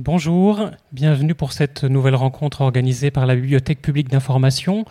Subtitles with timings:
[0.00, 4.84] Bonjour, bienvenue pour cette nouvelle rencontre organisée par la Bibliothèque publique d'information.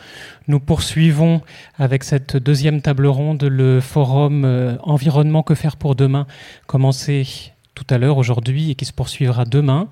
[0.50, 1.42] Nous poursuivons
[1.78, 6.28] avec cette deuxième table ronde le forum euh, Environnement que faire pour demain,
[6.66, 9.88] commencé tout à l'heure aujourd'hui et qui se poursuivra demain.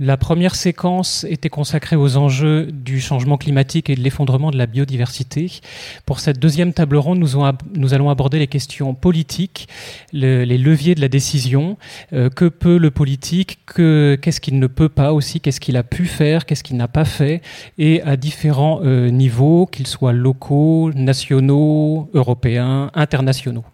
[0.00, 4.66] La première séquence était consacrée aux enjeux du changement climatique et de l'effondrement de la
[4.66, 5.60] biodiversité.
[6.04, 9.68] Pour cette deuxième table ronde, nous, allons aborder les questions politiques,
[10.12, 11.76] les leviers de la décision.
[12.12, 13.60] Euh, que peut le politique?
[13.66, 15.40] Qu'est-ce qu'il ne peut pas aussi?
[15.40, 16.44] Qu'est-ce qu'il a pu faire?
[16.44, 17.40] Qu'est-ce qu'il n'a pas fait?
[17.78, 23.64] Et à différents euh, niveaux, qu'ils soient locaux, nationaux, européens, internationaux.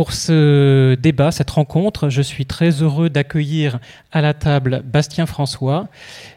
[0.00, 3.80] Pour ce débat, cette rencontre, je suis très heureux d'accueillir
[4.12, 5.88] à la table Bastien François,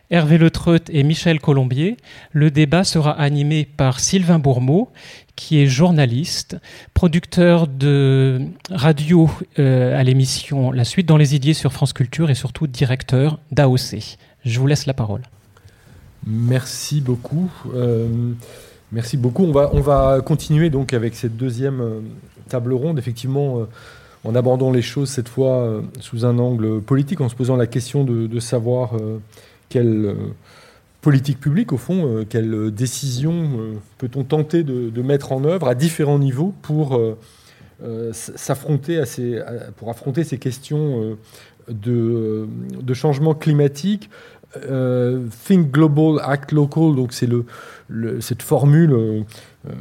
[0.10, 1.96] Hervé Letreut et Michel Colombier.
[2.34, 4.90] Le débat sera animé par Sylvain Bourmeau,
[5.38, 6.58] qui est journaliste,
[6.94, 12.36] producteur de radio euh, à l'émission La Suite dans les idées sur France Culture et
[12.36, 14.18] surtout directeur d'AOC.
[14.44, 15.22] Je vous laisse la parole.
[16.28, 17.50] Merci beaucoup.
[17.74, 18.10] Euh,
[18.92, 19.46] merci beaucoup.
[19.46, 22.02] On va, on va continuer donc avec cette deuxième euh,
[22.54, 23.66] table ronde, effectivement, euh,
[24.24, 27.66] en abordant les choses cette fois euh, sous un angle politique, en se posant la
[27.66, 29.18] question de, savoir euh,
[29.70, 30.16] quelle
[31.02, 36.54] politique publique, au fond, quelle décision peut-on tenter de, mettre en œuvre à différents niveaux
[36.62, 36.98] pour
[38.14, 39.42] s'affronter à ces,
[39.76, 41.18] pour affronter ces questions
[41.68, 42.48] de,
[42.82, 44.10] de changement climatique.
[45.46, 47.46] Think global, act local, donc c'est le,
[48.22, 49.26] cette formule
[49.66, 49.72] euh,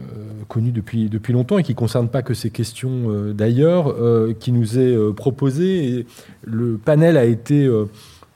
[0.47, 4.33] connu depuis, depuis longtemps et qui ne concerne pas que ces questions euh, d'ailleurs, euh,
[4.33, 5.89] qui nous est proposé.
[5.89, 6.06] Et
[6.45, 7.69] le panel a été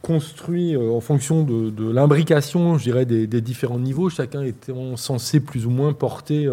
[0.06, 5.70] construit en fonction de, l'imbrication, je dirais, des, différents niveaux, chacun étant censé plus ou
[5.70, 6.48] moins porter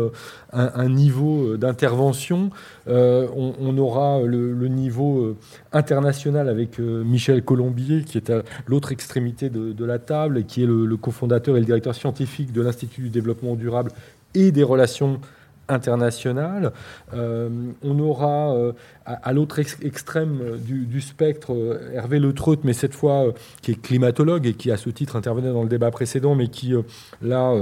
[0.51, 2.49] un, niveau d'intervention.
[2.87, 5.37] On, aura le, niveau
[5.71, 10.67] international avec Michel Colombier, qui est à l'autre extrémité de, la table et qui est
[10.67, 13.91] le, le cofondateur et le directeur scientifique de l'Institut du développement durable
[14.33, 15.42] et des relations internationales.
[15.71, 17.49] Euh,
[17.83, 18.73] on aura euh,
[19.05, 24.45] à, l'autre extrême du, spectre euh, Hervé Le Treut, mais cette fois qui est climatologue
[24.45, 26.73] et qui à ce titre intervenait dans le débat précédent, mais qui
[27.21, 27.53] là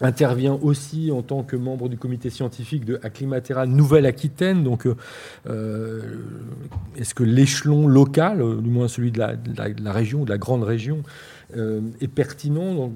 [0.00, 4.64] intervient aussi en tant que membre du comité scientifique de Acclimatera Nouvelle-Aquitaine.
[4.64, 4.88] Donc,
[5.46, 10.64] est-ce que l'échelon local, du moins celui de la, de la, région, de la grande
[10.64, 11.31] région, euh,
[12.00, 12.90] est pertinent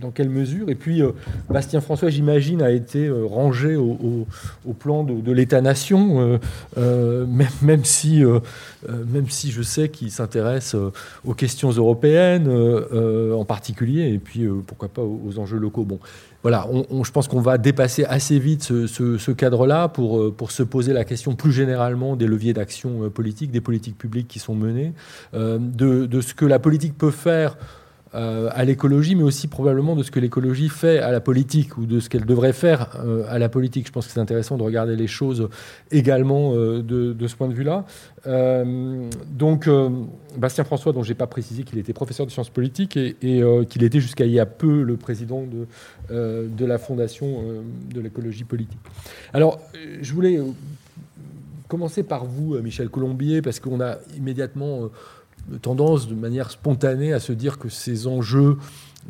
[0.00, 1.12] dans, quelle mesure Et puis, euh,
[1.48, 4.26] Bastien François, j'imagine, a été euh, rangé au,
[4.78, 6.38] plan de, l'État-nation,
[6.76, 8.22] même, même, si,
[8.88, 10.76] même si je sais qu'il s'intéresse
[11.24, 15.84] aux questions européennes en particulier, et puis pourquoi pas aux, enjeux locaux.
[15.84, 15.98] Bon,
[16.46, 16.68] voilà,
[17.02, 21.34] je pense qu'on va dépasser assez vite ce, cadre-là pour, pour se poser la question
[21.34, 24.92] plus généralement des leviers d'action politique, des politiques publiques qui sont menées,
[25.34, 27.56] de, de, ce que la politique peut faire
[28.16, 31.84] euh, à l'écologie, mais aussi probablement de ce que l'écologie fait à la politique ou
[31.84, 33.86] de ce qu'elle devrait faire euh, à la politique.
[33.86, 35.50] Je pense que c'est intéressant de regarder les choses
[35.90, 37.84] également euh, de, ce point de vue-là.
[39.30, 39.68] donc,
[40.38, 43.14] Bastien François, dont je n'ai pas précisé qu'il était professeur de sciences politiques et,
[43.68, 45.66] qu'il était jusqu'à il y a peu le président de,
[46.10, 47.42] de la Fondation
[47.94, 48.80] de l'écologie politique.
[49.34, 49.60] Alors,
[50.00, 50.40] je voulais
[51.68, 54.90] commencer par vous, Michel Colombier, parce qu'on a immédiatement
[55.62, 58.58] tendance de manière spontanée à se dire que ces enjeux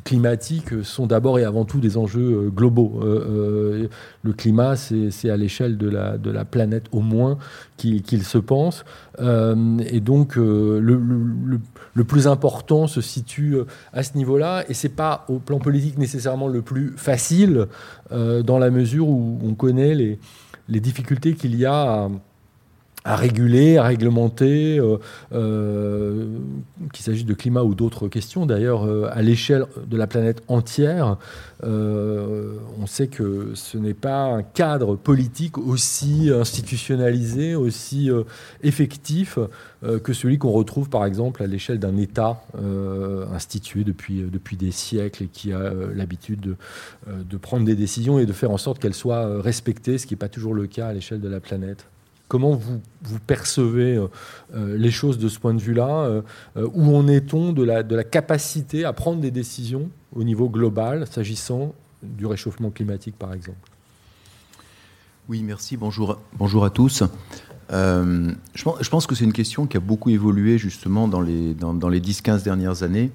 [0.04, 3.00] climatiques sont d'abord et avant tout des enjeux euh, globaux.
[3.02, 3.88] Euh, euh,
[4.22, 7.38] le climat, c'est à l'échelle de la, planète au moins
[7.76, 8.84] qu'il se pense.
[9.18, 13.56] et donc, le, le, plus important se situe
[13.92, 14.64] à ce niveau-là.
[14.68, 17.66] Et c'est pas au plan politique nécessairement le plus facile,
[18.10, 20.18] dans la mesure où on connaît les,
[20.68, 22.10] les difficultés qu'il y a à
[23.06, 24.98] à réguler, à réglementer, euh,
[25.32, 26.26] euh,
[26.92, 28.46] qu'il s'agisse de climat ou d'autres questions.
[28.46, 31.16] D'ailleurs, euh, à l'échelle de la planète entière,
[31.62, 38.10] on sait que ce n'est pas un cadre politique aussi institutionnalisé, aussi
[38.62, 39.38] effectif
[40.04, 42.42] que celui qu'on retrouve par exemple à l'échelle d'un État
[43.32, 46.56] institué depuis, des siècles et qui a l'habitude de,
[47.24, 50.18] de prendre des décisions et de faire en sorte qu'elles soient respectées, ce qui n'est
[50.18, 51.86] pas toujours le cas à l'échelle de la planète.
[52.28, 54.08] Comment vous, vous percevez euh,
[54.54, 56.22] euh, les choses de ce point de vue-là
[56.56, 60.48] euh, Où en est-on de la, de la capacité à prendre des décisions au niveau
[60.48, 63.70] global, s'agissant du réchauffement climatique, par exemple?
[65.28, 65.76] Oui, merci.
[65.76, 67.04] Bonjour, bonjour à tous.
[67.70, 72.00] je, pense, que c'est une question qui a beaucoup évolué justement dans les, dans, les
[72.00, 73.10] 10-15 dernières années.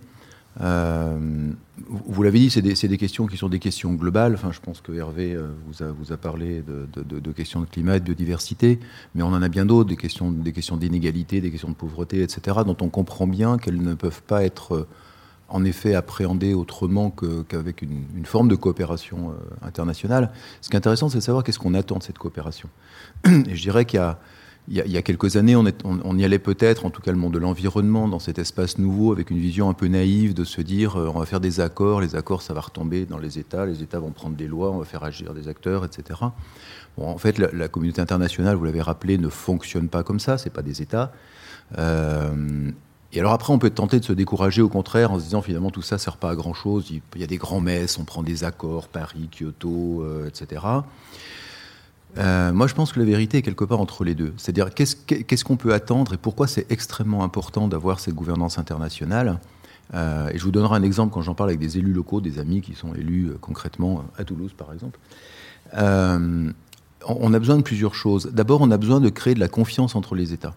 [0.60, 4.34] Vous l'avez dit, c'est des, questions qui sont des questions globales.
[4.34, 5.38] Enfin, je pense que Hervé
[5.68, 8.80] vous, a, vous a parlé de, questions de climat et de biodiversité,
[9.16, 12.22] mais on en a bien d'autres, des questions, des questions d'inégalité, des questions de pauvreté,
[12.22, 14.88] etc., dont on comprend bien qu'elles ne peuvent pas être
[15.48, 20.32] en effet appréhendées autrement qu'avec une, forme de coopération internationale.
[20.62, 22.70] Ce qui est intéressant, c'est de savoir qu'est-ce qu'on attend de cette coopération.
[23.26, 24.20] Et je dirais qu'il y a
[24.68, 27.40] il y, a, quelques années, on, y allait peut-être, en tout cas le monde de
[27.40, 31.12] l'environnement, dans cet espace nouveau, avec une vision un peu naïve de se dire euh,
[31.14, 34.00] on va faire des accords, les accords ça va retomber dans les États, les États
[34.00, 36.20] vont prendre des lois, on va faire agir des acteurs, etc.
[36.98, 40.52] Bon, en fait, la, communauté internationale, vous l'avez rappelé, ne fonctionne pas comme ça, c'est
[40.52, 41.12] pas des États.
[41.78, 42.72] Euh,
[43.14, 45.72] et alors après, on peut tenter de se décourager au contraire en se disant finalement
[45.72, 46.90] tout ça sert pas à grand chose.
[46.92, 50.62] Il y a des grands messes, on prend des accords, Paris, Kyoto, euh, etc.
[52.18, 54.34] Euh, moi, je pense que la vérité est quelque part entre les deux.
[54.38, 59.40] C'est-à-dire, qu'est-ce qu'on peut attendre et pourquoi c'est extrêmement important d'avoir cette gouvernance internationale
[59.94, 62.40] euh, Et je vous donnerai un exemple quand j'en parle avec des élus locaux, des
[62.40, 65.00] amis qui sont élus euh, concrètement à Toulouse, par exemple.
[65.74, 68.32] on a besoin de plusieurs choses.
[68.34, 70.56] D'abord, on a besoin de créer de la confiance entre les États.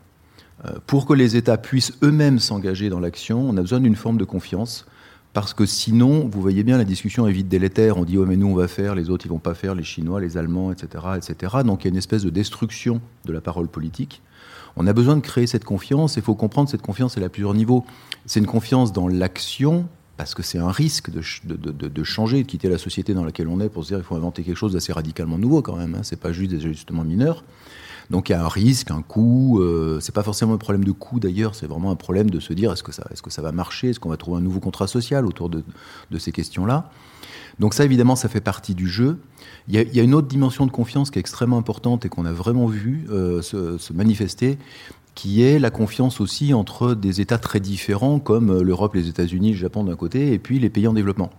[0.86, 4.24] pour que les États puissent eux-mêmes s'engager dans l'action, on a besoin d'une forme de
[4.24, 4.86] confiance
[5.34, 7.98] parce que sinon, vous voyez bien, la discussion est vite délétère.
[7.98, 9.82] On dit, oh, mais nous, on va faire, les autres, ils vont pas faire, les
[9.82, 11.56] Chinois, les Allemands, etc., etc.
[11.64, 14.22] Donc, il y a une espèce de destruction de la parole politique.
[14.76, 16.14] On a besoin de créer cette confiance.
[16.14, 17.84] Il faut comprendre cette confiance, elle à plusieurs niveaux.
[18.26, 22.46] C'est une confiance dans l'action, parce que c'est un risque de, de, de, changer, de
[22.46, 24.74] quitter la société dans laquelle on est pour se dire, il faut inventer quelque chose
[24.74, 25.96] d'assez radicalement nouveau quand même.
[25.96, 26.02] Hein.
[26.04, 27.42] C'est pas juste des ajustements mineurs.
[28.10, 29.60] Donc il y a un risque, un coût.
[29.60, 32.52] Euh, c'est pas forcément un problème de coût d'ailleurs, c'est vraiment un problème de se
[32.52, 34.60] dire est-ce que ça, est-ce que ça va marcher, est-ce qu'on va trouver un nouveau
[34.60, 35.62] contrat social autour de,
[36.18, 36.90] ces questions-là?
[37.58, 39.18] Donc ça évidemment ça fait partie du jeu.
[39.68, 42.32] Il y, a, une autre dimension de confiance qui est extrêmement importante et qu'on a
[42.32, 44.58] vraiment vu euh, se, manifester,
[45.14, 49.52] qui est la confiance aussi entre des États très différents comme euh, l'Europe, les États-Unis,
[49.52, 51.30] le Japon d'un côté, et puis les pays en développement.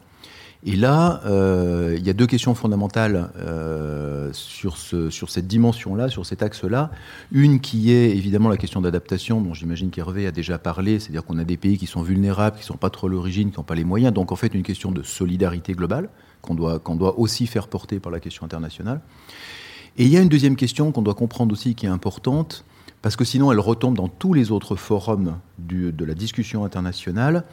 [0.67, 6.09] Et là, euh, il y a deux questions fondamentales euh, sur, ce, sur cette dimension-là,
[6.09, 6.89] sur cet axe-là.
[7.31, 11.37] Une qui est évidemment la question d'adaptation, dont j'imagine qu'Hervé a déjà parlé, c'est-à-dire qu'on
[11.37, 13.75] a des pays qui sont vulnérables, qui ne sont pas trop l'origine, qui n'ont pas
[13.75, 14.11] les moyens.
[14.11, 16.09] Donc en fait, une question de solidarité globale
[16.41, 19.01] qu'on doit, aussi faire porter par la question internationale.
[19.97, 22.65] Et il y a une deuxième question qu'on doit comprendre aussi qui est importante,
[23.03, 27.43] parce que sinon elle retombe dans tous les autres forums de la discussion internationale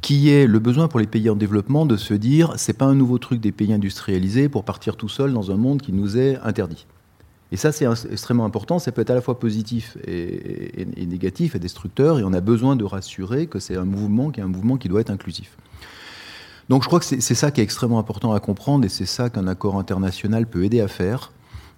[0.00, 2.94] qui est le besoin pour les pays en développement de se dire c'est pas un
[2.94, 6.38] nouveau truc des pays industrialisés pour partir tout seul dans un monde qui nous est
[6.42, 6.86] interdit.
[7.52, 8.78] Et ça, c'est extrêmement important.
[8.78, 12.18] Ça peut être à la fois positif et, négatif et destructeur.
[12.18, 14.88] Et on a besoin de rassurer que c'est un mouvement qui est un mouvement qui
[14.88, 15.56] doit être inclusif.
[16.68, 19.30] Donc je crois que c'est ça qui est extrêmement important à comprendre et c'est ça
[19.30, 21.30] qu'un accord international peut aider à faire.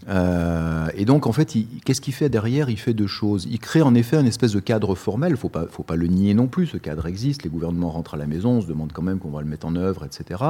[0.08, 2.70] Euh, et donc, en fait, qu'est-ce qu'il fait derrière?
[2.70, 3.46] Il fait deux choses.
[3.50, 5.31] Il crée en effet un espèce de cadre formel.
[5.31, 6.66] Il ne faut pas, le nier non plus.
[6.66, 7.43] Ce cadre existe.
[7.43, 9.66] Les gouvernements rentrent à la maison, on se demande quand même qu'on va le mettre
[9.66, 10.43] en œuvre, etc.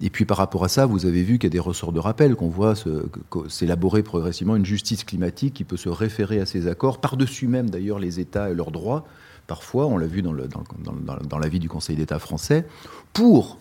[0.00, 2.00] Et puis par rapport à ça, vous avez vu qu'il y a des ressorts de
[2.00, 2.74] rappel, qu'on voit
[3.48, 8.00] s'élaborer progressivement une justice climatique qui peut se référer à ces accords, par-dessus même d'ailleurs
[8.00, 9.04] les États et leurs droits.
[9.46, 12.66] Parfois, on l'a vu dans, dans, l'avis du Conseil d'État français,
[13.12, 13.58] pour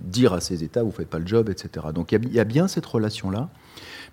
[0.00, 1.86] dire à ces États, vous ne faites pas le job, etc.
[1.94, 3.50] Donc il y a bien cette relation-là.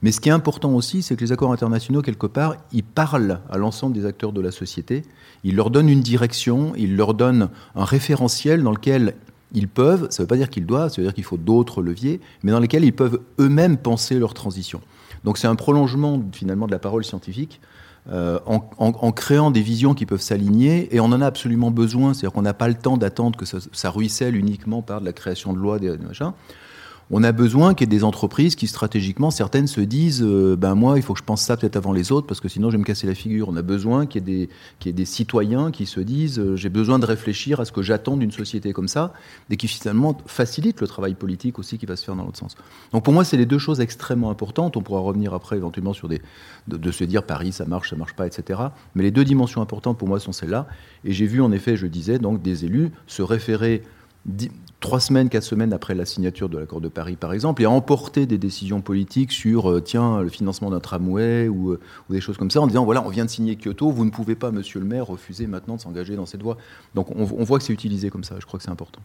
[0.01, 3.39] Mais ce qui est important aussi, c'est que les accords internationaux, quelque part, ils parlent
[3.49, 5.03] à l'ensemble des acteurs de la société,
[5.43, 9.15] ils leur donnent une direction, ils leur donnent un référentiel dans lequel
[9.53, 11.81] ils peuvent, ça ne veut pas dire qu'ils doivent, ça veut dire qu'il faut d'autres
[11.81, 14.81] leviers, mais dans lesquels ils peuvent eux-mêmes penser leur transition.
[15.23, 17.61] Donc c'est un prolongement finalement de la parole scientifique.
[18.09, 22.33] Euh, en, créant des visions qui peuvent s'aligner, et on en a absolument besoin, c'est-à-dire
[22.33, 25.53] qu'on n'a pas le temps d'attendre que ça, ça, ruisselle uniquement par de la création
[25.53, 26.31] de lois, des machins
[27.11, 30.75] on a besoin qu'il y ait des entreprises qui stratégiquement, certaines se disent, euh, ben
[30.75, 32.77] moi, il faut que je pense ça peut-être avant les autres, parce que sinon je
[32.77, 33.49] vais me casser la figure.
[33.49, 34.47] On a besoin qu'il y
[34.85, 38.15] ait des, citoyens qui se disent, euh, j'ai besoin de réfléchir à ce que j'attends
[38.15, 39.13] d'une société comme ça,
[39.49, 42.55] et qui finalement facilite le travail politique aussi qui va se faire dans l'autre sens.
[42.93, 44.77] Donc pour moi, c'est les deux choses extrêmement importantes.
[44.77, 46.21] On pourra revenir après éventuellement sur des,
[46.69, 48.59] de, se dire Paris, ça marche, ça marche pas, etc.
[48.95, 50.67] Mais les deux dimensions importantes pour moi sont celles-là.
[51.03, 53.83] Et j'ai vu en effet, je disais, donc des élus se référer
[54.81, 58.25] trois semaines, quatre semaines après la signature de l'accord de Paris, par exemple, et emporter
[58.25, 61.77] des décisions politiques sur, euh, tiens, le financement d'un tramway euh, ou,
[62.09, 64.35] des choses comme ça, en disant, voilà, on vient de signer Kyoto, vous ne pouvez
[64.35, 66.57] pas, monsieur le maire, refuser maintenant de s'engager dans cette voie.
[66.95, 69.01] Donc on, voit que c'est utilisé comme ça, je crois que c'est important.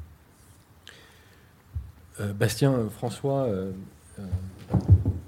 [2.21, 3.47] Euh, Bastien, François,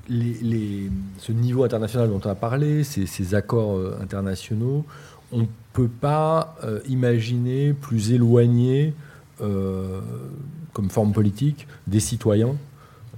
[0.09, 4.87] ce niveau international dont on a parlé, ces, ces accords internationaux,
[5.31, 6.57] on ne peut pas
[6.89, 8.95] imaginer plus éloigné
[9.39, 12.55] comme forme politique des citoyens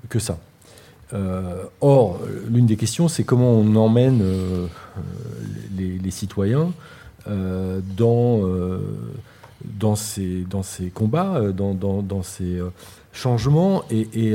[0.08, 0.38] que ça.
[1.12, 4.66] Euh, or, l'une des questions, c'est comment on emmène euh,
[5.76, 6.72] les, citoyens
[7.26, 8.42] dans
[9.64, 12.60] dans ces, dans ces combats, dans, dans, dans ces
[13.12, 13.84] changements.
[13.90, 14.34] Et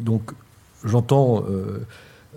[0.00, 0.30] donc,
[0.84, 1.44] j'entends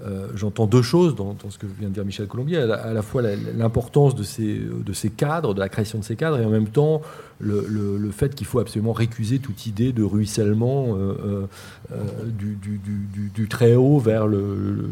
[0.02, 3.22] euh, j'entends deux choses dans, ce que vient de dire Michel Colombier, à la, fois
[3.22, 6.68] l'importance de ces, de ces cadres, de la création de ces cadres, et en même
[6.68, 7.02] temps
[7.40, 11.48] le, le, fait qu'il faut absolument récuser toute idée de ruissellement euh,
[11.92, 14.90] euh, du, du, du, du, très haut vers le,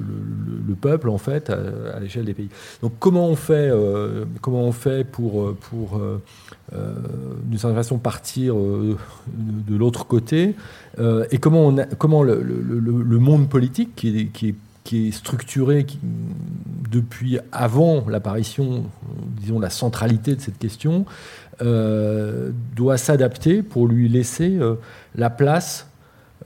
[0.68, 2.50] le peuple, en fait, à, l'échelle des pays.
[2.84, 3.72] Donc comment on fait,
[4.42, 6.00] comment on fait pour, pour
[6.72, 10.56] d'une certaine façon, partir de, l'autre côté,
[11.00, 15.86] et comment, on comment le, monde politique, qui est, qui est qui est structuré
[16.92, 18.86] depuis avant l'apparition,
[19.38, 21.06] disons, la centralité de cette question,
[21.62, 24.76] euh, doit s'adapter pour lui laisser euh,
[25.16, 25.88] la place,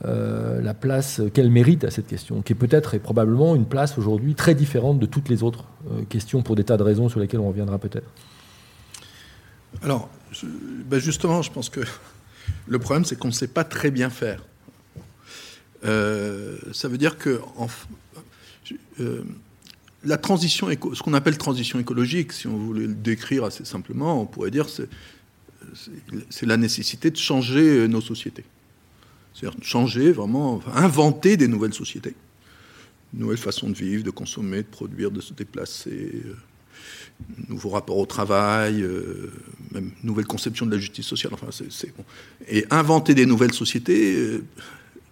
[0.04, 3.96] euh, la place qu'elle mérite à cette question, qui est peut-être et probablement une place
[3.96, 5.64] aujourd'hui très différente de toutes les autres
[6.10, 8.08] questions pour des tas de raisons sur lesquelles on reviendra peut-être.
[9.82, 10.10] Alors,
[10.84, 11.80] ben justement, je pense que
[12.68, 14.44] le problème, c'est qu'on ne sait pas très bien faire.
[15.82, 17.40] ça veut dire que
[19.00, 19.22] euh,
[20.04, 24.26] la transition, ce qu'on appelle transition écologique, si on voulait le décrire assez simplement, on
[24.26, 24.88] pourrait dire c'est
[26.30, 28.44] c'est la nécessité de changer nos sociétés.
[29.34, 32.14] C'est-à-dire changer vraiment, inventer des nouvelles sociétés,
[33.12, 36.34] nouvelles façons de vivre, de consommer, de produire, de se déplacer, euh,
[37.48, 39.30] nouveaux rapports au travail, euh,
[39.72, 41.34] même nouvelle conception de la justice sociale.
[41.34, 42.04] Enfin, c'est bon.
[42.48, 44.40] Et inventer des nouvelles sociétés,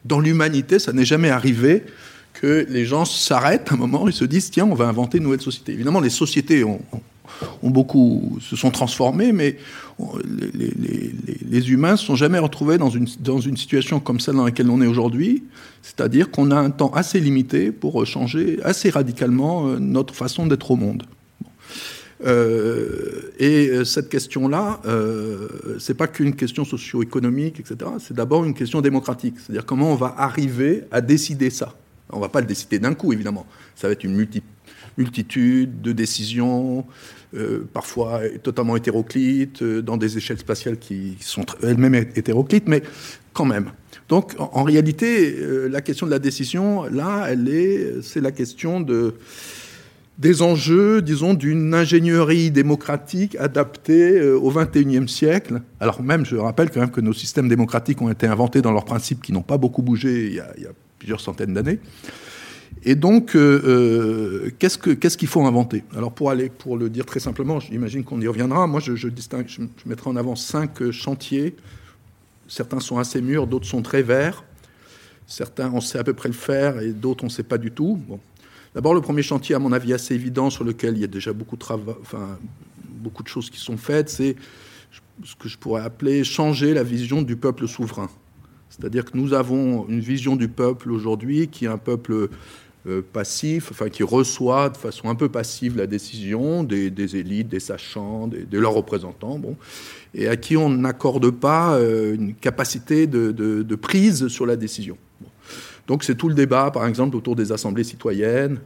[0.04, 1.84] dans l'humanité, ça n'est jamais arrivé
[2.34, 5.40] que les gens s'arrêtent un moment et se disent tiens, on va inventer une nouvelle
[5.40, 5.72] société.
[5.72, 6.80] Évidemment, les sociétés ont,
[7.62, 9.56] beaucoup se sont transformées, mais
[11.48, 14.44] les, humains ne se sont jamais retrouvés dans une, dans une situation comme celle dans
[14.44, 15.44] laquelle on est aujourd'hui,
[15.80, 20.70] c'est-à-dire qu'on a un temps assez limité pour changer assez radicalement euh, notre façon d'être
[20.70, 21.04] au monde.
[22.26, 25.48] Euh, et euh, cette question-là, euh,
[25.78, 27.90] c'est pas qu'une question socio-économique, etc.
[27.98, 29.34] C'est d'abord une question démocratique.
[29.38, 31.74] C'est-à-dire comment on va arriver à décider ça.
[32.14, 33.46] On ne va pas le décider d'un coup, évidemment.
[33.74, 34.26] Ça va être une
[34.96, 36.84] multitude de décisions,
[37.36, 42.82] euh, parfois totalement hétéroclites, euh, dans des échelles spatiales qui sont elles-mêmes hétéroclites, mais
[43.32, 43.72] quand même.
[44.08, 48.80] Donc, en, réalité, euh, la question de la décision, là, elle est, c'est la question
[48.80, 49.14] de,
[50.18, 55.60] des enjeux, disons, d'une ingénierie démocratique adaptée au XXIe siècle.
[55.80, 58.84] Alors même, je rappelle quand même que nos systèmes démocratiques ont été inventés dans leurs
[58.84, 60.52] principes qui n'ont pas beaucoup bougé il y a,
[61.04, 61.80] plusieurs centaines d'années.
[62.82, 65.84] Et donc, euh, euh, qu'est-ce qu'il faut inventer?
[65.94, 68.66] Alors, pour aller, pour le dire très simplement, j'imagine qu'on y reviendra.
[68.66, 71.56] Moi, je, distingue, je, mettrai en avant cinq euh, chantiers.
[72.48, 74.44] Certains sont assez mûrs, d'autres sont très verts.
[75.26, 77.70] Certains, on sait à peu près le faire, et d'autres, on ne sait pas du
[77.70, 78.00] tout.
[78.74, 81.34] D'abord, le premier chantier, à mon avis, assez évident, sur lequel il y a déjà
[81.34, 84.36] beaucoup de choses qui sont faites, c'est
[85.22, 88.08] ce que je pourrais appeler changer la vision du peuple souverain.
[88.78, 92.28] C'est-à-dire que nous avons une vision du peuple aujourd'hui qui est un peuple
[92.86, 97.60] euh, passif, enfin qui reçoit de façon un peu passive la décision des, élites, des
[97.60, 99.56] sachants, de leurs représentants, bon,
[100.12, 104.98] et à qui on n'accorde pas euh, une capacité de, prise sur la décision.
[105.86, 108.58] Donc c'est tout le débat, par exemple, autour des assemblées citoyennes,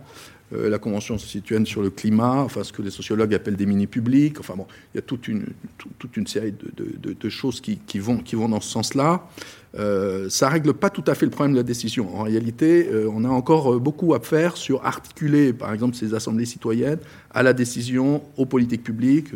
[0.55, 4.41] euh, la Convention citoyenne sur le climat, enfin ce que les sociologues appellent des mini-publics.
[4.41, 5.45] Enfin bon, il y a toute une,
[6.27, 9.29] série de, choses qui vont dans ce sens-là.
[9.76, 12.16] Euh, ça règle pas tout à fait le problème de la décision.
[12.16, 16.14] En réalité, euh, on a encore euh, beaucoup à faire sur articuler, par exemple, ces
[16.14, 16.98] assemblées citoyennes
[17.30, 19.28] à la décision, aux politiques publiques.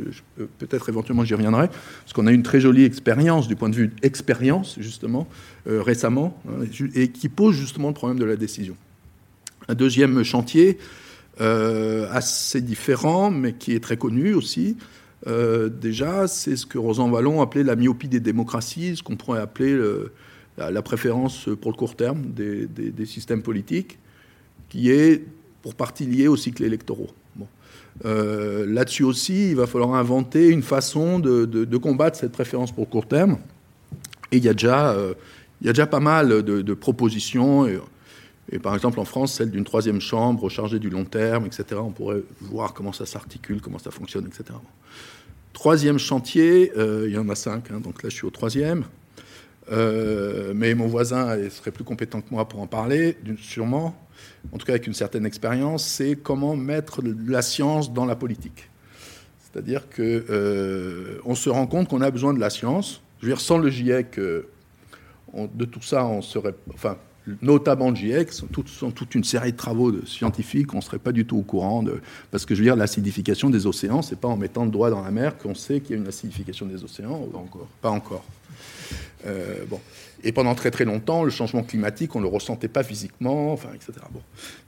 [0.59, 3.93] Peut-être éventuellement j'y reviendrai, parce qu'on a une très jolie expérience du point de vue
[4.03, 5.27] expérience, justement,
[5.67, 8.75] récemment, hein, et qui pose justement le problème de la décision.
[9.69, 10.79] Un deuxième chantier,
[11.39, 14.77] assez différent, mais qui est très connu aussi,
[15.27, 19.73] déjà, c'est ce que Rosan Vallon appelait la myopie des démocraties, ce qu'on pourrait appeler
[19.73, 20.13] le,
[20.59, 23.99] la, préférence pour le court terme des, systèmes politiques,
[24.69, 25.25] qui est
[25.63, 27.11] pour partie liée aux cycles électoraux.
[28.05, 32.91] Euh, là-dessus aussi, il va falloir inventer une façon de, combattre cette préférence pour le
[32.91, 33.39] court terme.
[34.31, 35.15] Et il y a déjà, euh,
[35.91, 37.67] pas mal de, propositions.
[38.63, 41.65] Par exemple, en France, celle d'une troisième chambre chargée du long terme, etc.
[41.77, 44.59] On pourrait voir comment ça s'articule, comment ça fonctionne, etc.
[45.53, 48.85] Troisième chantier, euh, il y en a cinq, hein, donc là je suis au troisième.
[49.71, 53.95] Euh, mais mon voisin serait plus compétent que moi pour en parler, sûrement,
[54.53, 58.71] en tout cas avec une certaine expérience, c'est comment mettre la science dans la politique.
[59.53, 63.03] C'est-à-dire qu'on euh, se rend compte qu'on a besoin de la science.
[63.21, 64.49] Je veux dire, sans le GIEC, euh,
[65.35, 66.97] de tout ça, on serait, enfin,
[67.41, 71.25] notamment GIEC, sont, sont toute une série de travaux scientifiques, on ne serait pas du
[71.25, 72.01] tout au courant de.
[72.31, 75.03] Parce que je veux dire, l'acidification des océans, c'est pas en mettant le doigt dans
[75.03, 77.19] la mer qu'on sait qu'il y a une acidification des océans.
[77.33, 77.69] Pas encore.
[77.81, 78.25] Pas encore.
[79.27, 79.81] Euh, bon.
[80.25, 83.71] Et pendant très très longtemps, le changement climatique, on ne le ressentait pas physiquement, enfin,
[83.75, 83.93] etc.
[84.13, 84.21] Bon.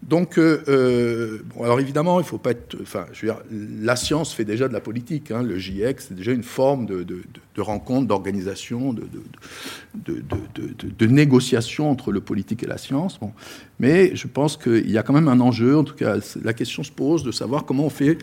[0.03, 2.77] Donc, euh, euh, bon, alors évidemment, il faut pas être.
[2.83, 5.31] Enfin, je veux dire, la science fait déjà de la politique.
[5.31, 5.43] Hein.
[5.43, 7.07] Le GIEC, c'est déjà une forme de,
[7.59, 9.07] rencontre, d'organisation, de,
[11.07, 13.21] négociation entre le politique et la science.
[13.21, 13.33] Bon.
[13.79, 15.79] Mais je pense qu'il y a quand même un enjeu.
[15.79, 18.19] En tout cas, la question se pose de savoir comment on fait,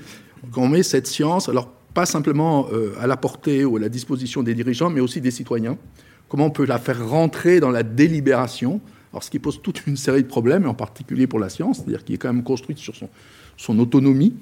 [0.51, 1.47] comment met cette science.
[1.47, 5.21] Alors, pas simplement euh, à la portée ou à la disposition des dirigeants, mais aussi
[5.21, 5.77] des citoyens
[6.31, 8.79] comment on peut la faire rentrer dans la délibération,
[9.11, 12.05] alors ce qui pose toute une série de problèmes, en particulier pour la science, c'est-à-dire
[12.05, 12.93] qui est quand même construite sur
[13.57, 14.33] son, autonomie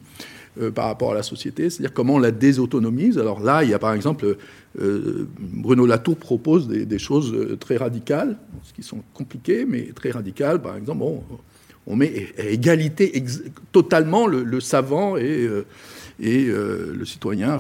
[0.62, 3.18] euh, par rapport à la société, c'est-à-dire comment on la désautonomise.
[3.18, 4.38] Alors là, il y a par exemple,
[4.80, 10.12] euh, Bruno Latour propose des, choses euh, très radicales, ce qui sont compliquées, mais très
[10.12, 10.62] radicales.
[10.62, 11.04] Par exemple,
[11.88, 13.24] on met à égalité
[13.72, 15.50] totalement le, savant et,
[16.20, 17.58] le citoyen.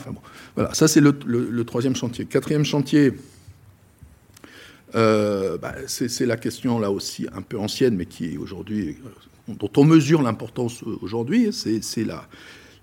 [0.55, 2.25] Voilà, ça c'est le, troisième chantier.
[2.25, 3.13] Quatrième chantier,
[4.95, 9.53] euh, bah, c'est la question là aussi un peu ancienne, mais qui est aujourd'hui, euh,
[9.53, 12.27] dont on mesure l'importance aujourd'hui, c'est la,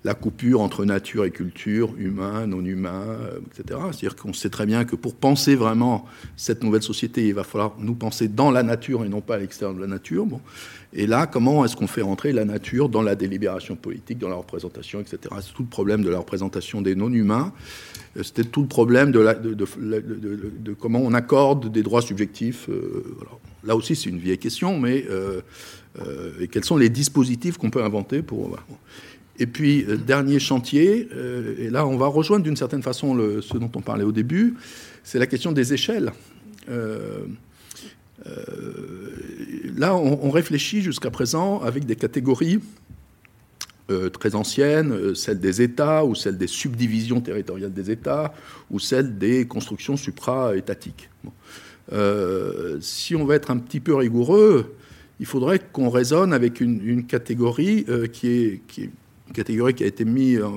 [0.07, 3.81] la coupure entre nature et culture, humain, non humain, euh, etc.
[3.91, 7.75] C'est-à-dire qu'on sait très bien que pour penser vraiment cette nouvelle société, il va falloir
[7.81, 10.25] nous penser dans la nature et non pas à l'extérieur de la nature.
[10.25, 10.41] Bon.
[10.99, 14.35] Et là, comment est-ce qu'on fait rentrer la nature dans la délibération politique, dans la
[14.35, 15.19] représentation, etc.
[15.43, 17.53] C'est tout le problème de la représentation des non-humains.
[18.17, 22.69] Euh, c'était tout le problème de, comment on accorde des droits subjectifs.
[22.69, 23.05] Euh,
[23.63, 25.05] là aussi, c'est une vieille question, mais
[26.41, 28.59] et quels sont les dispositifs qu'on peut inventer pour.
[29.39, 33.59] Et puis, euh, dernier chantier, euh, et là on va rejoindre d'une certaine façon ce
[33.59, 34.55] dont on parlait au début,
[35.05, 36.13] c'est la question des échelles.
[38.27, 39.11] Euh,
[39.77, 42.61] là, on, réfléchit jusqu'à présent avec des catégories
[44.13, 48.35] très anciennes, celles des États ou celles des subdivisions territoriales des États
[48.69, 51.09] ou celles des constructions supra-étatiques.
[52.81, 54.75] si on veut être un petit peu rigoureux,
[55.21, 58.91] il faudrait qu'on raisonne avec une, catégorie qui qui est
[59.29, 60.49] une catégorie qui a été mise euh,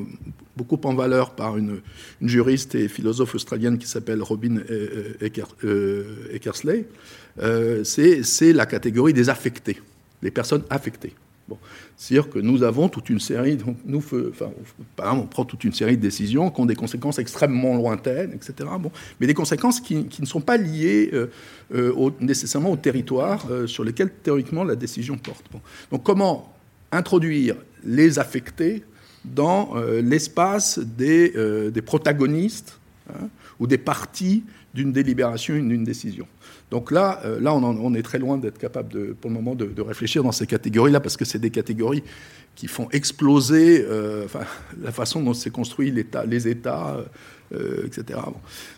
[0.60, 1.82] beaucoup en valeur par une,
[2.22, 5.14] juriste et philosophe australienne qui s'appelle Robin euh,
[5.64, 6.86] euh, Eckersley,
[7.84, 9.80] c'est la catégorie des affectés,
[10.22, 11.14] des personnes affectées.
[11.48, 11.58] Bon.
[11.96, 14.52] C'est-à-dire que nous avons toute une série, donc nous, enfin,
[15.00, 18.70] on prend toute une série de décisions qui ont des conséquences extrêmement lointaines, etc.
[18.80, 21.12] Bon, mais des conséquences qui, ne sont pas liées
[22.20, 25.46] nécessairement au territoire sur lequel théoriquement la décision porte.
[25.52, 25.62] Bon.
[25.92, 26.54] Donc comment
[26.92, 28.84] introduire les affecter
[29.26, 32.80] dans euh, l'espace des, euh, des, protagonistes
[33.10, 33.28] hein,
[33.60, 36.28] ou des parties d'une délibération, d'une décision.
[36.72, 40.24] Donc là, euh, là on, est très loin d'être capable, pour le moment, de, réfléchir
[40.24, 42.04] dans ces catégories-là, parce que c'est des catégories
[42.56, 43.86] qui font exploser
[44.26, 44.42] enfin,
[44.82, 46.98] la façon dont s'est construit les États,
[47.86, 48.20] etc.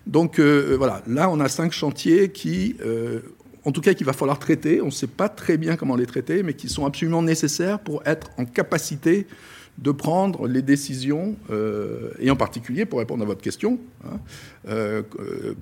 [0.06, 2.76] Donc voilà, là, on a cinq chantiers qui
[3.66, 4.82] en tout cas qu'il va falloir traiter.
[4.82, 8.02] On ne sait pas très bien comment les traiter, mais qui sont absolument nécessaires pour
[8.06, 9.28] être en capacité
[9.78, 14.20] de prendre les décisions, euh, et en particulier, pour répondre à votre question, hein,
[14.68, 15.02] euh,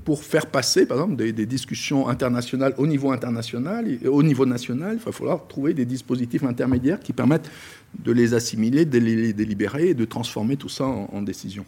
[0.04, 5.06] pour faire passer, par exemple, des, discussions internationales au niveau international au niveau national, il
[5.06, 7.50] va falloir trouver des dispositifs intermédiaires qui permettent
[7.98, 11.66] de les assimiler, de les délibérer et de transformer tout ça en, décisions.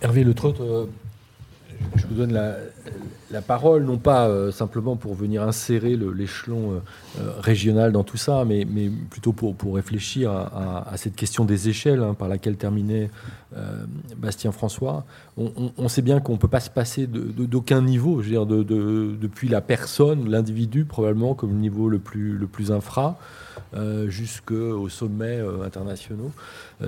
[0.00, 0.86] Hervé Le Trotte, euh,
[1.96, 6.78] je vous donne la, parole, non pas euh, simplement pour venir insérer l'échelon euh,
[7.20, 8.64] euh, régional dans tout ça, mais,
[9.10, 13.10] plutôt pour, réfléchir à, cette question des échelles hein, par laquelle terminait
[14.16, 15.04] Bastien François.
[15.36, 19.48] On, sait bien qu'on ne peut pas se passer d'aucun niveau, je veux dire, depuis
[19.48, 23.18] la personne, l'individu, probablement comme le niveau le plus, infra.
[24.06, 26.32] jusqu'aux sommets internationaux.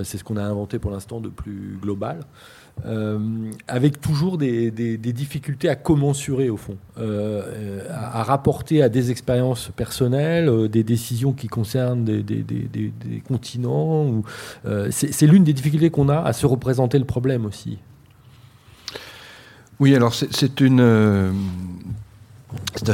[0.03, 2.19] C'est ce qu'on a inventé pour l'instant de plus global.
[2.85, 3.17] Euh,
[3.67, 10.47] avec toujours des, difficultés à commensurer au fond, euh, à, rapporter à des expériences personnelles,
[10.47, 12.93] euh, des décisions qui concernent des,
[13.27, 14.21] continents.
[14.91, 17.79] c'est l'une des difficultés qu'on a à se représenter le problème aussi.
[19.79, 21.33] Oui, alors c'est un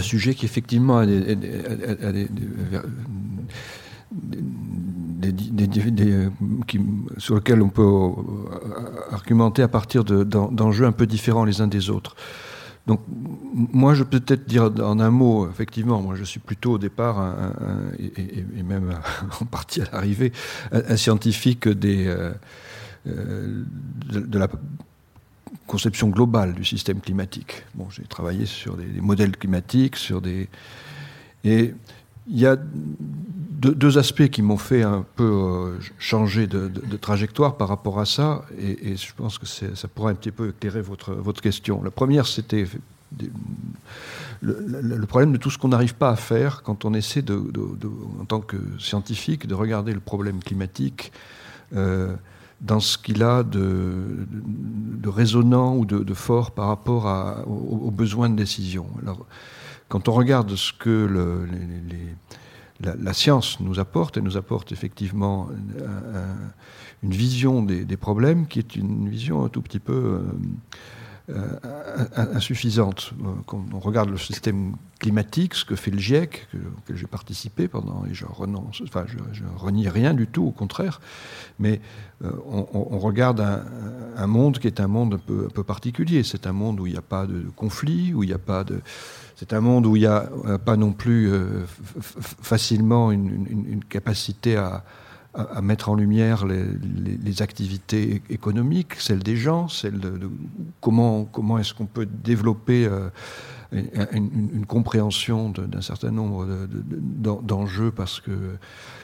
[0.01, 1.37] sujet qui effectivement a des,
[7.17, 11.89] sur lesquels on peut euh, argumenter à partir d'enjeux un peu différents les uns des
[11.89, 12.15] autres.
[12.85, 16.77] Donc, moi, je peux peut-être dire en un mot, effectivement, moi, je suis plutôt au
[16.77, 17.33] départ,
[17.97, 18.99] et, même
[19.41, 20.33] en partie à l'arrivée,
[20.73, 22.33] un, scientifique des, euh,
[23.07, 23.63] euh,
[24.11, 24.47] de, la
[25.67, 27.63] conception globale du système climatique.
[27.75, 30.49] Bon, j'ai travaillé sur des, modèles climatiques, sur des
[31.45, 31.73] et
[32.27, 37.69] il y a deux, aspects qui m'ont fait un peu euh, changer de, trajectoire par
[37.69, 41.41] rapport à ça, et, je pense que ça pourra un petit peu éclairer votre, votre
[41.41, 41.81] question.
[41.81, 42.65] La première, c'était
[44.41, 47.41] le, problème de tout ce qu'on n'arrive pas à faire quand on essaie, de,
[48.19, 51.11] en tant que scientifique, de regarder le problème climatique
[51.75, 52.15] euh,
[52.61, 54.25] dans ce qu'il a de,
[55.05, 58.87] résonnant ou de, fort par rapport à, aux, besoins de décision.
[59.01, 59.25] Alors,
[59.93, 61.45] quand on regarde ce que
[62.81, 65.49] la, science nous apporte, elle nous apporte effectivement
[67.03, 70.23] une vision des, problèmes qui est une vision un tout petit peu euh,
[71.29, 73.13] euh, insuffisante.
[73.45, 76.47] Quand on regarde le système climatique, ce que fait le GIEC,
[76.85, 81.01] que, j'ai participé pendant, et je renonce, enfin, je, renie rien du tout, au contraire,
[81.59, 81.79] mais
[82.25, 83.39] euh, on, regarde
[84.17, 86.23] un, monde qui est un monde un peu, un peu particulier.
[86.23, 88.63] C'est un monde où il n'y a pas de conflit, où il n'y a pas
[88.63, 88.81] de.
[89.35, 91.31] C'est un monde où il n'y a euh, pas non plus
[91.99, 94.83] facilement une capacité à,
[95.33, 100.29] à, mettre en lumière les, activités économiques, celles des gens, celles de,
[100.79, 103.09] comment, comment est-ce qu'on peut développer euh,
[104.11, 106.47] une, compréhension d'un certain nombre
[107.41, 108.31] d'enjeux parce que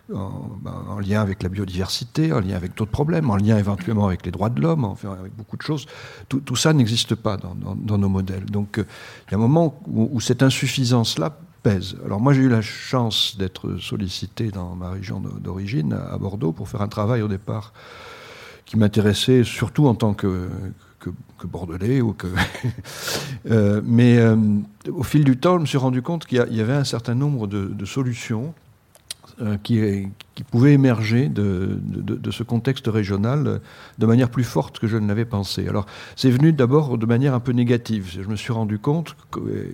[0.10, 4.26] ben, en, lien avec la biodiversité, en lien avec d'autres problèmes, en lien éventuellement avec
[4.26, 5.86] les droits de l'homme, enfin avec beaucoup de choses.
[6.28, 8.46] Tout, ça n'existe pas dans, nos modèles.
[8.46, 8.86] Donc euh,
[9.28, 11.98] il y a un moment où cette insuffisance-là pèse.
[12.06, 16.70] Alors moi j'ai eu la chance d'être sollicité dans ma région d'origine, à Bordeaux, pour
[16.70, 17.74] faire un travail au départ
[18.66, 20.48] qui m'intéressait surtout en tant que,
[21.00, 21.10] que,
[21.46, 22.02] bordelais.
[22.02, 22.28] Ou que
[23.50, 24.36] euh, mais euh,
[24.92, 27.48] au fil du temps, je me suis rendu compte qu'il y, avait un certain nombre
[27.48, 28.54] de solutions
[29.42, 29.80] euh, qui,
[30.52, 31.80] pouvait émerger de,
[32.32, 33.62] ce contexte régional
[33.98, 35.68] de manière plus forte que je ne l'avais pensé.
[35.68, 35.86] Alors,
[36.16, 38.10] c'est venu d'abord de manière un peu négative.
[38.10, 39.16] Je me suis rendu compte,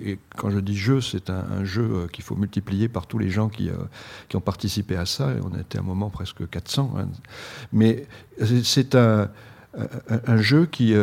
[0.03, 3.49] et quand je dis jeu, c'est un, jeu qu'il faut multiplier par tous les gens
[3.49, 3.69] qui,
[4.33, 6.93] ont participé à ça, et on a été un moment presque 400.
[6.97, 7.07] Hein.
[7.71, 8.07] Mais
[8.63, 9.29] c'est un,
[10.27, 10.93] un, jeu qui,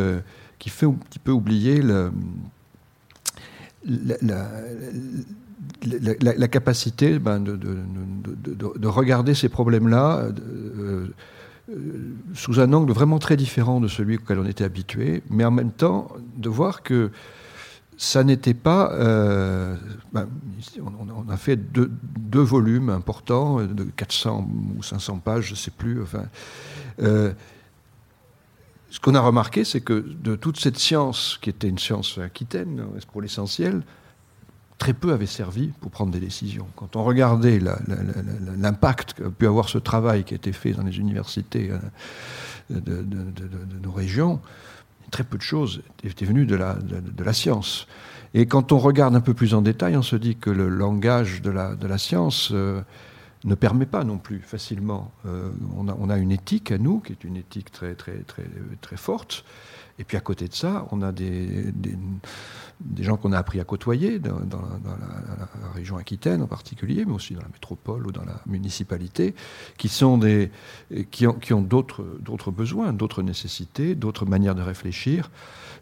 [0.58, 1.82] qui fait un petit peu oublier
[5.84, 11.08] la capacité ben, de, de, regarder ces problèmes-là euh,
[11.70, 15.50] euh, sous un angle vraiment très différent de celui auquel on était habitué, mais en
[15.50, 17.10] même temps de voir que
[17.96, 18.92] ça n'était pas.
[18.92, 19.76] Euh,
[20.12, 20.28] ben,
[20.80, 21.90] on, a fait deux,
[22.40, 26.02] volumes importants de 400 ou 500 pages, je ne sais plus.
[26.02, 26.24] Enfin,
[28.92, 32.84] ce qu'on a remarqué, c'est que de toute cette science, qui était une science aquitaine
[33.10, 33.80] pour l'essentiel,
[34.76, 36.66] très peu avait servi pour prendre des décisions.
[36.76, 37.58] Quand on regardait
[38.58, 41.78] l'impact qu'a pu avoir ce travail qui a été fait dans les universités euh,
[42.80, 43.02] de,
[43.82, 44.40] nos régions,
[45.10, 47.86] très peu de choses étaient venues de la, science.
[48.34, 51.40] Et quand on regarde un peu plus en détail, on se dit que le langage
[51.40, 52.82] de la, de la science euh,
[53.44, 55.12] ne permet pas non plus facilement.
[55.26, 58.44] Euh, on, a, une éthique à nous, qui est une éthique très, très, très,
[58.80, 59.44] très forte.
[59.98, 63.64] Et puis à côté de ça, on a des, des, gens qu'on a appris à
[63.64, 68.40] côtoyer dans, la, région aquitaine en particulier, mais aussi dans la métropole ou dans la
[68.46, 69.34] municipalité,
[69.76, 70.50] qui, sont des,
[71.10, 75.30] qui ont, qui ont d'autres, d'autres besoins, d'autres nécessités, d'autres manières de réfléchir.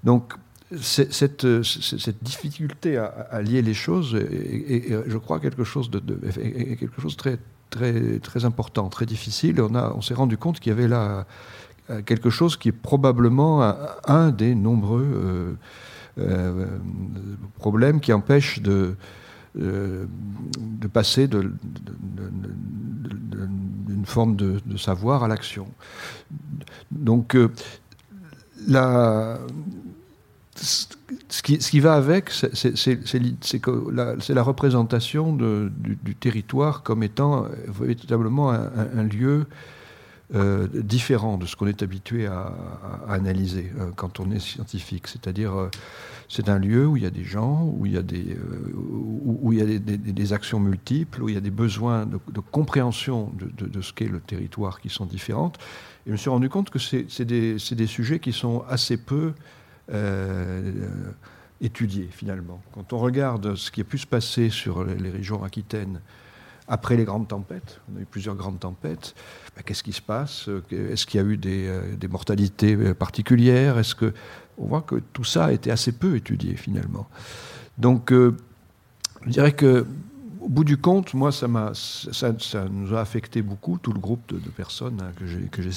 [0.03, 0.35] Donc
[0.81, 7.13] cette, cette, difficulté à, lier les choses est, je crois, quelque chose de, quelque chose
[7.13, 7.39] de très,
[7.71, 9.61] très, très important, très difficile.
[9.61, 11.27] On, on s'est rendu compte qu'il y avait là
[11.91, 13.63] euh, quelque chose qui est probablement
[14.05, 15.53] un, des nombreux euh,
[16.19, 16.67] euh,
[17.57, 18.95] problèmes qui empêchent de,
[19.57, 20.07] de
[20.93, 21.57] passer d'une
[24.05, 25.67] forme de, savoir à l'action.
[26.93, 27.37] Donc,
[28.69, 29.39] la,
[30.57, 39.47] ce, qui, va avec, c'est la, représentation du, territoire comme étant véritablement un, lieu
[40.33, 42.55] euh, différent de ce qu'on est habitué à,
[43.09, 45.09] analyser euh, quand on est scientifique.
[45.09, 45.69] C'est-à-dire, euh,
[46.29, 48.37] c'est un lieu où il y a des gens, où il y a des,
[50.33, 52.21] actions multiples, où il y a des besoins de,
[52.53, 55.59] compréhension de, ce qu'est le territoire qui sont différentes.
[56.07, 57.59] Et je me suis rendu compte que c'est des,
[57.89, 59.33] sujets qui sont assez peu
[61.61, 62.63] étudiés finalement.
[62.73, 66.01] Quand on regarde ce qui a pu se passer sur les régions aquitaines,
[66.69, 69.15] après les grandes tempêtes, on a eu plusieurs grandes tempêtes,
[69.57, 70.49] bah, qu'est-ce qui se passe?
[70.71, 73.77] Est-ce qu'il y a eu des, euh, mortalités euh, particulières?
[73.77, 74.15] Est-ce que
[74.61, 77.09] on voit que tout ça a été assez peu étudié finalement.
[77.79, 78.37] Donc, euh,
[79.25, 79.87] je dirais que
[80.41, 82.33] au bout du compte, moi, ça, m'a, ça,
[82.71, 85.73] nous a affecté beaucoup, tout le groupe de, personnes hein, que, j'ai, j'ai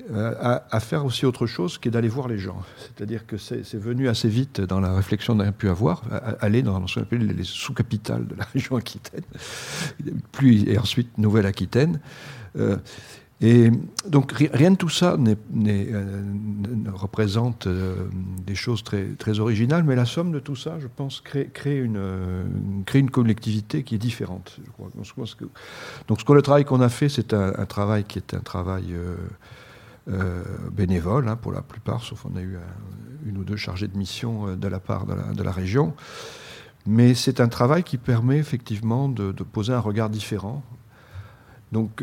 [0.00, 0.14] cité.
[0.70, 2.62] à, faire aussi autre chose qui est d'aller voir les gens.
[2.78, 6.02] C'est-à-dire que c'est venu assez vite dans la réflexion qu'on a pu avoir,
[6.40, 9.24] aller dans ce qu'on appelle les sous-capitales de la région Aquitaine,
[10.32, 12.00] puis, et ensuite Nouvelle-Aquitaine.
[13.42, 13.70] Et
[14.06, 17.94] donc rien de tout ça euh, ne représente euh,
[18.46, 22.44] des choses très, originales, mais la somme de tout ça, je pense, crée, une, euh,
[23.10, 24.60] collectivité qui est différente.
[26.08, 28.94] Donc ce le travail qu'on a fait, c'est un, travail qui est un travail
[30.72, 32.56] bénévole hein, pour la plupart, sauf on a eu
[33.26, 35.94] une ou deux chargés de mission de la part de la, région.
[36.86, 40.62] Mais c'est un travail qui permet effectivement de, poser un regard différent.
[41.72, 42.02] Donc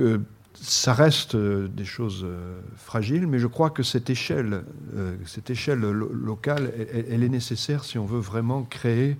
[0.61, 4.63] ça reste euh, des choses euh, fragiles, mais je crois que cette échelle,
[4.95, 6.71] euh, cette échelle locale,
[7.09, 9.17] elle, est nécessaire si on veut vraiment créer,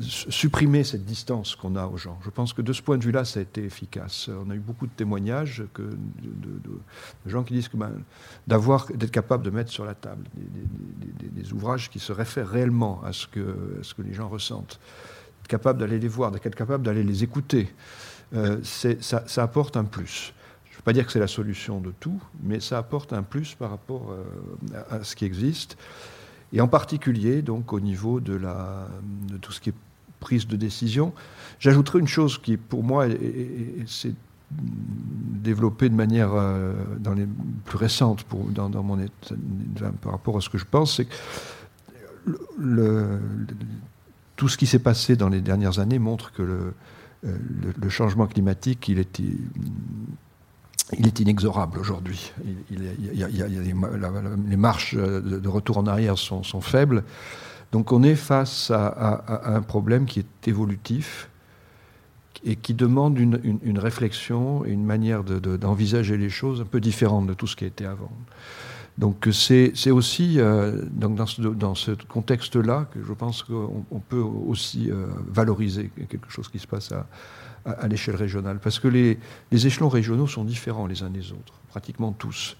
[0.00, 2.18] supprimer cette distance qu'on a aux gens.
[2.24, 4.28] Je pense que de ce point de vue-là, ça a été efficace.
[4.28, 5.98] On a eu beaucoup de témoignages de,
[7.26, 7.92] gens qui disent que ben,
[8.46, 13.12] d'avoir, d'être capable de mettre sur la table des, ouvrages qui se réfèrent réellement à
[13.12, 14.80] ce que, ce que les gens ressentent,
[15.40, 17.68] d'être capable d'aller les voir, d'être capable d'aller les écouter.
[18.34, 20.32] Euh, ça, apporte un plus.
[20.64, 23.22] Je ne veux pas dire que c'est la solution de tout, mais ça apporte un
[23.22, 25.76] plus par rapport euh, à, ce qui existe.
[26.52, 28.40] Et en particulier, donc, au niveau de,
[29.40, 29.74] tout ce qui est
[30.20, 31.12] prise de décision.
[31.58, 33.06] J'ajouterai une chose qui, pour moi,
[33.86, 34.14] s'est
[34.50, 37.26] développée de manière euh, dans les
[37.64, 41.14] plus récentes par rapport à ce que je pense, c'est que
[44.36, 46.74] tout ce qui s'est passé dans les dernières années montre que le,
[47.24, 47.36] euh,
[47.80, 49.20] le, changement climatique, il est,
[50.92, 52.32] il est inexorable aujourd'hui.
[52.70, 57.02] les marches de retour en arrière sont, faibles.
[57.72, 61.28] Donc on est face à, un problème qui est évolutif
[62.44, 67.34] et qui demande une, réflexion et une manière d'envisager les choses un peu différente de
[67.34, 68.10] tout ce qui a été avant.
[68.98, 74.16] Donc c'est aussi euh, donc dans ce, dans ce contexte-là que je pense qu'on peut
[74.16, 77.06] aussi euh, valoriser quelque chose qui se passe à,
[77.66, 78.58] à, l'échelle régionale.
[78.58, 79.18] Parce que les,
[79.50, 82.56] les, échelons régionaux sont différents les uns des autres, pratiquement tous.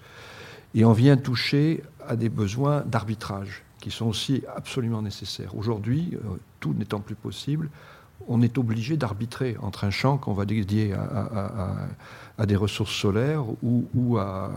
[0.75, 5.55] Et on vient toucher à des besoins d'arbitrage qui sont aussi absolument nécessaires.
[5.55, 7.69] Aujourd'hui, euh, tout n'étant plus possible,
[8.27, 11.77] on est obligé d'arbitrer entre un champ qu'on va dédier à,
[12.37, 14.51] à, des ressources solaires ou, ou à,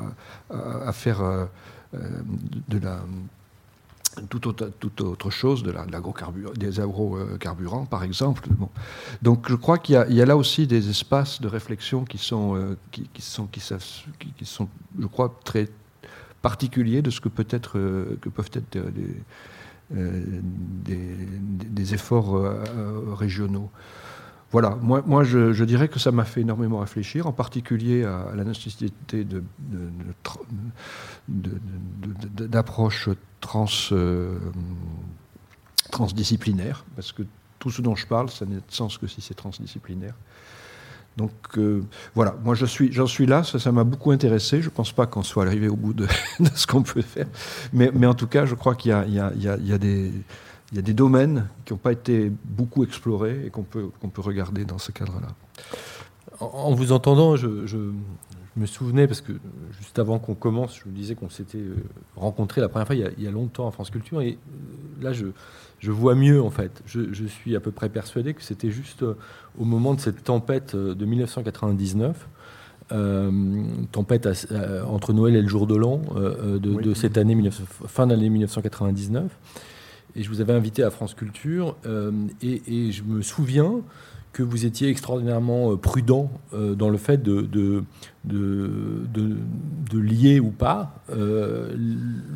[0.93, 1.47] faire euh,
[1.93, 2.99] de la
[4.29, 4.47] toute
[5.01, 5.87] autre, chose, de la,
[6.57, 8.49] des agrocarburants par exemple.
[9.23, 12.77] Donc je crois qu'il y, a là aussi des espaces de réflexion qui sont, euh,
[12.91, 15.69] qui, sont, qui, sont, je crois, très
[16.43, 18.77] particuliers de ce que, euh, peuvent être
[19.91, 21.17] des,
[21.71, 22.41] des, efforts
[23.17, 23.71] régionaux.
[24.53, 28.43] Voilà, moi, moi je, dirais que ça m'a fait énormément réfléchir, en particulier à, la
[28.43, 29.45] nécessité de,
[33.41, 34.39] trans, euh,
[35.93, 37.23] transdisciplinaire, parce que
[37.61, 40.15] tout ce dont je parle, ça n'a de sens que si c'est transdisciplinaire.
[41.17, 41.85] Donc euh,
[42.15, 44.63] voilà, moi j'en suis, suis là, ça m'a beaucoup intéressé.
[44.63, 46.07] Je ne pense pas qu'on soit arrivé au bout de,
[46.55, 47.27] ce qu'on peut faire,
[47.73, 50.13] mais, mais, en tout cas, je crois qu'il y a, des
[50.73, 54.09] il y a des domaines qui n'ont pas été beaucoup explorés et qu'on peut, qu'on
[54.09, 55.29] peut regarder dans ce cadre-là.
[56.41, 57.79] En, vous entendant, je, je,
[58.57, 59.33] me souvenais, parce que
[59.79, 61.77] juste avant qu'on commence, je vous disais qu'on s'était euh,
[62.17, 65.27] rencontrés la première fois il y, a, longtemps à France Culture, et euh, là, je,
[65.79, 66.83] je vois mieux, en fait.
[66.87, 69.15] Je, je, suis à peu près persuadé que c'était juste euh,
[69.59, 72.29] au moment de cette tempête de 1999.
[73.93, 74.29] tempête
[74.87, 77.51] entre Noël et le jour de l'an de, de, cette année,
[77.87, 79.31] fin d'année 1999
[80.17, 83.81] et je vous avais invité à France Culture, euh, et, je me souviens
[84.33, 87.85] que vous étiez extraordinairement euh, prudent euh, dans le fait de, de,
[88.25, 91.03] de, lier ou pas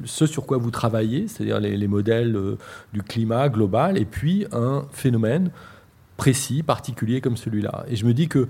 [0.05, 2.39] ce sur quoi vous travaillez, c'est-à-dire les, les, modèles
[2.93, 5.51] du climat global, et puis un phénomène
[6.17, 7.85] précis, particulier comme celui-là.
[7.89, 8.49] Et je me dis que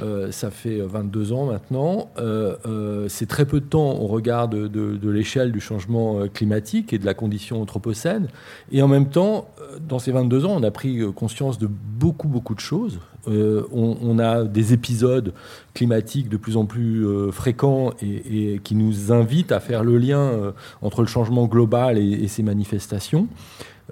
[0.00, 2.10] euh, ça fait 22 ans maintenant.
[2.18, 6.98] Euh, euh, c'est très peu de temps au regard de, l'échelle du changement climatique et
[6.98, 8.28] de la condition anthropocène.
[8.72, 9.48] Et en même temps,
[9.86, 12.98] dans ces 22 ans, on a pris conscience de beaucoup, beaucoup de choses.
[13.26, 15.32] On, a des épisodes
[15.74, 21.00] climatiques de plus en plus fréquents et, qui nous invitent à faire le lien entre
[21.00, 23.26] le changement global et, et ces manifestations.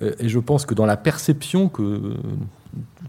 [0.01, 2.14] et je pense que dans la perception que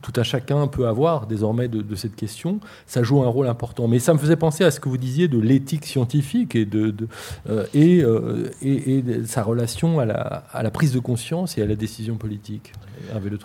[0.01, 3.87] tout un chacun peut avoir désormais de, cette question, ça joue un rôle important.
[3.87, 6.93] Mais ça me faisait penser à ce que vous disiez de l'éthique scientifique et, de,
[7.49, 10.15] euh, euh, et, et, sa relation à la,
[10.51, 12.73] à la, prise de conscience et à la décision politique.
[13.11, 13.39] Hervé Le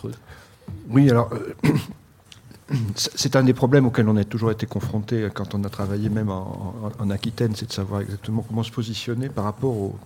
[0.88, 1.30] Oui, alors,
[2.94, 6.30] c'est un des problèmes auxquels on a toujours été confronté quand on a travaillé même
[6.30, 9.98] en, Aquitaine, c'est de savoir exactement comment se positionner par rapport aux,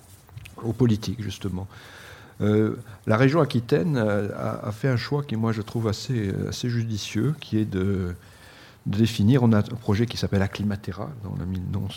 [0.73, 1.67] politiques, justement.
[2.41, 6.33] Euh, la région Aquitaine a, fait un choix qui, moi, je trouve assez,
[6.65, 8.15] judicieux, qui est de,
[8.87, 9.43] définir.
[9.43, 11.89] On a un projet qui s'appelle Acclimatera, on a mis le nom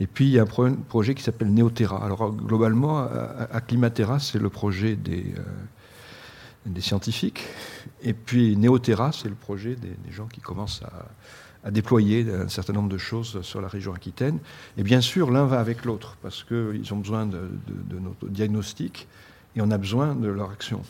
[0.00, 2.04] Et puis, il y a un projet qui s'appelle Neoterra.
[2.04, 3.08] Alors, globalement,
[3.52, 5.42] Acclimatera, c'est le projet des, euh,
[6.66, 7.44] des scientifiques.
[8.02, 12.88] Et puis Néoterra, c'est le projet des, gens qui commencent à, déployer un certain nombre
[12.88, 14.38] de choses sur la région aquitaine.
[14.76, 17.50] Et bien sûr, l'un va avec l'autre, parce qu'ils ont besoin de,
[18.00, 19.08] notre diagnostic
[19.56, 20.82] et on a besoin de leur action.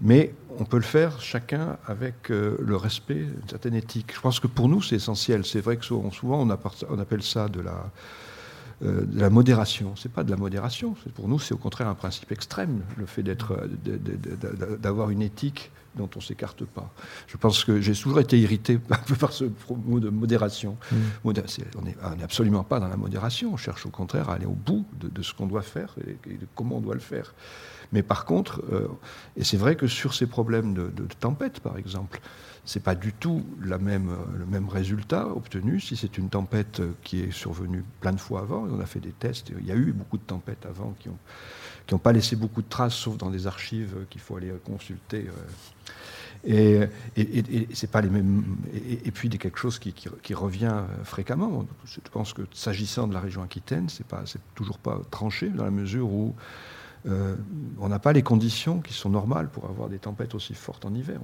[0.00, 4.12] Mais on peut le faire chacun avec euh, le respect d'une certaine éthique.
[4.14, 5.46] Je pense que pour nous, c'est essentiel.
[5.46, 7.90] C'est vrai que souvent, on appelle ça de la
[8.84, 9.94] euh, de la modération.
[9.96, 10.94] C'est pas de la modération.
[11.14, 13.56] Pour nous, c'est au contraire un principe extrême, le fait d'être,
[14.78, 16.92] d'avoir une éthique dont on s'écarte pas.
[17.26, 20.76] Je pense que j'ai toujours été irrité un peu par ce mot de modération.
[20.92, 20.96] Mmh.
[21.24, 23.54] on n'est absolument pas dans la modération.
[23.54, 26.46] On cherche au contraire à aller au bout de, ce qu'on doit faire et, de
[26.54, 27.32] comment on doit le faire.
[27.92, 28.88] Mais par contre, euh,
[29.36, 32.20] et c'est vrai que sur ces problèmes de, tempête, par exemple,
[32.64, 37.30] c'est pas du tout même, le même résultat obtenu si c'est une tempête qui est
[37.30, 38.66] survenue plein de fois avant.
[38.68, 39.52] On a fait des tests.
[39.60, 41.18] Il y a eu beaucoup de tempêtes avant qui n'ont
[41.86, 45.26] qui ont pas laissé beaucoup de traces, sauf dans des archives qu'il faut aller consulter.
[45.28, 45.32] Euh.
[46.44, 46.80] Et,
[47.16, 48.44] et, c'est pas les mêmes.
[49.04, 51.66] Et, puis, il quelque chose qui, qui, revient fréquemment.
[51.86, 55.64] Je pense que s'agissant de la région Aquitaine, c'est pas, c'est toujours pas tranché dans
[55.64, 56.36] la mesure où
[57.08, 57.36] euh,
[57.78, 60.94] on n'a pas les conditions qui sont normales pour avoir des tempêtes aussi fortes en
[60.94, 61.20] hiver.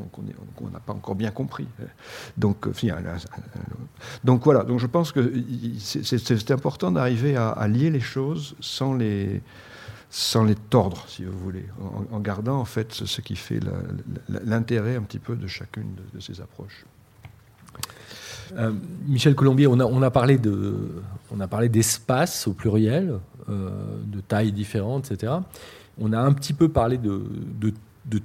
[0.60, 1.66] on n'a pas encore bien compris.
[2.36, 2.72] Donc, euh,
[4.44, 4.64] voilà.
[4.64, 5.32] Donc je pense que
[5.78, 9.40] c'est important d'arriver à, lier les choses sans les
[10.70, 11.66] tordre, si vous voulez,
[12.12, 13.60] en, gardant en fait ce, qui fait
[14.28, 16.84] l'intérêt un petit peu de chacune de, ces approches.
[18.56, 18.72] Euh,
[19.06, 25.10] Michel Colombier, on a parlé de, on a parlé d'espace au pluriel, de tailles différentes,
[25.10, 25.40] etc
[25.98, 27.74] on a un petit peu parlé de,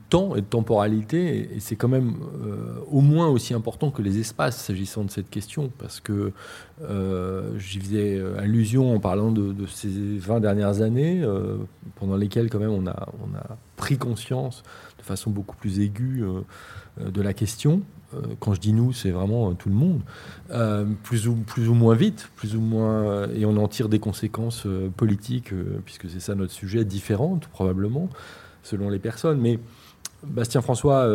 [0.09, 4.19] temps et de temporalité, et, c'est quand même euh, au moins aussi important que les
[4.19, 6.31] espaces s'agissant de cette question, parce que
[6.81, 11.57] euh, j'y faisais allusion en parlant de, ces 20 dernières années, euh,
[11.95, 14.63] pendant lesquelles quand même on a, on a pris conscience
[14.97, 16.23] de façon beaucoup plus aiguë
[16.99, 17.81] de la question.
[18.39, 20.01] Quand je dis nous, c'est vraiment tout le monde,
[21.03, 24.67] plus, ou, plus ou moins vite, plus ou moins, et on en tire des conséquences
[24.95, 25.51] politiques,
[25.85, 28.09] puisque c'est ça notre sujet, différentes probablement,
[28.63, 29.39] selon les personnes.
[29.39, 29.59] Mais
[30.23, 31.09] Bastien François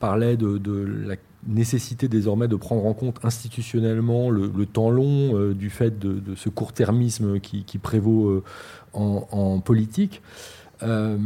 [0.00, 0.60] parlait de,
[1.06, 6.48] la nécessité désormais de prendre en compte institutionnellement le, temps long du fait de, ce
[6.48, 8.42] court-termisme qui, prévaut
[8.92, 10.22] en, politique.
[10.82, 11.16] Euh,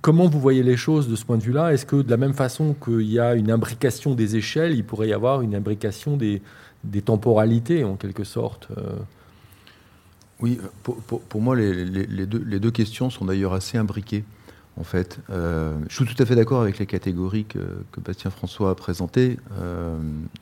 [0.00, 1.72] comment vous voyez les choses de ce point de vue-là?
[1.72, 5.08] Est-ce que de la même façon qu'il y a une imbrication des échelles, il pourrait
[5.08, 6.42] y avoir une imbrication des,
[7.04, 8.96] temporalités en quelque sorte euh?
[10.42, 14.24] Oui, pour, moi, les, deux, questions sont d'ailleurs assez imbriquées.
[14.76, 17.58] En fait, euh, je suis tout à fait d'accord avec les catégories que,
[18.04, 19.36] Bastien François a présentées,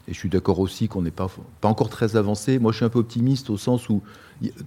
[0.07, 1.29] et je suis d'accord aussi qu'on n'est pas,
[1.61, 2.59] pas encore très avancé.
[2.59, 4.03] Moi, je suis un peu optimiste au sens où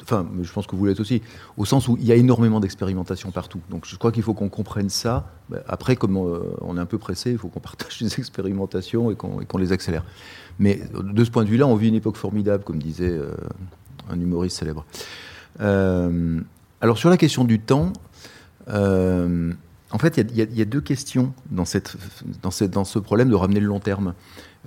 [0.04, 1.22] enfin, je pense que vous l'êtes aussi,
[1.58, 3.62] au sens où il y a énormément d'expérimentation partout.
[3.70, 5.32] Donc je crois qu'il faut qu'on comprenne ça.
[5.50, 9.12] Bah, après, comme euh, on est un peu pressé, il faut qu'on partage les expérimentations
[9.12, 10.04] et qu'on les accélère.
[10.60, 13.32] Mais de ce point de vue-là, on vit une époque formidable, comme disait euh,
[14.10, 14.86] un humoriste célèbre.
[15.60, 16.40] Euh,
[16.82, 17.94] alors sur la question du temps,
[18.68, 24.14] en fait, il y, a deux questions dans, ce problème de ramener le long terme.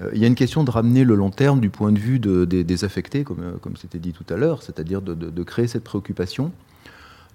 [0.00, 2.18] Euh, il y a une question de ramener le long terme du point de vue
[2.18, 6.52] des, affectés, comme, euh, comme c'était dit tout à l'heure, c'est-à-dire de, créer cette préoccupation.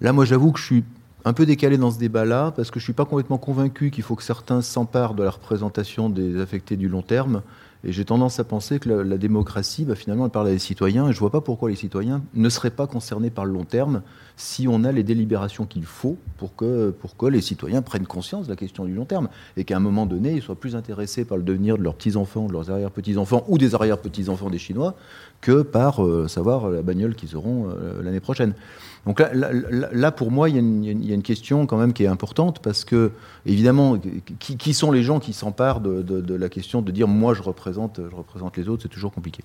[0.00, 0.84] Là, moi, j'avoue que je suis
[1.24, 4.04] un peu décalé dans ce débat-là, parce que je ne suis pas complètement convaincu qu'il
[4.04, 7.42] faut que certains s'emparent de la représentation des affectés du long terme.
[7.82, 11.08] Et j'ai tendance à penser que la, démocratie, bah, finalement, elle parle à des citoyens,
[11.08, 13.64] et je ne vois pas pourquoi les citoyens ne seraient pas concernés par le long
[13.64, 14.02] terme
[14.36, 16.94] si on a les délibérations qu'il faut pour que,
[17.28, 20.32] les citoyens prennent conscience de la question du long terme, et qu'à un moment donné,
[20.32, 23.74] ils soient plus intéressés par le devenir de leurs petits-enfants, de leurs arrière-petits-enfants, ou des
[23.74, 24.94] arrière-petits-enfants des Chinois,
[25.40, 28.54] que par euh, savoir la bagnole qu'ils auront euh, l'année prochaine.
[29.06, 32.84] Donc là, pour moi, il y, a une question quand même qui est importante parce
[32.84, 33.12] que,
[33.46, 33.98] évidemment,
[34.38, 38.14] qui, sont les gens qui s'emparent de, la question de dire moi je représente, je
[38.14, 39.42] représente les autres, c'est toujours compliqué.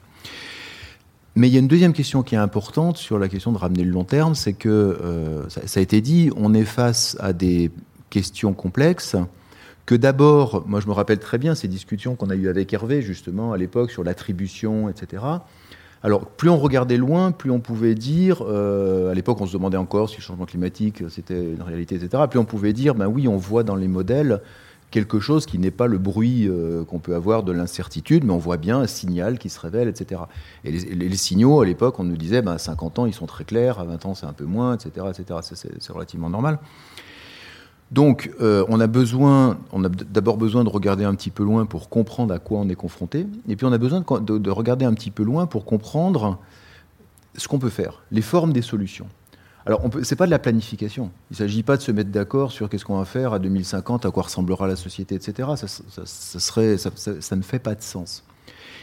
[1.37, 3.83] Mais il y a une deuxième question qui est importante sur la question de ramener
[3.83, 7.33] le long terme, c'est que, euh, ça, ça, a été dit, on est face à
[7.33, 7.71] des
[8.09, 9.17] questions complexes,
[9.85, 13.01] que d'abord, moi je me rappelle très bien ces discussions qu'on a eues avec Hervé,
[13.01, 15.23] justement, à l'époque, sur l'attribution, etc.
[16.05, 19.75] Alors, plus on regardait loin, plus on pouvait dire, euh, à l'époque on se demandait
[19.75, 22.21] encore si le changement climatique c'était une réalité, etc.
[22.29, 24.39] Plus on pouvait dire, ben oui, on voit dans les modèles
[24.91, 28.37] quelque chose qui n'est pas le bruit euh, qu'on peut avoir de l'incertitude, mais on
[28.37, 30.21] voit bien un signal qui se révèle, etc.
[30.63, 33.43] Et les, signaux, à l'époque, on nous disait, ben, à 50 ans, ils sont très
[33.43, 35.07] clairs, à 20 ans, c'est un peu moins, etc.
[35.09, 35.39] etc.
[35.79, 36.59] C'est relativement normal.
[37.95, 41.65] Donc, euh, on a besoin, on a d'abord besoin de regarder un petit peu loin
[41.65, 44.83] pour comprendre à quoi on est confronté, et puis on a besoin de, de regarder
[44.83, 46.37] un petit peu loin pour comprendre
[47.37, 49.07] ce qu'on peut faire, les formes des solutions.
[49.65, 51.09] Alors, ce n'est pas de la planification.
[51.31, 54.05] Il ne s'agit pas de se mettre d'accord sur qu'est-ce qu'on va faire à 2050,
[54.05, 55.49] à quoi ressemblera la société, etc.
[55.55, 55.67] Ça,
[56.37, 58.25] serait, ça, ne fait pas de sens.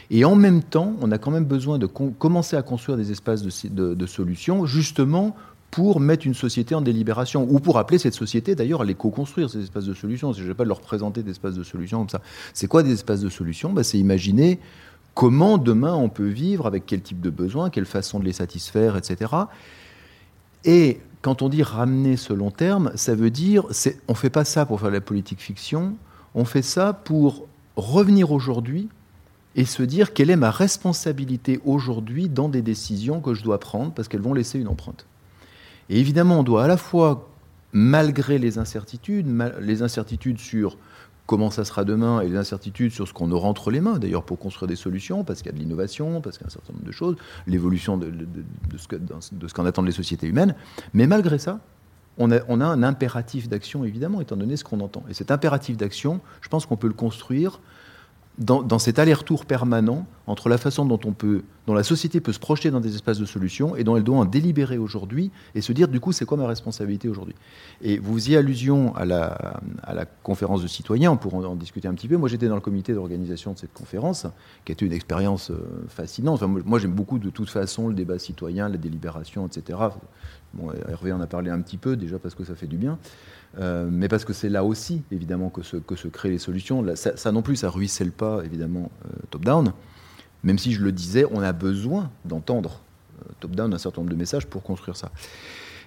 [0.09, 3.43] Et en même temps, on a quand même besoin de commencer à construire des espaces
[3.43, 5.35] de, solutions, justement
[5.73, 9.49] pour mettre une société en délibération, ou pour appeler cette société d'ailleurs à les co-construire,
[9.49, 10.31] ces espaces de solutions.
[10.31, 12.21] Je ne vais pas leur présenter des espaces de solutions comme ça.
[12.53, 13.73] C'est quoi des espaces de solutions?
[13.73, 14.59] Bah, C'est imaginer
[15.15, 18.97] comment demain on peut vivre, avec quel type de besoins, quelle façon de les satisfaire,
[18.97, 19.31] etc.
[20.63, 23.65] Et quand on dit ramener ce long terme, ça veut dire,
[24.07, 25.95] on ne fait pas ça pour faire de la politique fiction,
[26.35, 27.47] on fait ça pour
[27.77, 28.89] revenir aujourd'hui
[29.55, 33.91] et se dire quelle est ma responsabilité aujourd'hui dans des décisions que je dois prendre
[33.91, 35.07] parce qu'elles vont laisser une empreinte.
[35.93, 37.29] Et évidemment, on doit à la fois,
[37.71, 39.27] malgré les incertitudes,
[39.61, 40.75] les incertitudes sur
[41.27, 44.23] comment ça sera demain et les incertitudes sur ce qu'on aura entre les mains, d'ailleurs
[44.23, 46.49] pour construire des solutions, parce qu'il y a de l'innovation, parce qu'il y a un
[46.49, 47.15] certain nombre de choses,
[47.45, 48.11] l'évolution de,
[48.75, 50.55] ce qu'en attendent les sociétés humaines.
[50.95, 51.59] Mais malgré ça,
[52.17, 55.03] on a, on a un impératif d'action, évidemment, étant donné ce qu'on entend.
[55.11, 57.59] Et cet impératif d'action, je pense qu'on peut le construire
[58.39, 62.39] dans, cet aller-retour permanent entre la façon dont, on peut, dont la société peut se
[62.39, 65.71] projeter dans des espaces de solutions et dont elle doit en délibérer aujourd'hui et se
[65.71, 67.35] dire du coup c'est quoi ma responsabilité aujourd'hui?
[67.81, 72.07] Et vous faisiez allusion à la, conférence de citoyens, on pourra en, discuter un petit
[72.07, 72.17] peu.
[72.17, 74.25] Moi j'étais dans le comité d'organisation de cette conférence
[74.65, 76.41] qui a été une expérience euh, fascinante.
[76.41, 79.77] Enfin, moi j'aime beaucoup de toute façon le débat citoyen, la délibération, etc.
[80.55, 82.97] Bon, Hervé en a parlé un petit peu déjà parce que ça fait du bien.
[83.59, 86.83] Euh, mais parce que c'est là aussi, évidemment, que se, créent les solutions.
[86.95, 89.73] ça, non plus, ça ruisselle pas, évidemment, euh, top-down.
[90.43, 92.81] Même si je le disais, on a besoin d'entendre
[93.21, 95.11] euh, top-down un certain nombre de messages pour construire ça.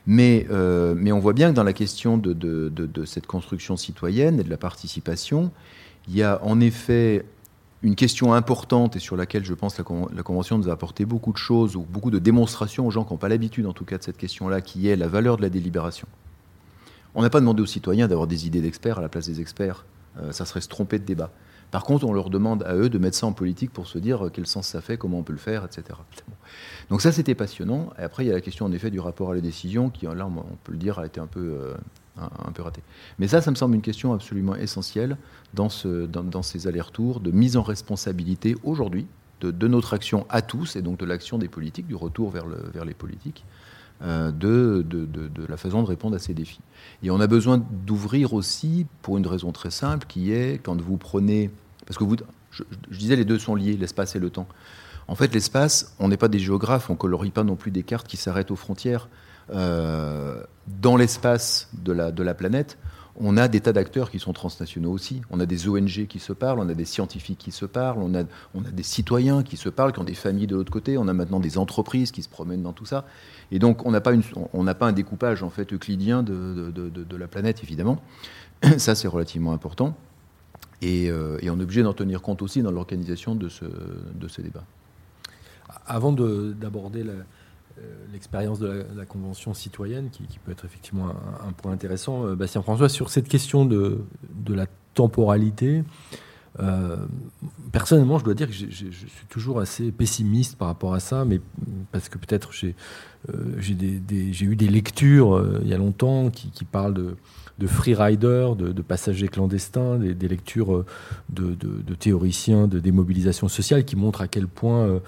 [0.06, 4.56] Mais, on voit bien que dans la question de, cette construction citoyenne et de la
[4.56, 5.50] participation,
[6.08, 7.26] il y a en effet
[7.82, 11.32] une question importante et sur laquelle je pense la, la, Convention nous a apporté beaucoup
[11.32, 13.98] de choses, ou beaucoup de démonstrations aux gens qui n'ont pas l'habitude en tout cas
[13.98, 16.06] de cette question-là, qui est la valeur de la délibération.
[17.16, 19.86] On n'a pas demandé aux citoyens d'avoir des idées d'experts à la place des experts.
[20.20, 21.30] Euh, ça serait se tromper de débat.
[21.70, 24.26] Par contre, on leur demande à eux de mettre ça en politique pour se dire
[24.26, 25.98] euh, quel sens ça fait, comment on peut le faire, etc.
[26.90, 27.90] Donc ça, c'était passionnant.
[27.98, 30.04] Et après, il y a la question, en effet, du rapport à la décision, qui,
[30.04, 31.74] là, on peut le dire, a été un peu, euh,
[32.18, 32.82] un, peu ratée.
[33.18, 35.16] Mais ça, ça me semble une question absolument essentielle
[35.54, 39.06] dans, ce, dans, ces allers-retours de mise en responsabilité aujourd'hui
[39.40, 42.46] de, de, notre action à tous, et donc de l'action des politiques, du retour vers,
[42.46, 43.46] le, vers les politiques,
[44.02, 44.84] euh, de,
[45.48, 46.60] la façon de répondre à ces défis.
[47.02, 50.96] Et on a besoin d'ouvrir aussi pour une raison très simple qui est quand vous
[50.96, 51.50] prenez.
[51.86, 52.16] Parce que vous,
[52.50, 54.48] je, disais, les deux sont liés, l'espace et le temps.
[55.08, 57.84] En fait, l'espace, on n'est pas des géographes, on ne colorie pas non plus des
[57.84, 59.08] cartes qui s'arrêtent aux frontières.
[59.54, 62.76] Euh, dans l'espace de la, de la planète,
[63.18, 65.22] on a des tas d'acteurs qui sont transnationaux aussi.
[65.30, 68.14] On a des ONG qui se parlent, on a des scientifiques qui se parlent, on
[68.14, 68.24] a,
[68.54, 71.08] on a des citoyens qui se parlent, qui ont des familles de l'autre côté, on
[71.08, 73.04] a maintenant des entreprises qui se promènent dans tout ça.
[73.52, 77.62] Et donc, on n'a pas, pas un découpage en fait euclidien de, de, la planète,
[77.62, 78.00] évidemment.
[78.78, 79.96] Ça, c'est relativement important.
[80.82, 84.28] Et, euh, et, on est obligé d'en tenir compte aussi dans l'organisation de ce, de
[84.28, 84.64] ce débat.
[85.86, 87.04] Avant d'aborder
[88.12, 91.08] l'expérience de, la Convention citoyenne, qui, peut être effectivement
[91.46, 94.00] un, point intéressant, euh, Bastien François, sur cette question de,
[94.34, 95.84] de la temporalité,
[96.60, 96.96] euh,
[97.72, 101.40] personnellement, je dois dire que je suis toujours assez pessimiste par rapport à ça, mais
[101.92, 102.74] parce que peut-être j'ai
[103.28, 107.16] euh, eu des lectures euh, il y a longtemps qui, parlent de,
[107.58, 110.84] de freeriders, de, de, passagers clandestins, des, lectures
[111.28, 115.00] de, théoriciens de démobilisation sociale qui montrent à quel point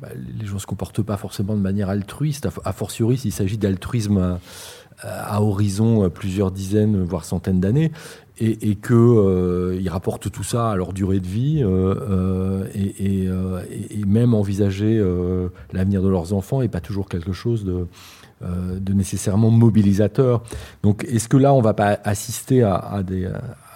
[0.00, 3.58] bah, les gens ne se comportent pas forcément de manière altruiste, a, fortiori s'il s'agit
[3.58, 4.38] d'altruisme
[5.00, 7.90] à, horizon plusieurs dizaines, voire centaines d'années
[8.42, 14.04] et, et qu'ils euh, rapportent tout ça à leur durée de vie euh, euh, et,
[14.04, 15.02] même envisager
[15.72, 17.86] l'avenir de leurs enfants n'est pas toujours quelque chose de,
[18.92, 20.42] nécessairement mobilisateur.
[20.82, 23.02] Donc est-ce que là, on ne va pas assister à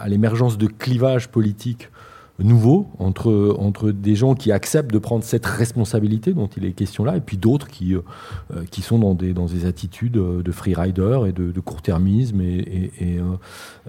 [0.07, 1.89] l'émergence de clivages politiques
[2.39, 7.05] nouveau entre, entre des gens qui acceptent de prendre cette responsabilité dont il est question
[7.05, 8.03] là, et puis d'autres qui, euh,
[8.70, 13.18] qui sont dans des, dans des attitudes de freerider et de, court-termisme, et, et,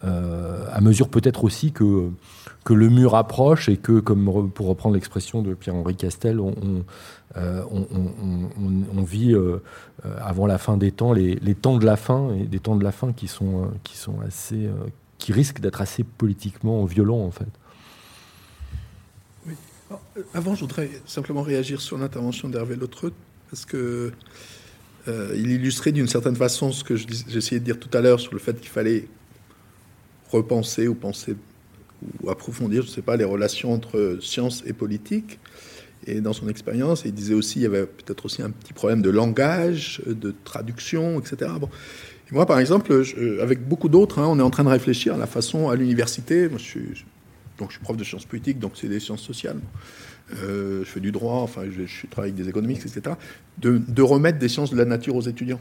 [0.03, 2.09] euh, à mesure peut-être aussi que,
[2.63, 6.83] que le mur approche et que, comme pour reprendre l'expression de Pierre-Henri Castel, on, on,
[7.37, 7.63] euh,
[9.05, 9.35] vit
[10.21, 12.83] avant la fin des temps les, les, temps de la fin, et des temps de
[12.83, 14.69] la fin qui sont, qui sont assez
[15.17, 17.47] qui risque d'être assez politiquement violent en fait.
[19.89, 20.23] Oui.
[20.33, 23.13] avant, je voudrais simplement réagir sur l'intervention d'Hervé Lotreut,
[23.49, 24.11] parce que
[25.07, 28.33] euh, il illustrait d'une certaine façon ce que j'essayais de dire tout à l'heure sur
[28.33, 29.07] le fait qu'il fallait
[30.31, 31.35] repenser ou penser
[32.21, 35.39] ou approfondir, je ne sais pas, les relations entre science et politique.
[36.05, 39.01] Et dans son expérience, il disait aussi qu'il y avait peut-être aussi un petit problème
[39.01, 41.51] de langage, de traduction, etc.
[41.59, 41.69] Bon.
[42.31, 43.03] moi, par exemple,
[43.41, 46.49] avec beaucoup d'autres, hein, on est en train de réfléchir à la façon, à l'université,
[46.49, 46.59] moi
[47.57, 49.59] donc je suis prof de sciences politiques, donc c'est des sciences sociales.
[50.35, 53.15] Euh, je fais du droit, enfin je, travaille avec des économistes, etc.
[53.57, 55.59] De, remettre des sciences de la nature aux étudiants.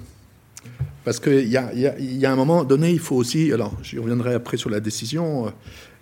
[1.04, 4.34] Parce qu'il y a, y, a, un moment donné, il faut aussi, alors je reviendrai
[4.34, 5.52] après sur la décision,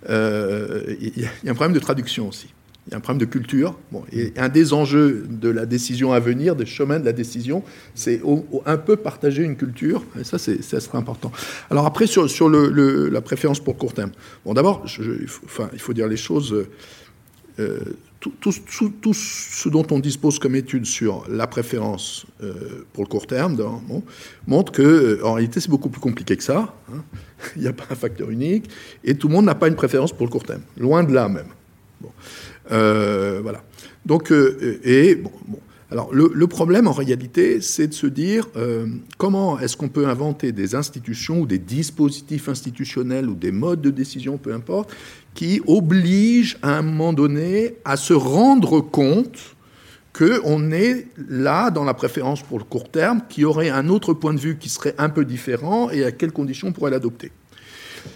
[0.08, 2.48] euh, il y, a un problème de traduction aussi.
[2.86, 3.78] Il y a un problème de culture.
[4.12, 7.62] Et un des enjeux de la décision à venir, des chemins de la décision,
[7.94, 8.20] c'est
[8.66, 10.04] un peu partager une culture.
[10.20, 11.32] Et ça, ça sera important.
[11.70, 14.10] Alors après, sur, la préférence pour court terme.
[14.44, 16.66] Bon, d'abord, il faut dire les choses.
[17.60, 17.80] Euh,
[18.40, 23.56] tout, ce dont on dispose comme étude sur la préférence euh, pour le court terme
[24.46, 26.74] montre que, euh, en réalité, c'est beaucoup plus compliqué que ça.
[26.92, 27.02] Hein.
[27.56, 28.70] Il n'y a pas un facteur unique,
[29.04, 30.62] et tout le monde n'a pas une préférence pour le court terme.
[30.78, 31.48] Loin de là même.
[32.72, 33.62] Euh, voilà.
[34.06, 35.30] Donc, euh, et bon.
[35.90, 38.86] Alors, le, le, problème en réalité, c'est de se dire euh,
[39.16, 43.90] comment est-ce qu'on peut inventer des institutions ou des dispositifs institutionnels ou des modes de
[43.90, 44.92] décision, peu importe,
[45.34, 49.54] qui obligent à un moment donné à se rendre compte
[50.12, 54.32] qu'on est là dans la préférence pour le court terme, qui aurait un autre point
[54.32, 57.30] de vue qui serait un peu différent et à quelles conditions on pourrait l'adopter.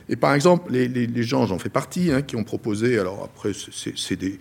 [0.08, 4.16] Et par exemple, les, gens, j'en fais partie, hein, qui ont proposé, alors après, c'est
[4.16, 4.38] des,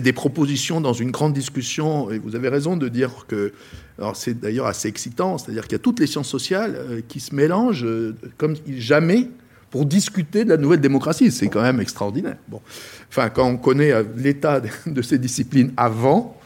[0.00, 3.52] des, propositions dans une grande discussion, et vous avez raison de dire que,
[3.98, 7.20] alors c'est d'ailleurs assez excitant, c'est-à-dire qu'il y a toutes les sciences sociales euh, qui
[7.20, 9.28] se mélangent euh, comme jamais
[9.70, 11.30] pour discuter de la nouvelle démocratie.
[11.30, 12.36] C'est quand même extraordinaire.
[12.48, 12.60] Bon.
[13.08, 16.38] Enfin, quand on connaît euh, l'état de ces disciplines avant,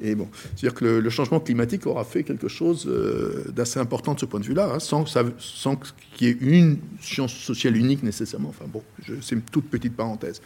[0.00, 4.20] et bon, c'est-à-dire que le, changement climatique aura fait quelque chose euh, d'assez important de
[4.20, 5.06] ce point de vue-là, hein, sans,
[5.38, 5.80] sans
[6.14, 8.50] qu'il y ait une science sociale unique nécessairement.
[8.50, 8.82] Enfin bon,
[9.22, 10.42] c'est une toute petite parenthèse.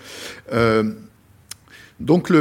[0.53, 0.93] Euh,
[1.99, 2.33] donc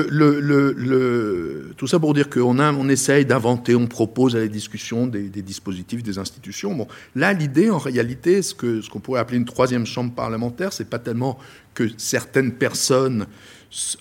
[1.78, 6.02] tout ça pour dire qu'on on essaye d'inventer, on propose à la discussion des, dispositifs,
[6.02, 6.74] des institutions.
[6.74, 10.72] Bon, là, l'idée, en réalité, ce qu'on ce qu'on pourrait appeler une troisième chambre parlementaire,
[10.72, 11.38] c'est pas tellement
[11.74, 13.26] que certaines personnes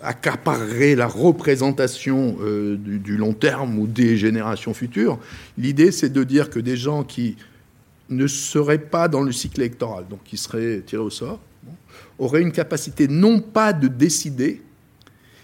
[0.01, 5.19] accaparer la représentation euh, du, long terme ou des générations futures.
[5.59, 7.37] L'idée, c'est de dire que des gens qui
[8.09, 11.39] ne seraient pas dans le cycle électoral, donc qui seraient tirés au sort,
[12.19, 14.63] auraient une capacité non pas de décider,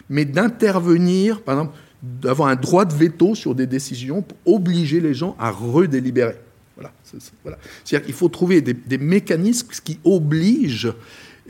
[0.08, 5.12] mais d'intervenir, par exemple, d'avoir un droit de veto sur des décisions pour obliger les
[5.12, 6.36] gens à redélibérer.
[6.76, 6.92] Voilà.
[7.04, 10.92] C'est-à-dire qu'il faut trouver des mécanismes qui obligent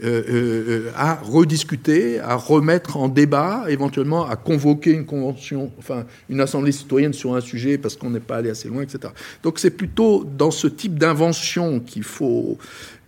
[0.02, 6.40] euh, euh, à rediscuter, à remettre en débat, éventuellement à convoquer une convention, enfin une
[6.40, 9.12] assemblée citoyenne sur un sujet parce qu'on n'est pas allé assez loin, etc.
[9.44, 12.58] Donc c'est plutôt dans ce type d'invention qu'il faut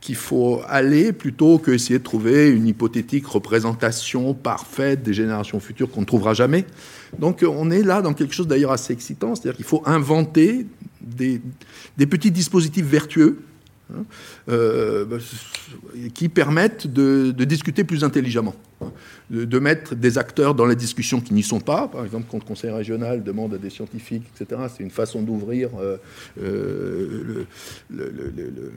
[0.00, 5.90] qu'il faut aller plutôt que essayer de trouver une hypothétique représentation parfaite des générations futures
[5.90, 6.64] qu'on ne trouvera jamais.
[7.18, 10.66] Donc on est là dans quelque chose d'ailleurs assez excitant, c'est-à-dire qu'il faut inventer
[11.00, 11.40] des,
[12.06, 13.38] petits dispositifs vertueux
[14.48, 15.16] euh, bah,
[16.12, 18.90] qui permettent de, discuter plus intelligemment, hein,
[19.30, 21.86] de, mettre des acteurs dans la discussion qui n'y sont pas.
[21.86, 25.70] Par exemple, quand le conseil régional demande à des scientifiques, etc., c'est une façon d'ouvrir
[25.78, 25.98] euh,
[26.42, 27.46] euh,
[27.90, 28.72] le, le,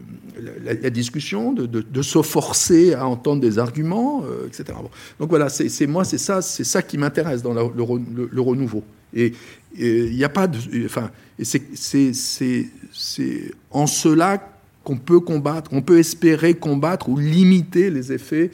[0.63, 4.77] la, discussion, de, se forcer à entendre des arguments, etc.
[5.19, 8.83] Donc voilà, c'est moi, c'est ça, c'est ça qui m'intéresse dans la, le, renouveau.
[9.15, 9.33] Et
[9.75, 11.09] il n'y a pas de, enfin,
[11.41, 12.11] c'est
[13.71, 14.58] en cela
[14.89, 18.49] qu'on peut combattre, on peut espérer combattre ou limiter les effets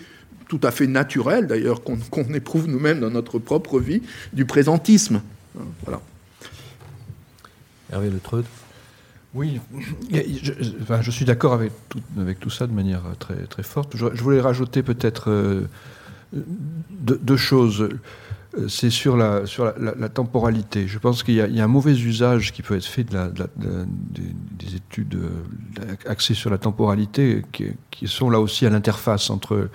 [0.49, 4.01] tout à fait naturels, d'ailleurs, qu'on qu éprouve nous-mêmes dans notre propre vie,
[4.33, 5.21] du présentisme.
[5.85, 6.01] Voilà.
[7.89, 8.19] Hervé Le
[9.33, 9.59] oui,
[10.11, 13.95] je, enfin, je suis d'accord avec tout, avec tout ça de manière très, très forte.
[13.95, 15.67] Je, je voulais rajouter peut-être euh,
[16.33, 17.89] deux, deux choses
[18.67, 20.87] c'est sur, la, sur la, temporalité.
[20.87, 23.47] Je pense qu'il y, a un mauvais usage qui peut être fait de la, de
[23.57, 23.85] de,
[24.51, 25.17] des études
[26.05, 29.69] axées sur la temporalité, qui, qui sont là aussi à l'interface entre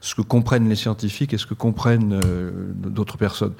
[0.00, 3.54] ce que comprennent les scientifiques et ce que comprennent euh, d'autres personnes.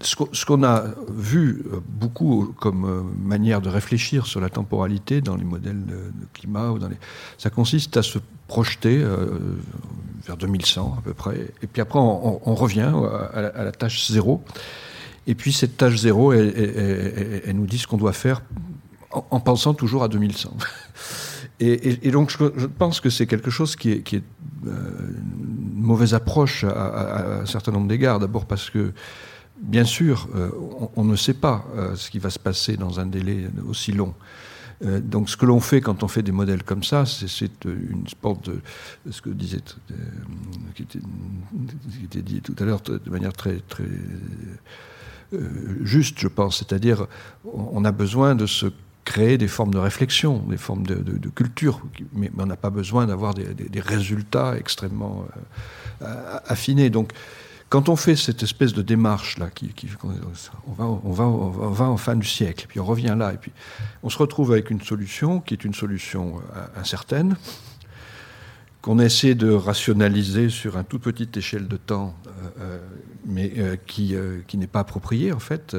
[0.00, 5.44] Ce qu'on a vu beaucoup comme euh, manière de réfléchir sur la temporalité dans les
[5.44, 6.96] modèles de, climat, ou dans les,
[7.36, 9.38] ça consiste à se projeter euh,
[10.24, 11.48] vers 2100 à peu près.
[11.62, 12.92] Et puis après, on, revient
[13.34, 14.42] à la, à tâche zéro.
[15.26, 18.42] Et puis cette tâche zéro, elle, nous dit ce qu'on doit faire
[19.10, 20.56] en, en, pensant toujours à 2100.
[21.60, 24.20] Et, donc, je, pense que c'est quelque chose qui est, euh,
[24.68, 28.20] une mauvaise approche à, un certain nombre d'égards.
[28.20, 28.92] D'abord parce que,
[29.60, 30.50] bien sûr, euh,
[30.96, 34.14] on, ne sait pas euh, ce qui va se passer dans un délai aussi long.
[34.80, 38.48] donc, ce que l'on fait quand on fait des modèles comme ça, c'est une sorte
[38.48, 38.60] de
[39.10, 39.60] ce que disait,
[40.74, 43.58] qui était, dit tout à l'heure de manière très,
[45.82, 46.58] juste, je pense.
[46.58, 47.08] C'est-à-dire,
[47.44, 48.66] on a besoin de se
[49.08, 51.80] créer des formes de réflexion, des formes de, culture,
[52.12, 55.24] mais, on n'a pas besoin d'avoir des, résultats extrêmement
[56.02, 56.90] euh, affinés.
[56.90, 57.12] Donc,
[57.68, 59.48] quand on fait cette espèce de démarche là,
[60.78, 63.52] on, va, en fin du siècle, puis on revient là, et puis
[64.02, 67.36] on se retrouve avec une solution qui est une solution euh, incertaine,
[68.80, 72.14] qu'on essaie de rationaliser sur un toute petite échelle de temps,
[72.60, 72.78] euh,
[73.26, 73.52] mais
[73.86, 74.14] qui,
[74.46, 75.76] qui n'est pas appropriée en fait.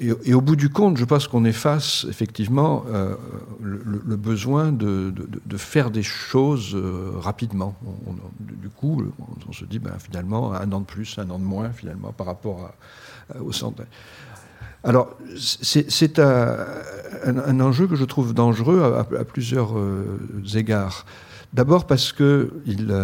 [0.00, 3.16] Et au bout du compte, je pense qu'on est face, effectivement, euh,
[3.60, 5.12] le, besoin de,
[5.58, 7.74] faire des choses euh, rapidement.
[8.40, 9.12] du coup,
[9.46, 12.26] on, se dit, ben, finalement, un an de plus, un an de moins, finalement, par
[12.26, 12.72] rapport
[13.38, 13.82] au centre.
[14.84, 20.18] Alors, c'est un, enjeu que je trouve dangereux à, plusieurs euh,
[20.54, 21.04] égards.
[21.52, 22.94] D'abord parce qu'il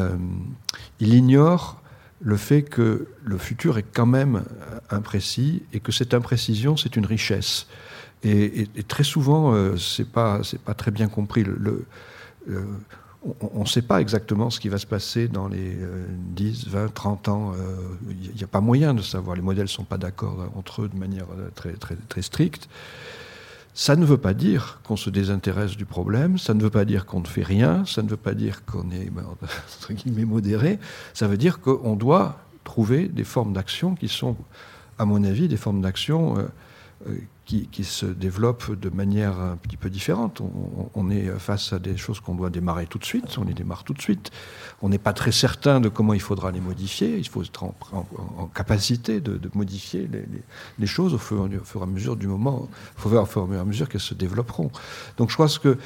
[1.01, 1.83] il ignore
[2.27, 4.43] le fait que le futur est quand même
[4.91, 7.69] imprécis et que cette imprécision, c'est une richesse.
[8.25, 11.45] Et, très souvent, euh, c'est pas pas très bien compris.
[11.45, 11.87] Le,
[13.41, 15.77] on ne sait pas exactement ce qui va se passer dans les
[16.35, 17.53] 10, 20, 30 ans.
[18.09, 19.37] Il n'y a pas moyen de savoir.
[19.37, 22.69] Les modèles ne sont pas d'accord entre eux de manière très, très, très stricte.
[23.79, 27.05] Ça ne veut pas dire qu'on se désintéresse du problème, ça ne veut pas dire
[27.05, 29.23] qu'on ne fait rien, ça ne veut pas dire qu'on est, ben,
[29.79, 30.79] entre guillemets, modéré,
[31.13, 34.35] ça veut dire qu'on doit trouver des formes d'action qui sont,
[34.99, 36.45] à mon avis, des formes d'action euh,
[37.07, 40.43] euh, qui, se développent de manière un petit peu différente.
[40.95, 43.85] On, est face à des choses qu'on doit démarrer tout de suite, on les démarre
[43.85, 44.33] tout de suite.
[44.83, 48.47] On n'est pas très certain de comment il faudra les modifier, il faut être en,
[48.53, 50.11] capacité de, modifier
[50.77, 52.69] les, choses au fur, et à mesure du moment,
[53.05, 54.73] au fur et à mesure qu'elles se développeront.
[55.17, 55.79] Donc je pense que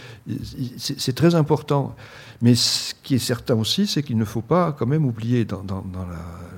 [0.79, 1.95] c'est très important.
[2.43, 5.63] Mais ce qui est certain aussi, c'est qu'il ne faut pas quand même oublier dans,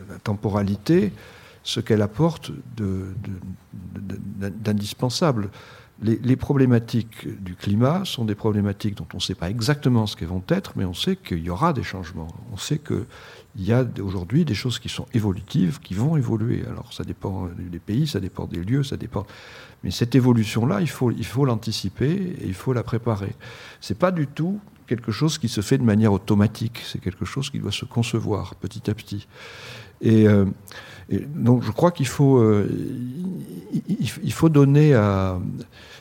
[0.09, 1.13] la temporalité
[1.63, 2.53] ce qu'elle apporte
[4.63, 5.51] d'indispensable.
[6.03, 10.27] Les, problématiques du climat sont des problématiques dont on ne sait pas exactement ce qu'elles
[10.29, 12.27] vont être, mais on sait qu'il y aura des changements.
[12.53, 13.07] On sait qu'il
[13.57, 16.65] y a aujourd'hui des choses qui sont évolutives, qui vont évoluer.
[16.67, 19.25] Alors ça dépend des pays, ça dépend des lieux, ça dépend.
[19.85, 23.37] Mais cette évolution-là, il faut l'anticiper et il faut la préparer.
[23.81, 26.83] C'est pas du tout quelque chose qui se fait de manière automatique.
[26.85, 29.27] C'est quelque chose qui doit se concevoir petit à petit.
[30.01, 30.45] Et euh,
[31.11, 32.69] donc je crois qu'il faut, euh,
[34.23, 35.39] il, faut donner à,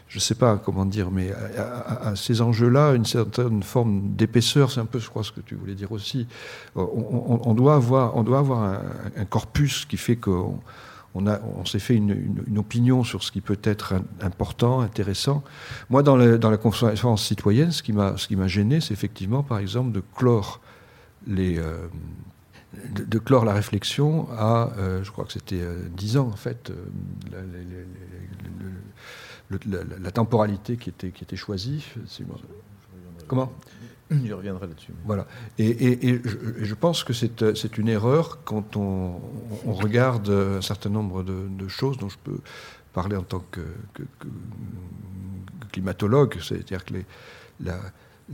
[0.07, 4.71] je sais pas comment dire, mais à, ces enjeux-là une certaine forme d'épaisseur.
[4.71, 6.27] C'est un peu, je crois, ce que tu voulais dire aussi.
[6.75, 8.81] On, doit avoir, on doit avoir
[9.17, 10.59] un, corpus qui fait qu'on
[11.15, 15.43] on, on s'est fait une, opinion sur ce qui peut être important, intéressant.
[15.89, 20.01] Moi, dans, dans la conférence citoyenne, ce qui m'a gêné, c'est effectivement, par exemple, de
[20.15, 20.61] clore
[21.27, 21.87] les, euh,
[22.89, 26.71] de, clore la réflexion à, euh, je crois que c'était euh, dix ans en fait,
[26.71, 26.75] euh,
[29.99, 31.85] la, temporalité qui était, qui était choisie.
[33.27, 33.51] Comment?
[34.09, 34.91] Je reviendrai là-dessus.
[35.05, 35.25] Voilà.
[35.57, 39.21] Et, je, pense que c'est une erreur quand on,
[39.65, 42.39] regarde un certain nombre de, choses dont je peux
[42.93, 43.61] parler en tant que,
[45.71, 47.05] climatologue, c'est-à-dire que les,
[47.61, 47.79] la,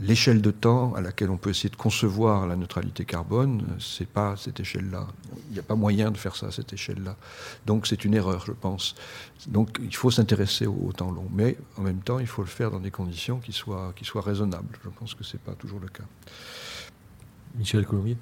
[0.00, 4.36] l'échelle de temps à laquelle on peut essayer de concevoir la neutralité carbone, c'est pas
[4.36, 5.06] cette échelle-là.
[5.50, 7.16] Il n'y a pas moyen de faire ça à cette échelle-là.
[7.66, 8.94] Donc c'est une erreur, je pense.
[9.48, 12.70] Donc il faut s'intéresser au, temps long, mais en même temps, il faut le faire
[12.70, 14.78] dans des conditions qui soient, qui soient raisonnables.
[14.84, 16.04] Je pense que c'est pas toujours le cas.
[17.56, 18.16] Michel Colombier?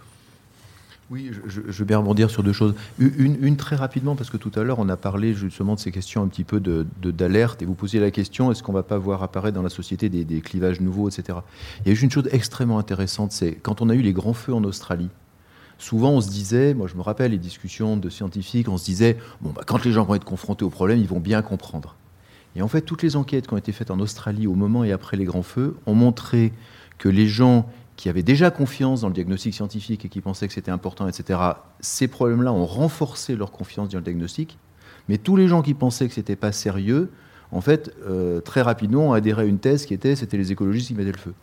[1.09, 2.75] Oui, je, je, bien rebondir sur deux choses.
[2.99, 6.23] Une, très rapidement, parce que tout à l'heure, on a parlé justement de ces questions
[6.23, 9.23] un petit peu d'alerte, de, et vous posiez la question, est-ce qu'on va pas voir
[9.23, 11.39] apparaître dans la société des, clivages nouveaux, etc.
[11.85, 14.33] Il y a eu une chose extrêmement intéressante, c'est quand on a eu les grands
[14.33, 15.09] feux en Australie,
[15.79, 19.17] souvent on se disait, moi je me rappelle les discussions de scientifiques, on se disait,
[19.41, 21.95] bon, bah, quand les gens vont être confrontés au problème, ils vont bien comprendre.
[22.57, 24.91] Et en fait, toutes les enquêtes qui ont été faites en Australie au moment et
[24.91, 26.53] après les grands feux ont montré
[26.99, 30.55] que les gens qui avaient déjà confiance dans le diagnostic scientifique et qui pensaient que
[30.55, 31.41] c'était important, etc.,
[31.81, 34.59] ces problèmes-là ont renforcé leur confiance dans le diagnostic.
[35.09, 37.11] Mais tous les gens qui pensaient que c'était pas sérieux,
[37.53, 40.89] en fait, euh, très rapidement ont adhéré à une thèse qui était c'était les écologistes
[40.89, 41.35] qui mettaient le feu.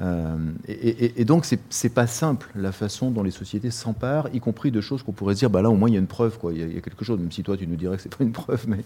[0.00, 0.36] Euh,
[0.68, 5.02] et, donc, c'est pas simple la façon dont les sociétés s'emparent, y compris de choses
[5.02, 6.52] qu'on pourrait se dire bah là, au moins, il y a une preuve, quoi.
[6.52, 8.32] Il, y a, quelque chose, même si toi, tu nous dirais que c'est pas une
[8.32, 8.84] preuve, mais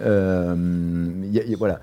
[0.00, 0.54] euh,
[1.56, 1.80] voilà.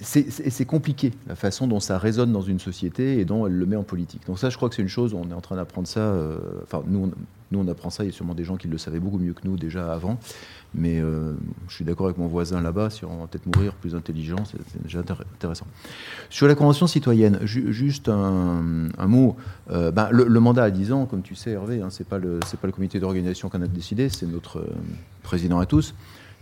[0.00, 3.76] C'est compliqué la façon dont ça résonne dans une société et dont elle le met
[3.76, 4.26] en politique.
[4.26, 6.38] Donc ça, je crois que c'est une chose, on est en train d'apprendre ça, euh,
[6.64, 7.12] enfin nous,
[7.52, 9.34] nous on apprend ça, il y a sûrement des gens qui le savaient beaucoup mieux
[9.34, 10.18] que nous déjà avant,
[10.74, 11.34] mais euh,
[11.68, 14.82] je suis d'accord avec mon voisin là-bas, si on va peut-être mourir plus intelligent, c'est
[14.82, 15.66] déjà intéressant.
[16.28, 18.62] Sur la Convention citoyenne, juste un,
[19.06, 19.36] mot,
[19.70, 22.66] euh, ben, le, mandat à 10 ans, comme tu sais Hervé, hein, pas, le, pas
[22.66, 24.66] le comité d'organisation qu'on a décidé, c'est notre
[25.22, 25.94] président à tous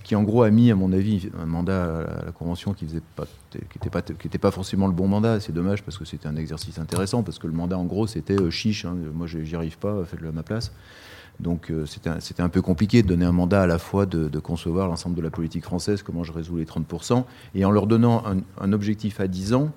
[0.03, 4.39] qui en gros a mis, à mon avis, un mandat à la Convention qui n'était
[4.39, 5.41] pas, forcément le bon mandat.
[5.41, 8.41] C'est dommage parce que c'était un exercice intéressant, parce que le mandat, en gros, c'était
[8.41, 10.73] euh, chiche, hein, moi j'y arrive pas, faites-le à ma place.
[11.41, 14.89] Donc euh, c'était un, peu compliqué de donner un mandat à la fois de, concevoir
[14.89, 17.25] l'ensemble de la politique française, comment je résous les 30%,
[17.55, 18.23] et en leur donnant
[18.61, 19.71] un, objectif à 10 ans,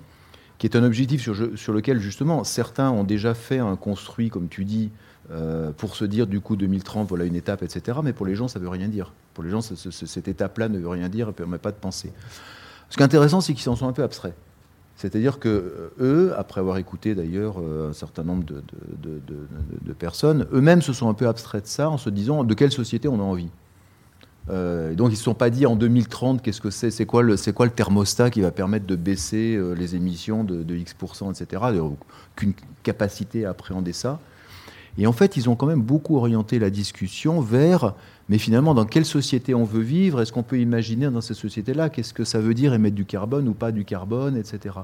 [0.58, 4.48] qui est un objectif sur, sur, lequel justement certains ont déjà fait un construit, comme
[4.48, 4.92] tu dis,
[5.32, 8.00] euh, pour se dire du coup 2030, voilà une étape, etc.
[8.04, 9.12] Mais pour les gens, ça ne veut rien dire.
[9.36, 12.12] Pour les gens, cette étape-là ne veut rien dire et ne permet pas de penser.
[12.90, 14.34] Ce qui est intéressant, c'est qu'ils s'en sont un peu abstraits.
[14.96, 18.64] C'est-à-dire que euh, eux, après avoir écouté d'ailleurs euh, un certain nombre de,
[19.04, 22.72] de, personnes, eux-mêmes se sont un peu abstraits de ça en se disant de quelle
[22.72, 23.50] société on a envie.
[24.50, 27.24] et donc ils ne se sont pas dit en 2030 qu'est-ce que c'est, c'est quoi,
[27.24, 31.62] le, thermostat qui va permettre de baisser les émissions de, X%, etc.
[32.38, 34.20] Qu'une capacité à appréhender ça.
[34.98, 37.96] Et en fait, ils ont quand même beaucoup orienté la discussion vers,
[38.30, 40.22] mais finalement, dans quelle société on veut vivre?
[40.22, 43.48] Est-ce qu'on peut imaginer dans cette société-là Qu'est-ce que ça veut dire émettre du carbone
[43.48, 44.76] ou pas du carbone, etc.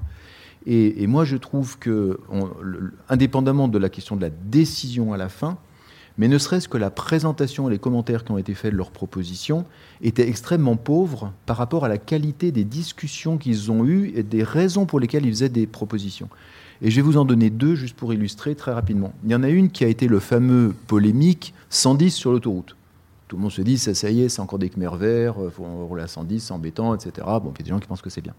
[0.67, 2.19] Et, moi, je trouve que,
[3.09, 5.57] indépendamment de la question de la décision à la fin,
[6.19, 8.91] mais ne serait-ce que la présentation et les commentaires qui ont été faits de leurs
[8.91, 9.65] propositions
[10.03, 14.43] étaient extrêmement pauvres par rapport à la qualité des discussions qu'ils ont eues et des
[14.43, 16.29] raisons pour lesquelles ils faisaient des propositions.
[16.83, 19.13] Et je vais vous en donner deux juste pour illustrer très rapidement.
[19.23, 22.75] Il y en a une qui a été le fameux polémique 110 sur l'autoroute.
[23.31, 25.51] Tout le monde se dit, ça, ça y est, c'est encore des Khmer verts, il
[25.51, 27.25] faut rouler à 110, c'est embêtant, etc.
[27.25, 28.33] Bon, il y a des gens qui pensent que c'est bien.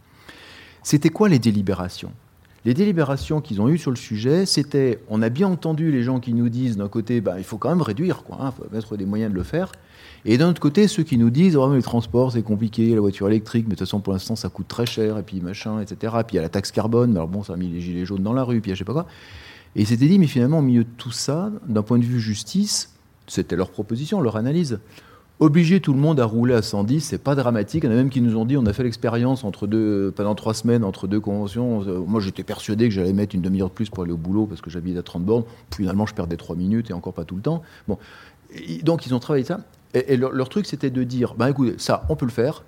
[0.82, 2.12] C'était quoi les délibérations?
[2.66, 6.20] Les délibérations qu'ils ont eues sur le sujet, c'était, on a bien entendu les gens
[6.20, 8.98] qui nous disent d'un côté, bah, il faut quand même réduire, il hein, faut mettre
[8.98, 9.72] des moyens de le faire,
[10.26, 13.28] et d'un autre côté, ceux qui nous disent, oh, les transports, c'est compliqué, la voiture
[13.28, 16.12] électrique, mais de toute façon, pour l'instant, ça coûte très cher, et puis machin, etc.
[16.26, 18.22] Puis il y a la taxe carbone, alors bon, ça a mis les gilets jaunes
[18.22, 19.06] dans la rue, puis je sais pas quoi.
[19.74, 22.20] Et ils s'étaient dit, mais finalement, au milieu de tout ça, d'un point de vue
[22.20, 22.92] justice,
[23.26, 24.78] c'était leur proposition, leur analyse.
[25.40, 27.82] Obliger tout le monde à rouler à 110, c'est pas dramatique.
[27.82, 30.54] Il y en a même qui nous ont dit, on a fait l'expérience pendant trois
[30.54, 31.80] semaines, entre deux conventions.
[32.06, 34.60] Moi, j'étais persuadé que j'allais mettre une demi-heure de plus pour aller au boulot parce
[34.60, 35.44] que j'habite à 30 bornes.
[35.74, 37.62] Finalement, je perdais trois minutes et encore pas tout le temps.
[37.88, 37.98] Bon.
[38.84, 39.58] donc, ils ont travaillé ça.
[39.94, 42.62] Et, leur, truc, c'était de dire, bah écoutez, ça, on peut le faire.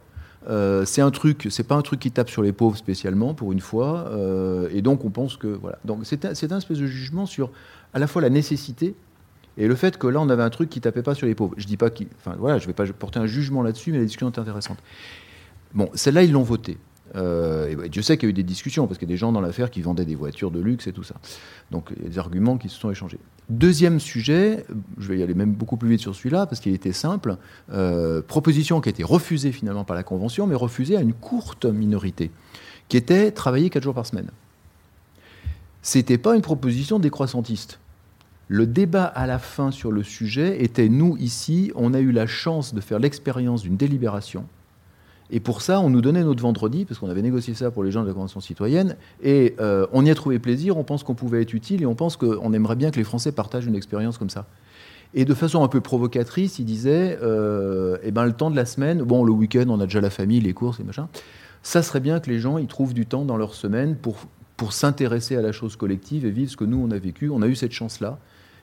[0.48, 3.52] Euh, c'est un truc, c'est pas un truc qui tape sur les pauvres spécialement pour
[3.52, 5.78] une fois, euh, et donc on pense que voilà.
[5.86, 7.50] Donc c'est un, un, espèce de jugement sur
[7.94, 8.94] à la fois la nécessité
[9.56, 11.54] et le fait que là on avait un truc qui tapait pas sur les pauvres.
[11.56, 14.04] Je dis pas qui, enfin voilà, je vais pas porter un jugement là-dessus, mais la
[14.04, 14.78] discussion est intéressante.
[15.74, 16.78] Bon, celle-là ils l'ont votée.
[17.16, 19.18] Euh, et Dieu sait qu'il y a eu des discussions, parce qu'il y a des
[19.18, 21.14] gens dans l'affaire qui vendaient des voitures de luxe et tout ça.
[21.70, 23.18] Donc il y a des arguments qui se sont échangés.
[23.50, 24.64] Deuxième sujet,
[24.98, 27.36] je vais y aller même beaucoup plus vite sur celui-là, parce qu'il était simple.
[27.72, 31.66] Euh, proposition qui a été refusée finalement par la Convention, mais refusée à une courte
[31.66, 32.30] minorité,
[32.88, 34.30] qui était travailler quatre jours par semaine.
[35.82, 37.78] C'était pas une proposition décroissantiste.
[38.48, 42.26] Le débat à la fin sur le sujet était, nous ici, on a eu la
[42.26, 44.44] chance de faire l'expérience d'une délibération
[45.30, 47.90] et pour ça, on nous donnait notre vendredi, parce qu'on avait négocié ça pour les
[47.90, 51.14] gens de la Convention citoyenne, et euh, on y a trouvé plaisir, on pense qu'on
[51.14, 54.18] pouvait être utile, et on pense qu'on aimerait bien que les Français partagent une expérience
[54.18, 54.46] comme ça.
[55.14, 58.66] Et de façon un peu provocatrice, il disait, euh, eh ben, le temps de la
[58.66, 61.08] semaine, bon, le week-end, on a déjà la famille, les courses et machin,
[61.62, 64.16] ça serait bien que les gens ils trouvent du temps dans leur semaine pour,
[64.56, 67.30] pour s'intéresser à la chose collective et vivre ce que nous, on a vécu.
[67.30, 68.18] On a eu cette chance-là,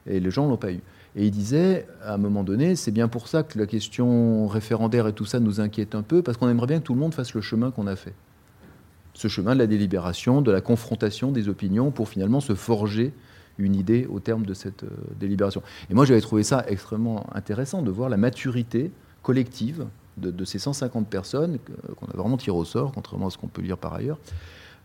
[0.07, 0.81] et les gens ne l'ont pas eu.
[1.15, 5.07] Et il disait, à un moment donné, c'est bien pour ça que la question référendaire
[5.07, 7.13] et tout ça nous inquiète un peu, parce qu'on aimerait bien que tout le monde
[7.13, 8.13] fasse le chemin qu'on a fait.
[9.13, 13.13] Ce chemin de la délibération, de la confrontation des opinions, pour finalement se forger
[13.57, 14.89] une idée au terme de cette euh,
[15.19, 15.61] délibération.
[15.89, 18.91] Et moi, j'avais trouvé ça extrêmement intéressant de voir la maturité
[19.21, 19.85] collective
[20.17, 21.59] de, de ces 150 personnes
[21.97, 24.17] qu'on a vraiment tiré au sort, contrairement à ce qu'on peut lire par ailleurs,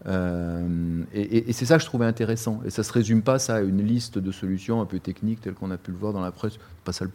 [0.05, 2.61] euh, et, c'est ça que je trouvais intéressant.
[2.65, 5.41] Et ça ne se résume pas ça à une liste de solutions un peu techniques
[5.41, 6.59] telles qu'on a pu le voir dans la presse.
[6.85, 7.07] Pas ça,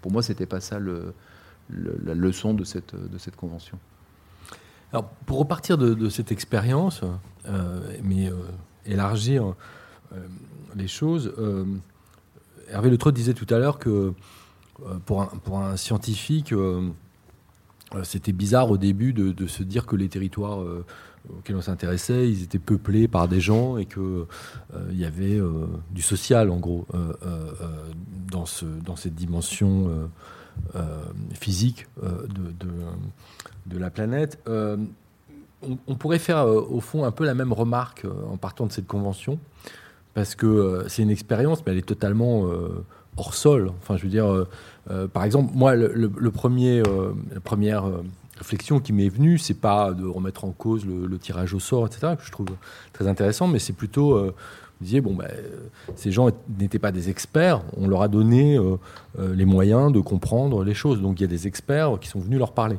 [0.00, 1.14] pour moi, c'était pas ça le,
[1.70, 3.78] la leçon de cette, de cette convention.
[4.92, 7.02] Alors, pour repartir de, cette expérience,
[7.46, 8.34] euh, mais euh,
[8.86, 9.54] élargir
[10.74, 11.34] les choses,
[12.70, 14.14] Hervé Le disait tout à l'heure que
[15.04, 16.54] pour un, pour, un, scientifique,
[18.04, 20.60] c'était bizarre au début de, de, se dire que les territoires
[21.36, 24.26] auxquels on s'intéressait, ils étaient peuplés par des gens et qu'il euh,
[24.92, 27.12] y avait euh, du social, en gros, euh,
[28.30, 30.08] dans, ce, dans cette dimension
[31.34, 34.38] physique de, la planète.
[34.46, 39.38] on, pourrait faire au fond un peu la même remarque en partant de cette convention,
[40.14, 42.48] parce que c'est une expérience, mais elle est totalement
[43.16, 43.70] hors sol.
[43.80, 44.46] Enfin, je veux dire,
[45.12, 46.82] par exemple, moi, le, premier,
[47.32, 47.84] la première
[48.38, 52.14] réflexion qui m'est venue, c'est pas de remettre en cause le, tirage au sort, etc.,
[52.18, 52.46] que je trouve
[52.92, 54.34] très intéressant, mais c'est plutôt euh,
[54.80, 55.28] vous disiez, bon, ben,
[55.96, 58.76] ces gens n'étaient pas des experts, on leur a donné euh,
[59.18, 61.00] euh, les moyens de comprendre les choses.
[61.02, 62.78] Donc il y a des experts qui sont venus leur parler.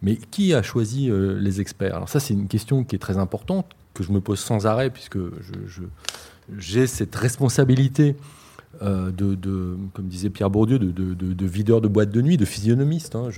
[0.00, 1.96] Mais qui a choisi les experts?
[1.96, 4.90] Alors ça, c'est une question qui est très importante, que je me pose sans arrêt,
[4.90, 5.18] puisque
[6.58, 8.14] j'ai cette responsabilité
[8.82, 13.14] euh, de, comme disait Pierre Bourdieu, de, de, videur de boîte de nuit, de physionomiste.
[13.14, 13.28] Hein.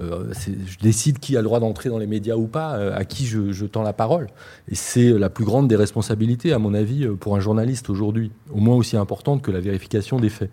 [0.00, 3.04] Euh, je, décide qui a le droit d'entrer dans les médias ou pas, euh, à
[3.04, 4.28] qui je, tends la parole.
[4.68, 8.60] Et c'est la plus grande des responsabilités, à mon avis, pour un journaliste aujourd'hui, au
[8.60, 10.50] moins aussi importante que la vérification des faits.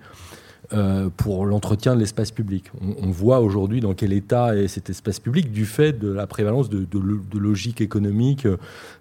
[1.17, 2.71] pour l'entretien de l'espace public.
[2.79, 6.69] On, voit aujourd'hui dans quel état est cet espace public du fait de la prévalence
[6.69, 8.47] de, de logique économique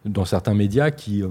[0.06, 1.22] dans certains médias qui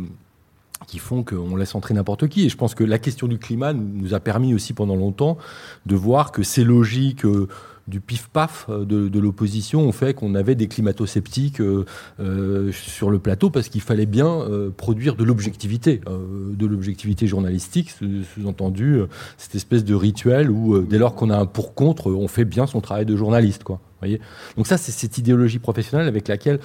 [0.85, 2.45] qui font qu'on laisse entrer n'importe qui.
[2.45, 5.37] Et je pense que la question du climat nous a permis aussi pendant longtemps
[5.85, 7.47] de voir que ces logiques euh,
[7.87, 13.49] du pif-paf euh, de, l'opposition ont fait qu'on avait des climato-sceptiques euh, sur le plateau
[13.49, 17.91] parce qu'il fallait bien produire de l'objectivité, de l'objectivité journalistique,
[18.33, 19.01] sous-entendu
[19.37, 22.81] cette espèce de rituel où dès lors qu'on a un pour-contre, on fait bien son
[22.81, 23.63] travail de journaliste.
[23.63, 24.19] Quoi, voyez?
[24.55, 26.59] Donc ça, c'est cette idéologie professionnelle avec laquelle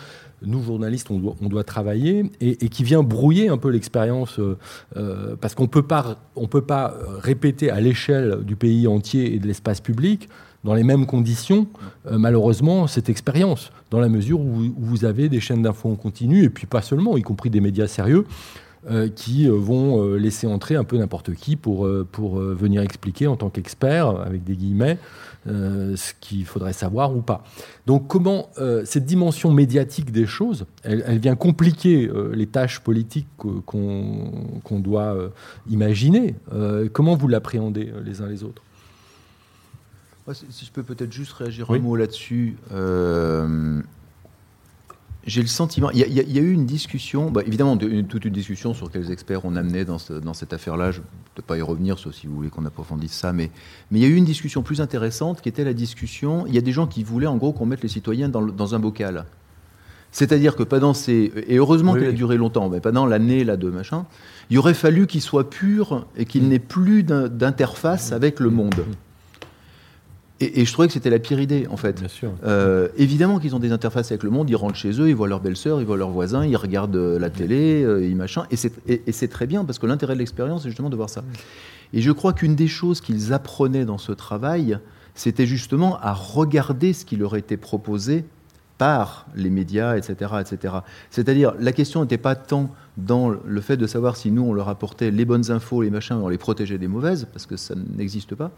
[0.45, 4.59] nous journalistes, on doit, travailler et, qui vient brouiller un peu l'expérience euh,
[4.97, 9.81] euh, parce qu'on on peut pas répéter à l'échelle du pays entier et de l'espace
[9.81, 10.29] public
[10.65, 11.67] dans les mêmes conditions,
[12.07, 16.45] euh, malheureusement, cette expérience, dans la mesure où, vous avez des chaînes d'infos en continu,
[16.45, 18.25] et puis pas seulement, y compris des médias sérieux,
[19.15, 24.09] qui vont laisser entrer un peu n'importe qui pour, pour venir expliquer en tant qu'expert,
[24.09, 27.45] avec des guillemets, euh, ce qu'il faudrait savoir ou pas.
[27.87, 33.27] Donc comment euh, cette dimension médiatique des choses, elle, vient compliquer euh, les tâches politiques
[33.37, 35.17] qu'on doit
[35.69, 36.35] imaginer.
[36.93, 38.63] comment vous l'appréhendez les uns les autres?
[40.33, 42.57] Si je peux peut-être juste réagir un mot là-dessus
[45.25, 45.91] j'ai le sentiment.
[45.91, 49.55] Il y, a eu une discussion, bah, évidemment, toute une discussion sur quels experts on
[49.55, 50.91] amenait dans, dans cette affaire-là.
[50.91, 51.05] Je ne
[51.35, 53.33] peux pas y revenir, sauf si vous voulez qu'on approfondisse ça.
[53.33, 53.51] Mais,
[53.91, 56.45] mais il y a eu une discussion plus intéressante qui était la discussion.
[56.49, 58.75] Il y a des gens qui voulaient, en gros, qu'on mette les citoyens dans, dans
[58.75, 59.25] un bocal.
[60.13, 61.33] C'est-à-dire que pendant ces.
[61.47, 64.05] Et heureusement qu'elle a duré longtemps, mais pendant l'année là de machin,
[64.51, 68.85] il aurait fallu qu'il soit pur et qu'il n'ait plus d'interface avec le monde.
[70.43, 71.99] Et, je trouvais que c'était la pire idée, en fait.
[72.01, 72.33] Bien sûr.
[72.45, 75.29] Euh, évidemment qu'ils ont des interfaces avec le monde, ils rentrent chez eux, ils voient
[75.29, 78.45] leur belle-sœur, ils voient leurs voisins, ils regardent euh, la télé, euh, ils machin.
[78.51, 81.23] Et c'est très bien, parce que l'intérêt de l'expérience, c'est justement de voir ça.
[81.93, 84.79] Et je crois qu'une des choses qu'ils apprenaient dans ce travail,
[85.15, 88.25] c'était justement à regarder ce qui leur était proposé
[88.79, 90.33] par les médias, etc.
[90.41, 90.75] etc.
[91.11, 94.69] C'est-à-dire, la question n'était pas tant dans le fait de savoir si nous, on leur
[94.69, 98.35] apportait les bonnes infos, les machins, on les protégeait des mauvaises, parce que ça n'existe
[98.35, 98.51] pas,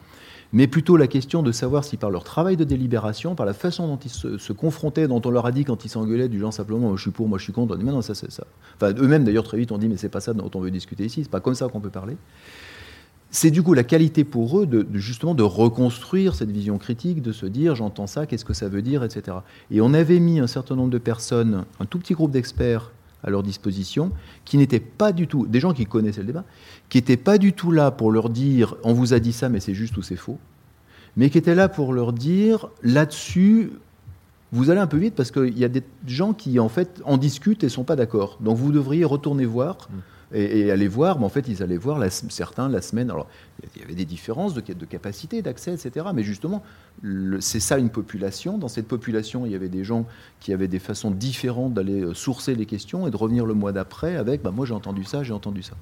[0.55, 3.89] mais plutôt la question de savoir si par leur travail de délibération, par la façon
[3.89, 6.79] dont ils se, confrontaient, dont on leur a dit quand ils s'engueulaient, du genre simplement
[6.79, 8.47] moi, je suis pour, moi je suis contre, on dit mais non, ça c'est ça.
[8.77, 11.05] Enfin, eux-mêmes d'ailleurs très vite ont dit mais c'est pas ça dont on veut discuter
[11.05, 12.17] ici, c'est pas comme ça qu'on peut parler.
[13.33, 17.33] C'est du coup la qualité pour eux de, justement de reconstruire cette vision critique, de
[17.33, 19.39] se dire j'entends ça, qu'est-ce que ça veut dire, etc.
[19.73, 22.93] Et on avait mis un certain nombre de personnes, un tout petit groupe d'experts
[23.25, 24.12] à leur disposition,
[24.45, 26.45] qui n'étaient pas du tout, des gens qui connaissaient le débat,
[26.89, 29.61] qui n'étaient pas du tout là pour leur dire on vous a dit ça mais
[29.61, 30.39] c'est juste ou c'est faux,
[31.16, 33.72] mais qui étaient là pour leur dire là-dessus
[34.53, 37.16] vous allez un peu vite parce qu'il y a des gens qui en fait en
[37.16, 38.39] discutent et sont pas d'accord.
[38.41, 39.89] Donc vous devriez retourner voir.
[40.35, 43.11] Mm et, aller voir, mais en fait, ils allaient voir certains la semaine.
[43.11, 43.28] Alors,
[43.74, 46.07] il y avait des différences de, de capacité, d'accès, etc.
[46.14, 46.62] Mais justement,
[47.41, 48.59] c'est ça une population.
[48.59, 50.07] Dans cette population, il y avait des gens
[50.41, 53.72] qui avaient des façons différentes d'aller euh, sourcer les questions et de revenir le mois
[53.72, 55.74] d'après avec bah, moi j'ai entendu ça, j'ai entendu ça.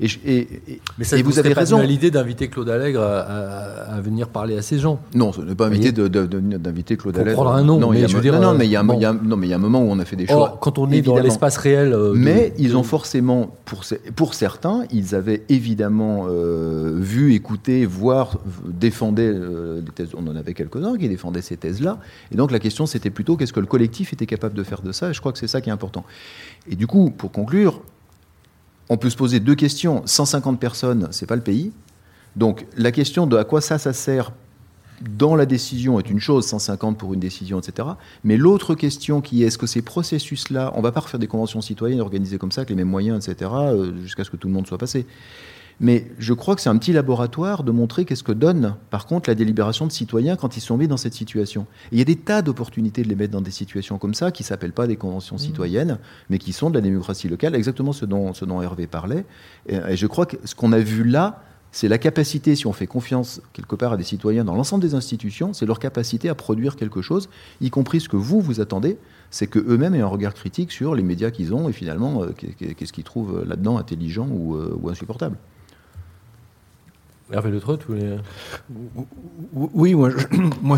[0.00, 1.80] Et, mais ça vous avez raison.
[1.80, 5.00] l'idée d'inviter Claude Allègre à, venir parler à ces gens.
[5.14, 7.36] Non, ce n'est pas invité d'inviter Claude Allègre.
[7.36, 7.78] prendre un nom.
[7.78, 10.58] Non, mais, non, mais il y, a, un moment où on a fait des choix.
[10.60, 11.92] quand on est dans l'espace réel.
[11.92, 13.84] Euh, mais ils ont forcément, pour,
[14.16, 20.10] pour certains, ils avaient évidemment euh, vu, écouté, voir, défendaient euh, des thèses.
[20.16, 21.98] On en avait quelques-uns qui défendaient ces thèses-là.
[22.32, 24.92] Et donc la question, c'était plutôt qu'est-ce que le collectif était capable de faire de
[24.92, 25.10] ça?
[25.10, 26.04] Et je crois que c'est ça qui est important.
[26.70, 27.82] Et du coup, pour conclure,
[28.90, 30.02] on peut se poser deux questions.
[30.04, 31.72] 150 personnes, c'est pas le pays.
[32.36, 34.32] Donc la question de à quoi ça, ça sert
[35.00, 37.88] dans la décision est une chose, 150 pour une décision, etc.
[38.22, 41.62] Mais l'autre question qui est, est-ce que ces processus-là, on va pas refaire des conventions
[41.62, 44.52] citoyennes organisées comme ça, avec les mêmes moyens, etc., euh, jusqu'à ce que tout le
[44.52, 45.06] monde soit passé?
[45.80, 49.30] Mais je crois que c'est un petit laboratoire de montrer qu'est-ce que donne, par contre,
[49.30, 51.62] la délibération de citoyens quand ils sont mis dans cette situation.
[51.90, 54.30] Et il y a des tas d'opportunités de les mettre dans des situations comme ça,
[54.30, 55.40] qui ne s'appellent pas des conventions mmh.
[55.40, 59.24] citoyennes, mais qui sont de la démocratie locale, exactement ce dont, ce dont Hervé parlait.
[59.68, 62.88] Et, je crois que ce qu'on a vu là, c'est la capacité, si on fait
[62.88, 66.76] confiance quelque part à des citoyens dans l'ensemble des institutions, c'est leur capacité à produire
[66.76, 68.98] quelque chose, y compris ce que vous, vous attendez,
[69.30, 72.32] c'est qu'eux-mêmes aient un regard critique sur les médias qu'ils ont et finalement, euh,
[72.76, 75.36] qu'est-ce qu'ils trouvent là-dedans intelligent ou, euh, ou insupportable.
[77.32, 77.78] Hervé Le Trot,
[79.52, 80.16] Oui, moi, je,
[80.62, 80.76] moi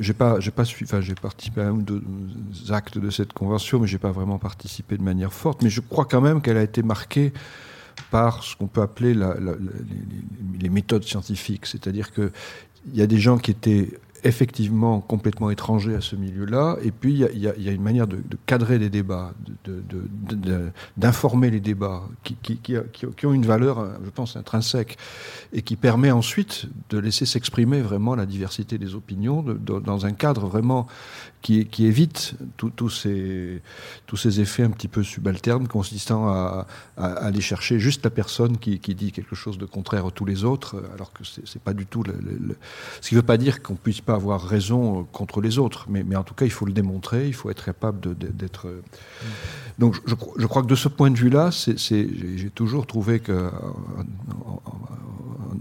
[0.00, 2.02] j'ai pas, j'ai pas enfin, j'ai participé à un ou deux
[2.70, 5.62] actes de cette convention, mais j'ai pas vraiment participé de manière forte.
[5.62, 7.32] Mais je crois quand même qu'elle a été marquée
[8.10, 9.26] par ce qu'on peut appeler les,
[10.60, 12.32] les, méthodes scientifiques, c'est-à-dire que
[12.92, 16.76] il y a des gens qui étaient effectivement complètement étranger à ce milieu-là.
[16.82, 19.34] Et puis, il y, a une manière de, cadrer les débats,
[20.96, 24.96] d'informer les débats, qui, qui, qui, ont une valeur, je pense, intrinsèque,
[25.52, 30.46] et qui permet ensuite de laisser s'exprimer vraiment la diversité des opinions dans un cadre
[30.46, 30.86] vraiment
[31.44, 33.60] qui, qui évite tous ces,
[34.06, 36.66] tous ces effets un petit peu subalternes consistant à,
[36.96, 40.24] à, aller chercher juste la personne qui, qui, dit quelque chose de contraire à tous
[40.24, 42.56] les autres, alors que c'est pas du tout le, le,
[43.02, 45.84] ce qui ne veut pas dire qu'on puisse pas avoir raison euh, contre les autres,
[45.90, 48.68] mais, mais, en tout cas il faut le démontrer, il faut être capable d'être.
[48.68, 48.80] Euh,
[49.78, 53.50] donc je, je, crois que de ce point de vue-là, j'ai toujours trouvé que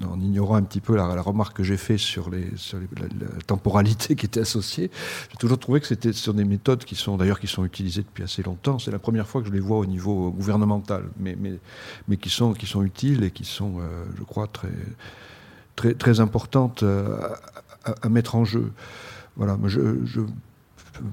[0.05, 4.25] en ignorant un petit peu la, remarque que j'ai faite sur, les, la, temporalité qui
[4.25, 4.89] était associée,
[5.31, 8.23] j'ai toujours trouvé que c'était sur des méthodes qui sont d'ailleurs qui sont utilisées depuis
[8.23, 8.79] assez longtemps.
[8.79, 11.53] C'est la première fois que je les vois au niveau gouvernemental, mais, mais,
[12.07, 14.71] mais qui, sont, qui sont utiles et qui sont, euh, je crois, très,
[15.75, 17.17] très, très importantes euh,
[17.83, 18.71] à, mettre en jeu.
[19.35, 19.57] Voilà,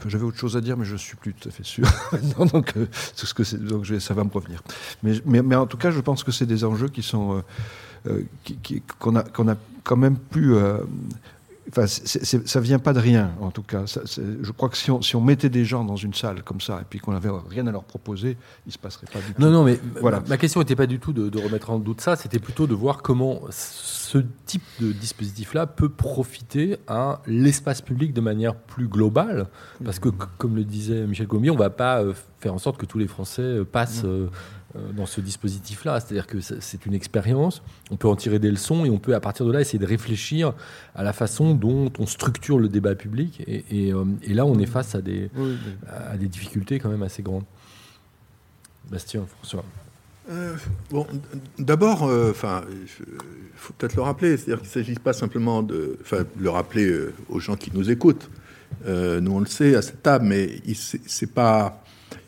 [0.06, 1.86] j'avais autre chose à dire, mais je ne suis plus tout à fait sûr.
[2.52, 4.62] donc, euh, ce que ça va me revenir.
[5.02, 7.42] Mais, mais, mais, en tout cas, je pense que c'est des enjeux qui sont
[8.06, 8.22] euh,
[8.98, 10.78] qu'on a, qu'on a quand même pu euh,
[11.70, 13.84] Enfin, ça vient pas de rien, en tout cas.
[13.86, 16.80] je crois que si on, si on, mettait des gens dans une salle comme ça
[16.80, 19.40] et puis qu'on n'avait rien à leur proposer, il se passerait pas du tout.
[19.40, 20.22] Non, non, mais voilà.
[20.28, 22.74] ma, question n'était pas du tout de, de, remettre en doute ça, c'était plutôt de
[22.74, 29.46] voir comment ce type de dispositif-là peut profiter à l'espace public de manière plus globale.
[29.84, 30.08] Parce que,
[30.38, 33.06] comme le disait Michel Gommier, on va pas euh, faire en sorte que tous les
[33.06, 34.02] Français passent.
[34.04, 34.28] Euh,
[34.74, 36.00] dans ce dispositif-là.
[36.00, 39.20] C'est-à-dire que c'est une expérience, on peut en tirer des leçons et on peut à
[39.20, 40.52] partir de là essayer de réfléchir
[40.94, 43.42] à la façon dont on structure le débat public.
[43.46, 45.30] Et, euh, là, on est face à des,
[45.88, 47.44] à des difficultés quand même assez grandes.
[48.90, 49.64] Bastien, François.
[50.30, 50.54] Euh,
[50.90, 51.06] bon,
[51.58, 52.86] d'abord, enfin, il
[53.56, 57.40] faut peut-être le rappeler, c'est-à-dire qu'il ne s'agit pas simplement de, enfin, le rappeler aux
[57.40, 58.30] gens qui nous écoutent.
[58.86, 61.82] nous, on le sait à cette table, mais c'est pas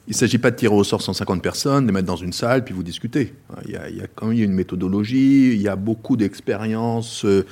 [0.09, 2.32] il ne s'agit pas de tirer au sort 150 personnes, de les mettre dans une
[2.32, 3.34] salle, puis vous discutez.
[3.66, 7.24] Il y a, quand même une méthodologie, il y a beaucoup d'expériences.
[7.24, 7.46] Euh,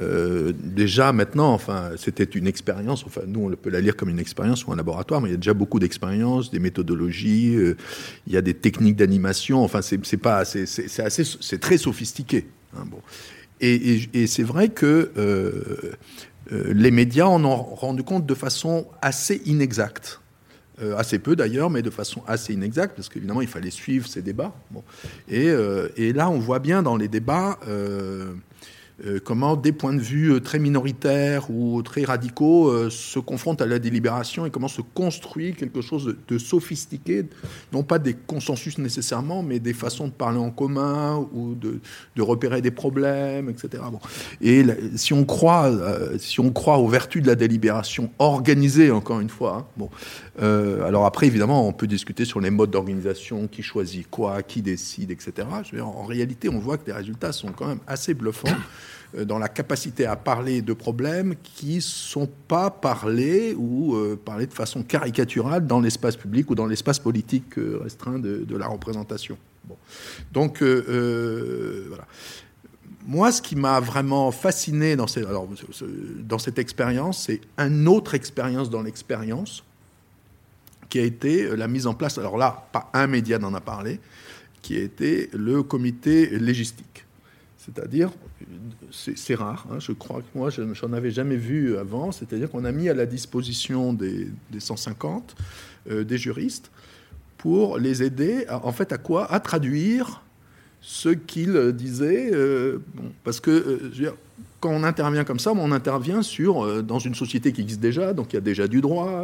[0.00, 3.04] euh, déjà maintenant, enfin, c'était une expérience.
[3.04, 5.34] Enfin, nous, on peut la lire comme une expérience ou un laboratoire, mais il y
[5.34, 7.56] a déjà beaucoup d'expériences, des méthodologies.
[7.56, 7.76] Euh,
[8.28, 9.64] il y a des techniques d'animation.
[9.64, 12.46] Enfin, c'est pas, assez, c'est très sophistiqué.
[12.76, 13.00] Hein, bon.
[13.60, 15.10] Et c'est vrai que
[16.50, 20.20] les médias en ont rendu compte de façon assez inexacte.
[20.82, 24.22] Euh, assez peu d'ailleurs, mais de façon assez inexacte, parce qu'évidemment, il fallait suivre ces
[24.22, 24.54] débats.
[25.30, 28.32] Euh, et, là, on voit bien dans les débats euh,
[29.24, 33.66] comment des points de vue euh, très minoritaires ou très radicaux euh, se confrontent à
[33.66, 37.26] la délibération et comment se construit quelque chose de, sophistiqué,
[37.72, 41.80] non pas des consensus nécessairement, mais des façons de parler en commun ou de,
[42.20, 43.82] repérer des problèmes, etc.
[44.42, 44.62] Et
[44.94, 45.72] si on croit,
[46.18, 49.88] si on croit aux vertus de la délibération organisée, encore une fois, hein, bon,
[50.38, 55.10] alors après évidemment on peut discuter sur les modes d'organisation, qui choisit quoi, qui décide,
[55.10, 55.48] etc.
[55.82, 58.48] En réalité, on voit que les résultats sont quand même assez bluffants.
[59.16, 64.18] Euh, dans la capacité à parler de problèmes qui ne sont pas parlés ou euh,
[64.22, 68.68] parlés de façon caricaturale dans l'espace public ou dans l'espace politique euh, restreint de, la
[68.68, 69.36] représentation.
[70.32, 72.06] Donc, voilà.
[73.06, 75.06] Moi, ce qui m'a vraiment fasciné dans,
[76.18, 79.64] dans cette expérience, c'est une autre expérience dans l'expérience,
[80.88, 84.00] qui a été la mise en place, alors là, pas un média n'en a parlé,
[84.60, 87.06] qui a été le comité légistique.
[87.74, 88.10] C'est-à-dire,
[88.90, 92.64] c'est rare, hein, je crois que moi, je n'en avais jamais vu avant, c'est-à-dire qu'on
[92.64, 95.36] a mis à la disposition des, 150
[95.90, 96.70] euh, des juristes
[97.38, 99.30] pour les aider, en fait, à quoi?
[99.30, 100.22] À traduire
[100.80, 102.78] ce qu'ils disaient, euh,
[103.22, 104.10] parce que euh,
[104.58, 108.32] quand on intervient comme ça, on intervient sur, dans une société qui existe déjà, donc
[108.32, 109.22] il y a déjà du droit,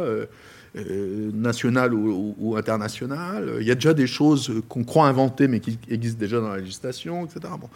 [0.77, 3.57] euh, nationale ou, internationale.
[3.59, 6.59] Il y a déjà des choses qu'on croit inventer, mais qui existent déjà dans la
[6.59, 7.53] législation, etc.
[7.59, 7.69] Bon.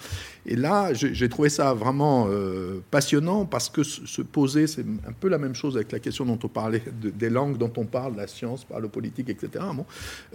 [0.46, 5.30] Et là, j'ai trouvé ça vraiment euh, passionnant parce que se poser, c'est un peu
[5.30, 8.28] la même chose avec la question dont on parlait, des langues dont on parle, la
[8.28, 9.66] science, par le politique, etc.
[9.74, 9.86] Bon.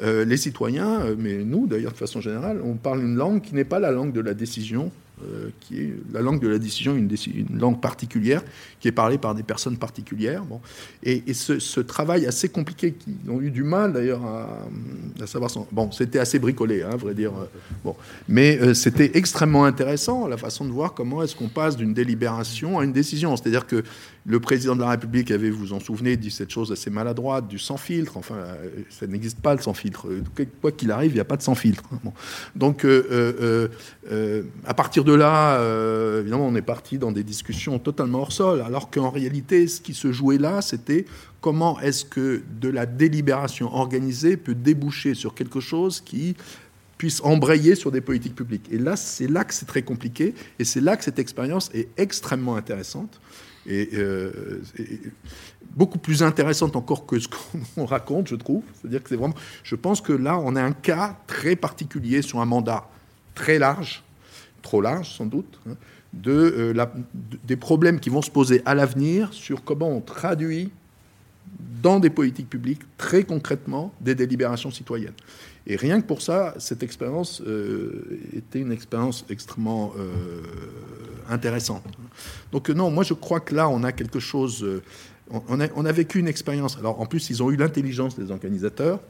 [0.03, 3.65] Euh, les citoyens, mais nous d'ailleurs de façon générale, on parle une langue qui n'est
[3.65, 4.91] pas la langue de la décision,
[5.25, 7.09] euh, qui est la langue de la décision, une,
[7.59, 8.43] langue particulière,
[8.81, 10.45] qui est parlée par des personnes particulières.
[10.45, 10.61] Bon.
[11.03, 15.51] Et, ce, travail assez compliqué, qu'ils ont eu du mal d'ailleurs à, savoir...
[15.73, 17.33] Bon, c'était assez bricolé, hein, à vrai dire.
[17.83, 17.97] Bon.
[18.29, 22.79] Mais euh, c'était extrêmement intéressant, la façon de voir comment est-ce qu'on passe d'une délibération
[22.79, 23.37] à une décision.
[23.37, 23.83] C'est-à-dire que
[24.27, 27.47] le président de la République avait, vous vous en souvenez, dit cette chose assez maladroite,
[27.47, 28.17] du sans filtre.
[28.17, 30.09] Enfin, euh, ça n'existe pas le sans filtre.
[30.61, 31.85] Quoi qu'il arrive, il n'y a pas de sans filtre.
[32.05, 32.13] Bon.
[32.57, 33.69] Donc, euh,
[34.11, 35.59] euh, à partir de là,
[36.21, 39.95] évidemment, on est parti dans des discussions totalement hors sol, alors qu'en réalité, ce qui
[39.95, 41.07] se jouait là, c'était
[41.41, 46.37] comment est-ce que de la délibération organisée peut déboucher sur quelque chose qui
[46.99, 48.67] puisse embrayer sur des politiques publiques.
[48.71, 51.89] Et là, c'est là que c'est très compliqué, et c'est là que cette expérience est
[51.97, 53.21] extrêmement intéressante
[53.67, 54.63] et, euh,
[55.75, 57.29] beaucoup plus intéressante encore que ce
[57.75, 58.63] qu'on raconte, je trouve.
[58.75, 59.35] C'est-à-dire que c'est vraiment.
[59.63, 62.89] Je pense que là, on a un cas très particulier sur un mandat
[63.35, 64.03] très large,
[64.63, 65.75] trop large sans doute, hein,
[66.27, 66.75] euh,
[67.45, 70.71] des problèmes qui vont se poser à l'avenir sur comment on traduit
[71.83, 75.15] dans des politiques publiques très concrètement des délibérations citoyennes.
[75.67, 80.43] Et rien que pour ça, cette expérience euh, était une expérience extrêmement euh,
[81.29, 81.85] intéressante.
[82.53, 84.83] Donc non, moi je crois que là, on a quelque chose...
[85.49, 86.79] On, a, on, a, vécu une expérience.
[86.79, 89.01] Alors en plus, ils ont eu l'intelligence des organisateurs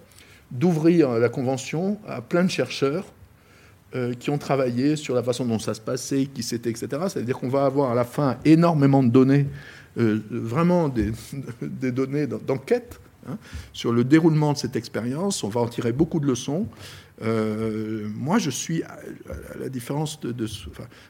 [0.50, 3.04] d'ouvrir la convention à plein de chercheurs
[4.18, 6.88] qui ont travaillé sur la façon dont ça se passait, qui c'était, etc.
[7.08, 9.46] C'est-à-dire qu'on va avoir à la fin énormément de données,
[9.96, 11.12] vraiment des,
[11.92, 13.38] données d'enquête Hein,
[13.72, 15.42] sur le déroulement de cette expérience.
[15.42, 16.68] On va en tirer beaucoup de leçons.
[17.22, 18.98] Euh, moi, je suis à,
[19.58, 20.46] la différence de,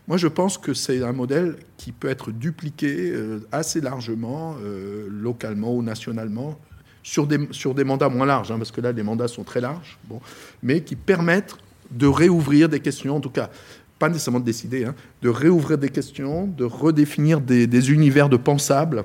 [0.06, 5.08] moi, je pense que c'est un modèle qui peut être dupliqué euh, assez largement, euh,
[5.10, 6.58] localement ou nationalement,
[7.02, 9.60] sur des, sur des mandats moins larges, hein, parce que là, les mandats sont très
[9.60, 10.20] larges, bon,
[10.62, 11.56] mais qui permettent
[11.90, 13.50] de réouvrir des questions, en tout cas,
[13.98, 19.04] pas nécessairement de décider, hein, de réouvrir des questions, de redéfinir des, univers de pensables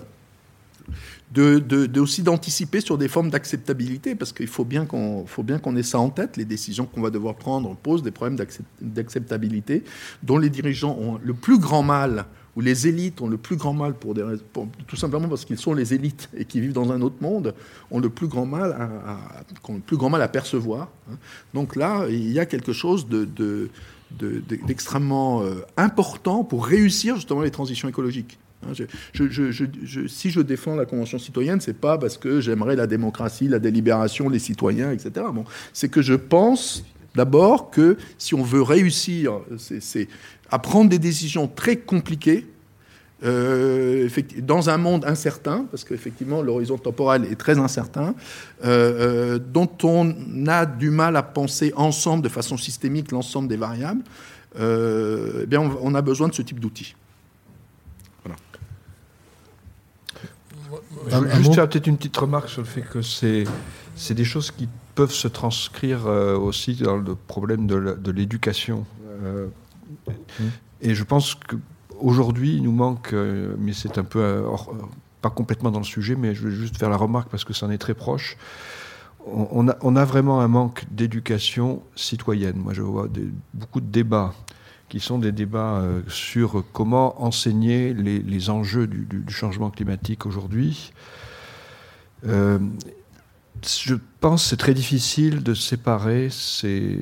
[1.32, 5.26] de, aussi d'anticiper sur des formes d'acceptabilité, parce qu'il faut bien qu'on
[5.64, 6.36] qu'on ait ça en tête.
[6.36, 8.38] Les décisions qu'on va devoir prendre posent des problèmes
[8.82, 9.84] d'acceptabilité,
[10.24, 12.26] dont les dirigeants ont le plus grand mal,
[12.56, 14.14] ou les élites ont le plus grand mal pour
[14.88, 17.54] tout simplement parce qu'ils sont les élites et qui vivent dans un autre monde,
[17.90, 20.90] ont le plus grand mal à, le percevoir.
[21.10, 21.16] Hein.
[21.54, 23.70] Donc là, il y a quelque chose de,
[24.68, 28.38] d'extrêmement euh, important pour réussir justement les transitions écologiques.
[28.64, 28.74] Hein,
[30.08, 34.30] si je défends la Convention citoyenne, c'est pas parce que j'aimerais la démocratie, la délibération,
[34.30, 35.26] les citoyens, etc.
[35.34, 36.84] Bon, c'est que je pense
[37.16, 40.08] d'abord que si on veut réussir c'est
[40.50, 42.46] à prendre des décisions très compliquées,
[43.24, 44.10] euh,
[44.40, 48.16] dans un monde incertain, parce qu'effectivement l'horizon temporel est très incertain,
[48.66, 50.16] euh, euh, dont on
[50.48, 54.02] a du mal à penser ensemble, de façon systémique, l'ensemble des variables,
[54.58, 56.96] eh bien on a besoin de ce type d'outils.
[61.36, 65.14] Juste faire peut-être une petite remarque sur le fait que c'est des choses qui peuvent
[65.14, 68.86] se transcrire euh, aussi dans le problème de l'éducation.
[69.24, 69.48] Euh.
[70.82, 74.44] Et je pense qu'aujourd'hui, il nous manque, euh, mais c'est un peu
[75.22, 77.68] pas complètement dans le sujet, mais je vais juste faire la remarque parce que ça
[77.68, 78.38] en est très proche.
[79.28, 82.58] On, a, on a, vraiment un manque d'éducation citoyenne.
[82.58, 83.08] Moi, je vois
[83.54, 84.34] beaucoup de débats
[84.90, 90.92] qui sont des débats sur comment enseigner les, enjeux du, changement climatique aujourd'hui.
[93.64, 96.98] Je pense que c'est très difficile de séparer ces,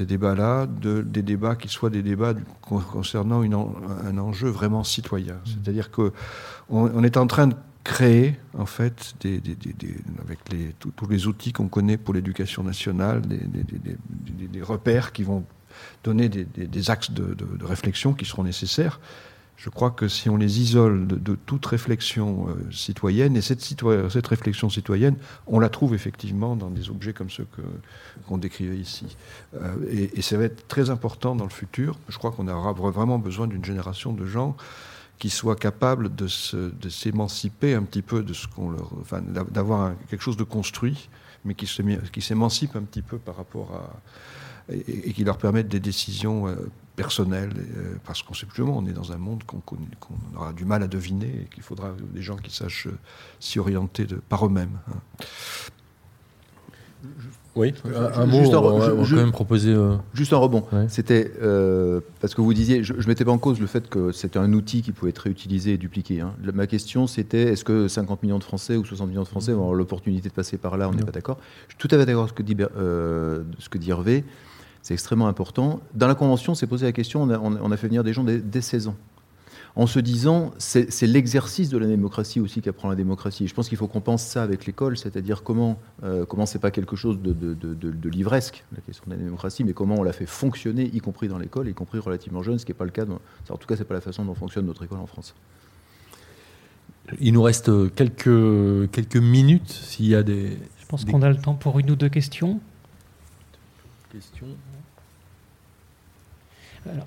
[0.00, 5.34] débats-là de, des débats qui soient des débats concernant un enjeu vraiment citoyen.
[5.34, 5.46] Mmh.
[5.46, 6.10] C'est-à-dire qu'on
[6.70, 7.54] on est en train de
[7.84, 9.40] créer, en fait, des,
[10.22, 15.44] avec les, tous les outils qu'on connaît pour l'éducation nationale, des, repères qui vont
[16.04, 19.00] donner des, axes de, réflexion qui seront nécessaires.
[19.60, 24.70] Je crois que si on les isole de, toute réflexion euh, citoyenne, et cette, réflexion
[24.70, 25.16] citoyenne,
[25.46, 27.46] on la trouve effectivement dans des objets comme ceux
[28.26, 29.18] qu'on décrivait ici.
[29.60, 31.98] Euh, et, ça va être très important dans le futur.
[32.08, 34.56] Je crois qu'on aura vraiment besoin d'une génération de gens
[35.18, 40.22] qui soient capables de s'émanciper un petit peu de ce qu'on leur, enfin, d'avoir quelque
[40.22, 41.10] chose de construit,
[41.44, 46.46] mais qui s'émancipe un petit peu par rapport à, et, qui leur permettent des décisions
[46.90, 47.50] euh, personnel,
[48.04, 49.60] parce qu'on sait plus on est dans un monde qu'on
[50.36, 52.88] aura du mal à deviner et qu'il faudra des gens qui sachent
[53.38, 54.78] s'y orienter de, par eux-mêmes.
[54.88, 55.26] Hein.
[57.56, 59.72] Oui, un, mot, juste on, quand même proposer.
[59.72, 60.64] Euh, juste un rebond.
[60.88, 64.12] C'était euh, parce que vous disiez, je ne mettais pas en cause le fait que
[64.12, 66.20] c'était un outil qui pouvait être réutilisé et dupliqué.
[66.20, 66.32] Hein.
[66.54, 69.62] Ma question, c'était est-ce que 50 millions de Français ou 60 millions de Français vont
[69.62, 70.88] avoir l'opportunité de passer par là?
[70.88, 71.38] On n'est pas d'accord.
[71.68, 74.24] Je suis tout à fait d'accord avec ce que dit, euh, ce que dit Hervé.
[74.82, 75.80] C'est extrêmement important.
[75.94, 78.24] Dans la Convention, c'est posé la question on a, on a, fait venir des gens
[78.24, 78.96] dès, dès 16 ans
[79.76, 83.46] en se disant c'est l'exercice de la démocratie aussi qu'apprend la démocratie.
[83.46, 86.70] Je pense qu'il faut qu'on pense ça avec l'école, c'est-à-dire comment euh, comment c'est pas
[86.70, 90.26] quelque chose de, de, livresque la question de la démocratie, mais comment on la fait
[90.26, 93.04] fonctionner, y compris dans l'école, y compris relativement jeune, ce qui n'est pas le cas.
[93.04, 95.34] en tout cas, c'est pas la façon dont fonctionne notre école en France.
[97.20, 100.58] Il nous reste quelques quelques minutes s'il y a des.
[100.80, 102.60] Je pense qu'on a le temps pour une ou deux questions.
[104.12, 104.48] Questions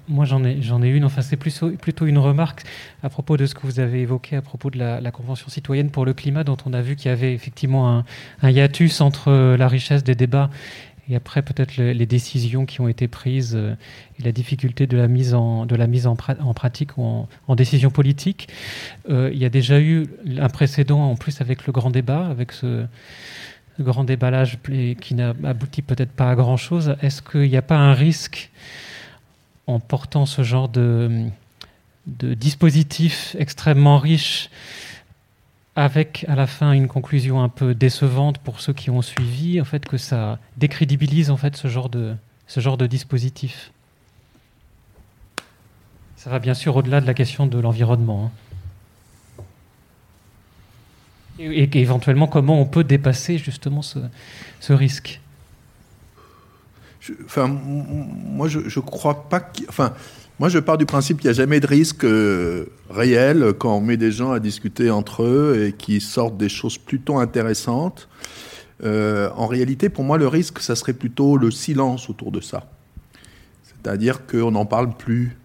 [0.07, 1.05] moi, j'en ai, j'en ai une.
[1.05, 2.64] Enfin, c'est plutôt, plutôt une remarque
[3.01, 6.05] à propos de ce que vous avez évoqué à propos de la, Convention citoyenne pour
[6.05, 8.03] le climat, dont on a vu qu'il y avait effectivement
[8.41, 10.49] un, hiatus entre euh, la richesse des débats
[11.10, 13.76] et après peut-être les décisions qui ont été prises euh,
[14.19, 17.55] et la difficulté de la mise en, de la mise en, pratique ou en, en
[17.55, 18.47] décision politique.
[19.10, 20.07] Euh, il y a déjà eu
[20.39, 22.85] un précédent en plus avec le grand débat, avec ce,
[23.80, 24.60] grand déballage
[25.01, 26.95] qui n'a abouti peut-être pas à grand-chose.
[27.01, 28.51] Est-ce qu'il n'y a pas un risque
[29.68, 31.30] en portant ce genre de,
[32.06, 34.49] dispositif extrêmement riche
[35.76, 39.65] avec à la fin une conclusion un peu décevante pour ceux qui ont suivi, en
[39.65, 43.72] fait que ça décrédibilise en fait ce genre de dispositif.
[46.18, 48.31] Ça va bien sûr au-delà de la question de l'environnement.
[49.40, 49.44] Hein.
[51.40, 55.19] Et, éventuellement comment on peut dépasser justement ce risque
[57.25, 59.51] enfin, moi, je, je crois pas.
[59.69, 59.93] Enfin,
[60.39, 63.81] moi, je pars du principe qu'il n'y a jamais de risque euh, réel quand on
[63.81, 68.09] met des gens à discuter entre eux et qui sortent des choses plutôt intéressantes.
[68.84, 72.67] Euh, en réalité, pour moi, le risque, ça serait plutôt le silence autour de ça.
[73.63, 75.38] C'est-à-dire qu'on n'en parle plus,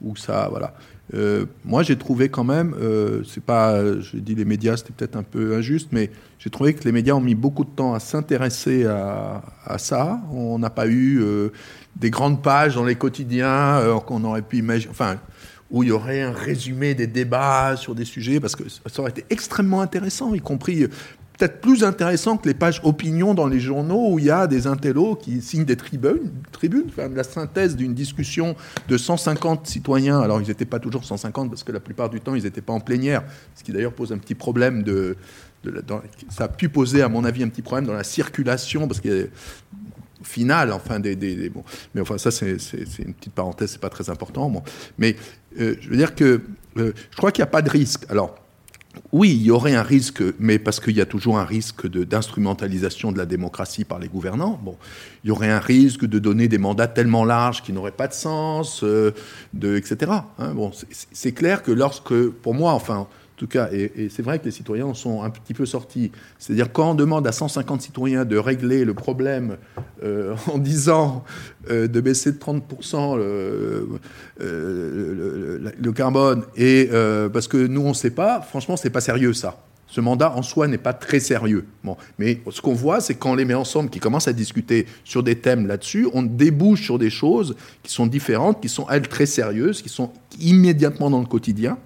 [0.00, 0.74] ou ça, voilà.
[1.14, 5.16] Euh, moi, j'ai trouvé quand même, euh, c'est pas, je dis les médias, c'était peut-être
[5.16, 8.00] un peu injuste, mais j'ai trouvé que les médias ont mis beaucoup de temps à
[8.00, 9.42] s'intéresser à,
[9.78, 10.20] ça.
[10.32, 11.50] On n'a pas eu euh,
[11.94, 15.16] des grandes pages dans les quotidiens qu'on aurait pu enfin,
[15.70, 19.10] où il y aurait un résumé des débats sur des sujets, parce que ça aurait
[19.10, 20.86] été extrêmement intéressant, y compris
[21.36, 24.66] peut-être plus intéressant que les pages opinion dans les journaux où il y a des
[24.66, 28.56] intellos qui signent des tribunes, tribunes faire la synthèse d'une discussion
[28.88, 30.20] de 150 citoyens.
[30.20, 32.72] Alors, ils n'étaient pas toujours 150 parce que la plupart du temps, ils n'étaient pas
[32.72, 35.16] en plénière, ce qui d'ailleurs pose un petit problème de.
[36.28, 39.28] ça a pu poser, à mon avis, un petit problème dans la circulation parce que
[40.22, 41.62] finale, enfin des, des, bon.
[41.94, 42.56] mais enfin ça c'est
[42.98, 44.50] une petite parenthèse, c'est pas très important.
[44.50, 44.62] Bon.
[44.98, 45.16] Mais
[45.60, 46.40] euh, je veux dire que
[46.78, 48.04] euh, je crois qu'il n'y a pas de risque.
[48.08, 48.34] Alors
[49.12, 53.12] oui, il y aurait un risque, mais parce qu'il y a toujours un risque d'instrumentalisation
[53.12, 54.58] de, la démocratie par les gouvernants.
[54.62, 54.76] Bon,
[55.24, 58.14] il y aurait un risque de donner des mandats tellement larges qui n'auraient pas de
[58.14, 59.12] sens, euh,
[59.62, 60.12] etc.
[60.38, 60.54] Hein.
[60.54, 60.72] bon,
[61.12, 64.50] c'est clair que lorsque, pour moi, enfin, en tout cas, et, c'est vrai que les
[64.50, 66.10] citoyens en sont un petit peu sortis.
[66.38, 69.58] C'est-à-dire quand on demande à 150 citoyens de régler le problème
[70.02, 71.24] euh, en disant
[71.70, 73.88] euh, de baisser de 30% le,
[74.40, 76.88] euh, le, carbone, et
[77.32, 79.62] parce que nous on ne sait pas, franchement c'est pas sérieux ça.
[79.88, 81.64] Ce mandat en soi n'est pas très sérieux.
[81.84, 85.22] Bon, mais ce qu'on voit, c'est quand les met ensemble, qui commencent à discuter sur
[85.22, 89.26] des thèmes là-dessus, on débouche sur des choses qui sont différentes, qui sont elles très
[89.26, 90.10] sérieuses, qui sont
[90.40, 91.78] immédiatement dans le quotidien.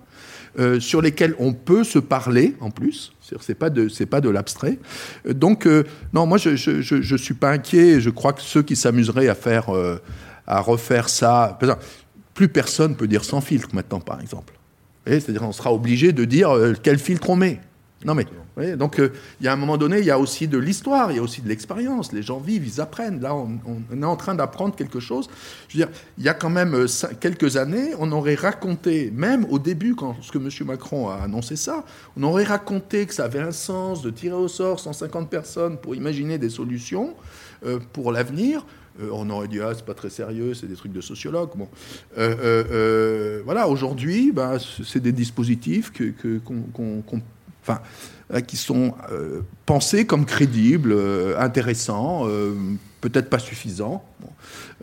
[0.59, 3.13] Euh, sur lesquels on peut se parler en plus.
[3.41, 4.81] C'est pas de c'est pas de l'abstrait.
[5.27, 8.01] Euh, donc euh, non, moi je, je, je, suis pas inquiet.
[8.01, 9.69] Je crois que ceux qui s'amuseraient à faire
[10.49, 11.57] à refaire ça,
[12.35, 14.55] plus personne peut dire sans filtre maintenant, par exemple.
[15.07, 16.51] C'est-à-dire on sera obligé de dire
[16.83, 17.61] quel filtre on met.
[18.05, 18.25] Non mais
[18.77, 21.17] donc, euh, il y a un moment donné, il y a aussi de l'histoire, il
[21.17, 22.13] y a aussi de l'expérience.
[22.13, 23.21] Les gens vivent, ils apprennent.
[23.21, 23.59] Là, on,
[23.95, 25.29] est en train d'apprendre quelque chose.
[25.69, 26.87] Je veux dire, il y a quand même euh,
[27.21, 30.49] quelques années, on aurait raconté, même au début, quand ce que M.
[30.67, 31.85] Macron a annoncé ça,
[32.17, 35.95] on aurait raconté que ça avait un sens de tirer au sort 150 personnes pour
[35.95, 37.15] imaginer des solutions
[37.65, 38.65] euh, pour l'avenir.
[39.13, 41.51] on aurait dit ah c'est pas très sérieux, c'est des trucs de sociologues.
[41.55, 41.69] Bon,
[43.45, 43.69] voilà.
[43.69, 47.03] Aujourd'hui, bah, c'est des dispositifs que qu'on,
[47.63, 47.81] enfin
[48.33, 52.27] euh, qui sont euh, pensés comme crédibles, euh, intéressants,
[53.01, 54.05] peut-être pas suffisants.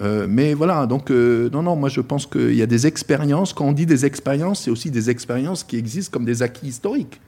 [0.01, 3.53] mais voilà, donc non, non, moi je pense qu'il y a des expériences.
[3.53, 7.19] Quand on dit des expériences, c'est aussi des expériences qui existent comme des acquis historiques.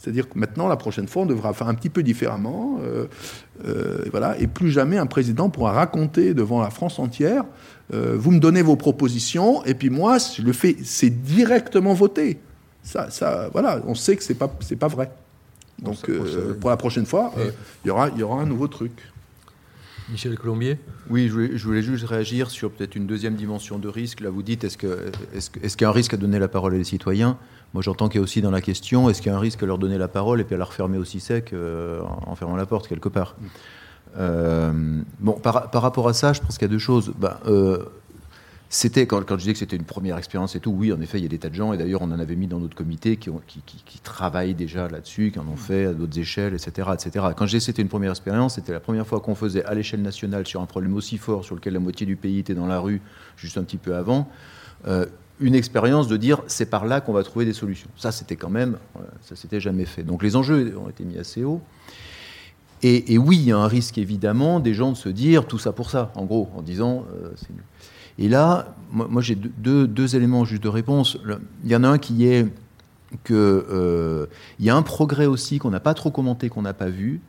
[0.00, 2.78] C'est-à-dire que maintenant, la prochaine fois, on devra faire un petit peu différemment.
[2.82, 3.06] Euh,
[3.66, 7.44] euh, voilà, et plus jamais un président pourra raconter devant la France entière
[7.92, 12.38] euh, vous me donnez vos propositions, et puis moi, je le fais, c'est directement voté.
[12.82, 15.10] Ça, ça, voilà, on sait que c'est pas, c'est pas vrai.
[15.78, 16.10] Donc,
[16.60, 17.32] pour la prochaine fois,
[17.84, 18.92] il y aura, il y aura un nouveau truc.
[20.10, 20.78] Michel Colombier
[21.08, 24.20] Oui, je voulais, juste réagir sur peut-être une deuxième dimension de risque.
[24.20, 26.48] Là, vous dites, est-ce, que, est-ce, est-ce qu'il y a un risque à donner la
[26.48, 27.38] parole à les citoyens?
[27.74, 29.62] Moi, j'entends qu'il y a aussi dans la question, est-ce qu'il y a un risque
[29.62, 32.56] à leur donner la parole et puis à la refermer aussi sec euh, en fermant
[32.56, 33.36] la porte quelque part
[34.16, 34.72] euh,
[35.20, 37.12] Bon, par, par, rapport à ça, je pense qu'il y a deux choses.
[37.16, 37.84] Ben, euh,
[38.72, 41.22] c'était, quand, je disais que c'était une première expérience et tout, oui, en effet, il
[41.22, 43.16] y a des tas de gens, et d'ailleurs, on en avait mis dans notre comité
[43.16, 43.28] qui,
[44.04, 47.26] travaillent déjà là-dessus, qui en ont fait à d'autres échelles, etc., etc.
[47.36, 49.74] Quand je disais que c'était une première expérience, c'était la première fois qu'on faisait à
[49.74, 52.68] l'échelle nationale sur un problème aussi fort sur lequel la moitié du pays était dans
[52.68, 53.00] la rue
[53.36, 54.28] juste un petit peu avant,
[54.86, 55.04] euh,
[55.40, 57.90] une expérience de dire c'est par là qu'on va trouver des solutions.
[57.96, 58.78] Ça, c'était quand même,
[59.22, 60.04] ça s'était jamais fait.
[60.04, 61.60] Donc les enjeux ont été mis assez haut.
[62.82, 65.72] Et, oui, il y a un risque évidemment des gens de se dire tout ça
[65.72, 67.62] pour ça, en gros, en disant euh, c'est nul.
[68.18, 71.18] Et là, moi, j'ai deux, éléments juste de réponse.
[71.64, 72.46] Il y en a un qui est
[73.24, 74.26] qu'il euh,
[74.60, 77.20] y a un progrès aussi qu'on n'a pas trop commenté, qu'on n'a pas vu.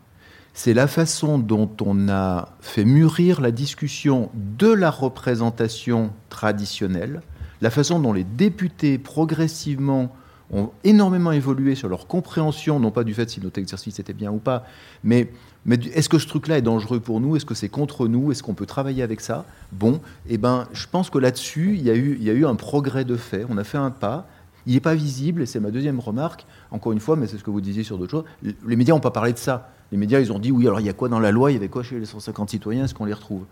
[0.53, 7.21] C'est la façon dont on a fait mûrir la discussion de la représentation traditionnelle,
[7.61, 10.13] la façon dont les députés progressivement
[10.51, 14.31] ont énormément évolué sur leur compréhension, non pas du fait si notre exercice était bien
[14.31, 14.65] ou pas,
[15.03, 15.31] mais
[15.65, 17.35] mais est-ce que ce truc-là est dangereux pour nous?
[17.35, 18.31] Est-ce que c'est contre nous?
[18.31, 19.45] Est-ce qu'on peut travailler avec ça?
[19.71, 22.45] Bon, eh ben, je pense que là-dessus, il y, a eu, il y a eu
[22.45, 23.45] un progrès de fait.
[23.47, 24.27] On a fait un pas.
[24.65, 27.43] Il n'est pas visible, et c'est ma deuxième remarque, encore une fois, mais c'est ce
[27.43, 28.25] que vous disiez sur d'autres choses.
[28.43, 29.69] Les médias n'ont pas parlé de ça.
[29.91, 31.51] Les médias, ils ont dit oui, alors il y a quoi dans la loi?
[31.51, 32.85] Il y avait quoi chez les 150 citoyens?
[32.85, 33.45] Est-ce qu'on les retrouve?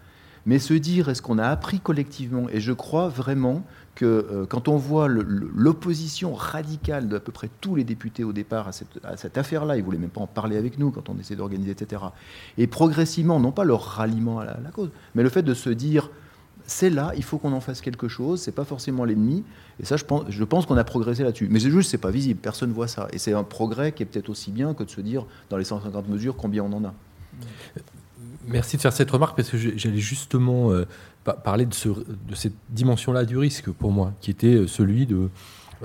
[0.46, 2.48] Mais se dire, est-ce qu'on a appris collectivement?
[2.50, 3.64] Et je crois vraiment
[4.00, 8.70] que euh, quand on voit l'opposition radicale de peu près tous les députés au départ
[8.70, 11.36] à cette, affaire-là, ils ne voulaient même pas en parler avec nous quand on essaie
[11.36, 12.04] d'organiser, etc.
[12.58, 16.12] Et progressivement, non pas leur ralliement à la, cause, mais le fait de se dire
[16.66, 19.44] c'est là, il faut qu'on en fasse quelque chose, c'est pas forcément l'ennemi.
[19.82, 21.50] Et ça, je pense, je pense qu'on a progressé là-dessus.
[21.52, 23.10] Mais c'est juste, c'est pas visible, personne ne voit ça.
[23.12, 25.66] Et c'est un progrès qui est peut-être aussi bien que de se dire, dans les
[25.66, 26.94] 150 mesures, combien on en a.
[28.50, 30.86] Merci de faire cette remarque parce que j'allais justement euh,
[31.44, 31.74] parler de,
[32.34, 35.30] cette dimension-là du risque pour moi, qui était euh, celui de,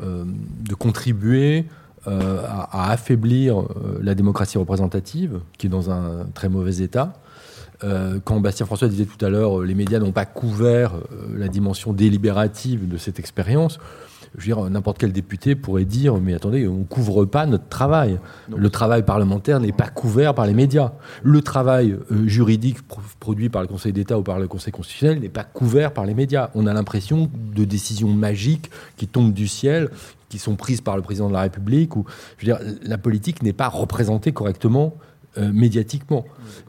[0.03, 0.25] euh,
[0.61, 1.67] de contribuer
[2.07, 3.65] à, affaiblir
[4.03, 7.15] la démocratie représentative, qui est dans un très mauvais état.
[7.81, 10.93] quand Bastien François disait tout à l'heure, les médias n'ont pas couvert
[11.35, 13.79] la dimension délibérative de cette expérience,
[14.37, 17.69] je veux dire, n'importe quel député pourrait dire, mais attendez, on ne couvre pas notre
[17.69, 18.19] travail.
[18.55, 20.93] Le travail parlementaire n'est pas couvert par les médias.
[21.23, 22.79] Le travail euh, juridique
[23.21, 26.15] produit par le Conseil d'État ou par le Conseil constitutionnel n'est pas couvert par les
[26.15, 26.51] médias.
[26.55, 29.91] On a l'impression de décisions magiques qui tombent du ciel,
[30.29, 31.95] qui sont prises par le président de la République.
[31.95, 32.05] Ou,
[32.39, 34.97] je veux dire, la politique n'est pas représentée correctement
[35.39, 36.25] euh, médiatiquement.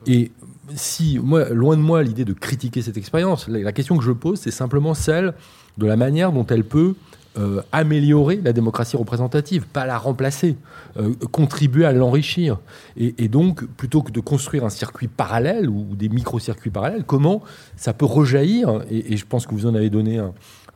[0.05, 0.31] Et
[0.75, 4.39] si, moi, loin de moi l'idée de critiquer cette expérience, la question que je pose,
[4.39, 5.33] c'est simplement celle
[5.77, 6.95] de la manière dont elle peut
[7.37, 10.55] euh, améliorer la démocratie représentative, pas la remplacer,
[10.95, 12.59] euh, contribuer à l'enrichir.
[12.95, 17.43] Et, donc, plutôt que de construire un circuit parallèle ou des micro-circuits parallèles, comment
[17.75, 20.21] ça peut rejaillir et, je pense que vous en avez donné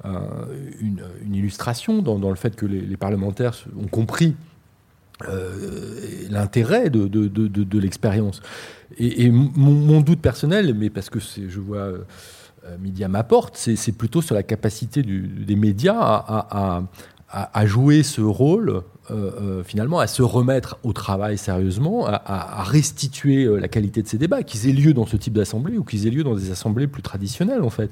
[0.04, 1.02] une,
[1.34, 4.36] illustration dans, le fait que les, parlementaires ont compris
[5.28, 8.42] euh, l'intérêt de, l'expérience.
[8.98, 11.94] Et, mon, doute personnel, mais parce que je vois
[12.66, 16.00] euh, Média m'apporte, c'est plutôt sur la capacité des médias
[17.32, 18.82] à, jouer ce rôle, euh,
[19.12, 24.44] euh, finalement, à se remettre au travail sérieusement, à, restituer la qualité de ces débats,
[24.44, 27.02] qu'ils aient lieu dans ce type d'assemblée ou qu'ils aient lieu dans des assemblées plus
[27.02, 27.92] traditionnelles, en fait.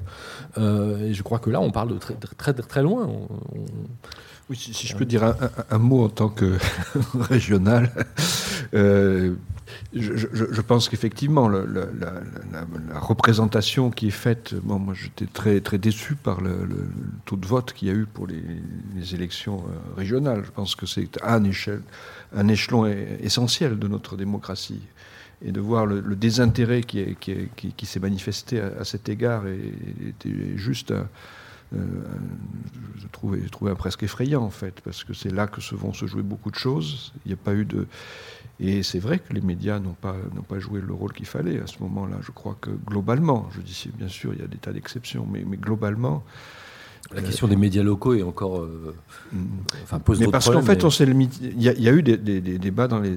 [0.56, 3.08] et je crois que là, on parle de très, très, très loin.
[4.54, 5.34] Si, je peux dire
[5.70, 6.56] un, mot en tant que
[7.14, 7.90] régional,
[9.94, 11.60] je, pense qu'effectivement, la,
[13.00, 16.68] représentation qui est faite, moi j'étais très, très déçu par le,
[17.24, 20.42] taux de vote qu'il y a eu pour les, élections euh, régionales.
[20.44, 24.82] Je pense que c'est un, échelon essentiel de notre démocratie.
[25.44, 27.16] Et de voir le, désintérêt qui,
[27.84, 30.92] s'est manifesté à, cet égard était juste
[31.74, 31.80] euh,
[32.96, 35.92] je trouvais, je trouvais presque effrayant en fait, parce que c'est là que se vont
[35.92, 37.12] se jouer beaucoup de choses.
[37.24, 37.86] Il n'y a pas eu de,
[38.60, 41.60] et c'est vrai que les médias n'ont pas, n'ont pas joué le rôle qu'il fallait
[41.60, 42.16] à ce moment-là.
[42.22, 45.44] Je crois que globalement, je dis bien sûr, il y a des tas d'exceptions, mais,
[45.46, 46.24] mais globalement.
[47.14, 48.60] La question des médias locaux est encore.
[48.60, 48.94] Euh,
[49.32, 49.46] mm.
[49.84, 52.18] enfin, pose mais parce qu'en fait, on il, y a, il y, a eu des,
[52.18, 53.14] des, débats dans les,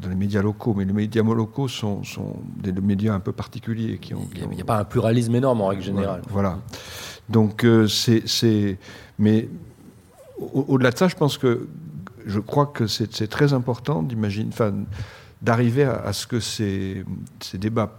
[0.00, 3.98] dans les médias locaux, mais les médias locaux sont, sont des médias un peu particuliers.
[3.98, 6.22] Qui ont, il n'y a, pas un pluralisme énorme en règle générale.
[6.30, 6.60] Voilà.
[7.28, 8.78] Donc, euh, c'est.
[9.18, 9.48] Mais
[10.38, 11.68] au-delà de ça, je pense que
[12.28, 14.06] je crois que c'est très important
[15.42, 17.04] d'arriver à, ce que ces,
[17.40, 17.98] ces débats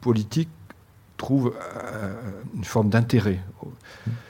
[0.00, 0.48] politiques
[1.16, 2.14] trouvent euh,
[2.54, 3.40] une forme d'intérêt.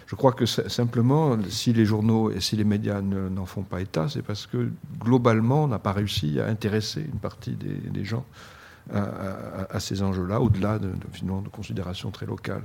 [0.06, 4.09] Je crois que simplement, si les journaux et si les médias n'en font pas état,
[4.09, 8.24] c'est parce que globalement, on n'a pas réussi à intéresser une partie des, gens
[8.93, 12.62] à, ces enjeux-là, au-delà de, de, de, considérations très locales.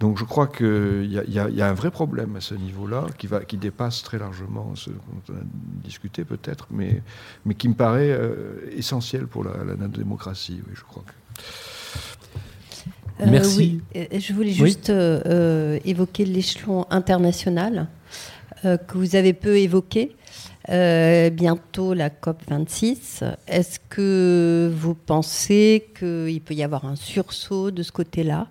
[0.00, 3.56] Donc je crois qu'il y, y, a un vrai problème à ce niveau-là qui, qui
[3.56, 5.38] dépasse très largement ce qu'on a
[5.84, 7.02] discuté peut-être, mais,
[7.44, 10.60] mais qui me paraît euh, essentiel pour la, la, démocratie.
[10.66, 11.12] Oui, je crois que.
[13.22, 13.80] Euh, Merci.
[13.94, 17.88] Je voulais juste euh, évoquer l'échelon international
[18.62, 20.14] que vous avez peu évoqué.
[20.68, 23.24] Bientôt la COP 26.
[23.46, 28.48] Est-ce que vous pensez qu'il peut y avoir un sursaut de ce côté-là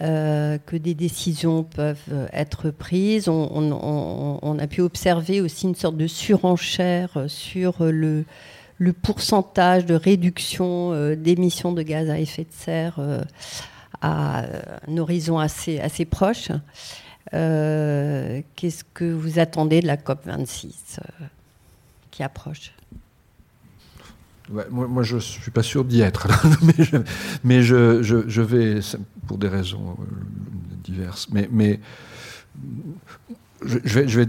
[0.00, 3.28] que des décisions peuvent être prises?
[3.28, 8.24] On, a pu observer aussi une sorte de surenchère sur le,
[9.02, 12.98] pourcentage de réduction d'émissions de gaz à effet de serre
[14.02, 14.44] à
[14.88, 16.50] un horizon assez, assez proche.
[17.34, 21.24] Euh, qu'est-ce que vous attendez de la COP26 euh,
[22.10, 22.72] qui approche?
[24.50, 26.28] Moi, je ne suis pas sûr d'y être,
[27.42, 28.80] mais, je, vais,
[29.26, 30.04] pour des raisons euh,
[30.84, 31.80] diverses, mais,
[33.64, 34.28] je, vais, vais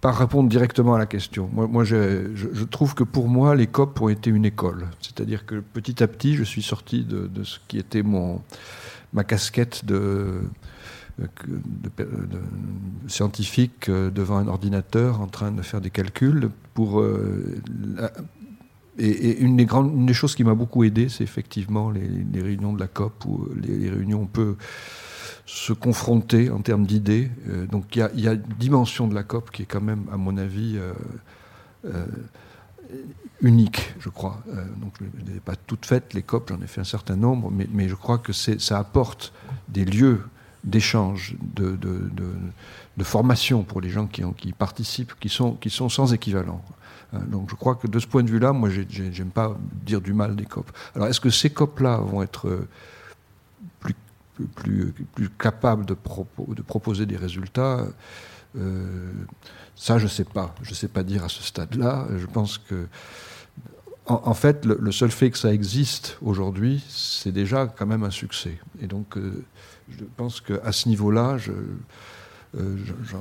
[0.00, 1.50] pas répondre directement à la question.
[1.52, 4.86] Moi, je, trouve que pour moi, les COP ont été une école.
[5.02, 8.40] C'est-à-dire que petit à petit, je suis sorti de, de ce qui était mon,
[9.12, 10.40] ma casquette de,
[11.18, 11.90] de,
[13.08, 17.56] scientifique euh, devant un ordinateur en train de faire des calculs pour euh,
[18.98, 22.72] et, une, des grandes, une des choses qui m'a beaucoup aidé, c'est effectivement les, réunions
[22.72, 24.56] de la COP où les, réunions on peut
[25.44, 27.30] se confronter en termes d'idées.
[27.48, 30.04] Euh, donc il y, y, a une dimension de la COP qui est quand même,
[30.12, 30.92] à mon avis, euh,
[31.86, 32.06] euh,
[33.42, 34.42] unique, je crois.
[34.80, 37.16] donc je ne les ai pas toutes faites, les COP, j'en ai fait un certain
[37.16, 39.32] nombre, mais, mais je crois que ça apporte
[39.68, 40.22] des lieux
[40.66, 42.10] d'échange, de, de,
[42.96, 46.62] de, formation pour les gens qui, ont, qui participent, qui sont, qui sont sans équivalent.
[47.28, 50.36] Donc je crois que de ce point de vue-là, moi, j'aime pas dire du mal
[50.36, 50.70] des COP.
[50.94, 52.66] Alors est-ce que ces COP-là vont être
[53.80, 53.94] plus
[54.54, 57.86] plus, plus capable de, proposer des résultats,
[58.56, 59.12] euh,
[59.74, 60.54] ça, je ne sais pas.
[60.62, 62.06] Je ne sais pas dire à ce stade-là.
[62.16, 62.86] Je pense que,
[64.06, 68.58] en, fait, le, seul fait que ça existe aujourd'hui, c'est déjà quand même un succès.
[68.80, 69.44] Et donc, euh,
[69.88, 71.52] je pense qu'à ce niveau-là, je,
[72.58, 73.16] euh, je,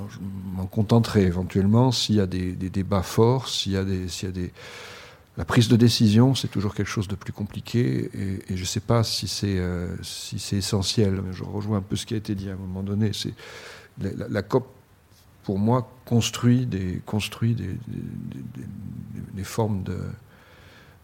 [0.53, 4.29] m'en contenterai éventuellement s'il y a des, des débats forts, s'il y a des, s'il
[4.29, 4.51] y a des
[5.37, 8.79] la prise de décision, c'est toujours quelque chose de plus compliqué et, je ne sais
[8.79, 11.21] pas si c'est euh, si c'est essentiel.
[11.33, 13.11] Je rejoins un peu ce qui a été dit à un moment donné.
[13.11, 13.33] C'est
[13.99, 14.65] la, COP,
[15.43, 17.77] pour moi, construit des construit des,
[19.33, 19.97] des, formes de,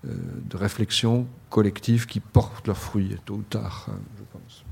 [0.08, 0.14] euh,
[0.50, 4.64] de réflexion collective qui portent leurs fruits tôt ou tard, hein, je pense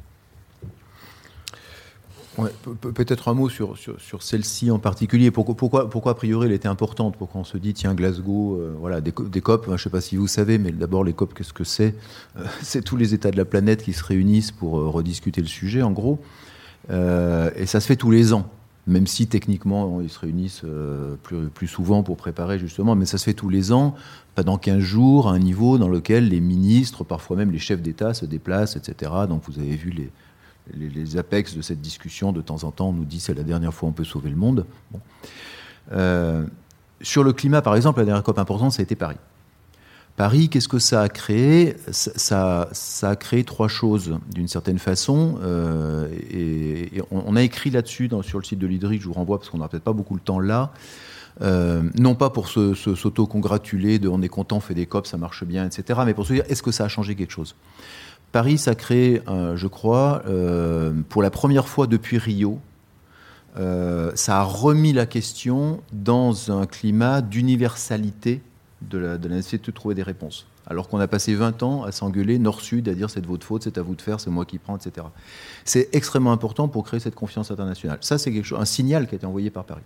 [2.94, 5.32] peut-être un mot sur, sur, celle-ci en particulier.
[5.32, 9.02] Pourquoi, pourquoi, a priori, elle était importante Pourquoi on se dit, tiens, Glasgow, euh, voilà,
[9.02, 11.54] des, des COP, je ne sais pas si vous savez, mais d'abord, les COP, qu'est-ce
[11.54, 11.96] que c'est?
[12.38, 15.48] Euh, C'est tous les États de la planète qui se réunissent pour euh, rediscuter le
[15.48, 16.20] sujet, en gros.
[16.90, 18.50] et ça se fait tous les ans,
[18.88, 20.64] même si techniquement, ils se réunissent
[21.24, 23.96] plus, plus souvent pour préparer, justement, mais ça se fait tous les ans,
[24.36, 28.14] pendant 15 jours, à un niveau dans lequel les ministres, parfois même les chefs d'État,
[28.14, 29.12] se déplacent, etc.
[29.28, 30.10] Donc, vous avez vu les
[30.76, 33.74] les, apex de cette discussion, de temps en temps, on nous dit c'est la dernière
[33.74, 34.66] fois on peut sauver le monde.
[35.91, 36.46] Euh,
[37.02, 39.18] sur le climat, par exemple, la dernière COP importante, ça a été Paris.
[40.18, 41.78] Paris, qu'est-ce que ça a créé?
[41.91, 42.68] Ça,
[43.04, 45.40] a créé trois choses, d'une certaine façon.
[45.41, 49.50] Euh, et, on, a écrit là-dessus sur le site de l'IDRI, je vous renvoie parce
[49.50, 50.74] qu'on n'aura peut-être pas beaucoup le temps là.
[51.41, 55.46] Euh, non pas pour s'auto-congratuler de on est content, on fait des COP, ça marche
[55.46, 57.56] bien, etc., mais pour se dire est-ce que ça a changé quelque chose?
[58.32, 62.60] Paris a créé, je crois, euh, pour la première fois depuis Rio,
[63.58, 68.42] euh, ça a remis la question dans un climat d'universalité
[68.82, 70.46] de la, nécessité de trouver des réponses.
[70.68, 73.64] Alors qu'on a passé 20 ans à s'engueuler nord-sud, à dire c'est de votre faute,
[73.64, 75.08] c'est à vous de faire, c'est moi qui prends, etc.
[75.66, 77.98] C'est extrêmement important pour créer cette confiance internationale.
[78.02, 79.82] Ça, c'est quelque chose, un signal qui a été envoyé par Paris.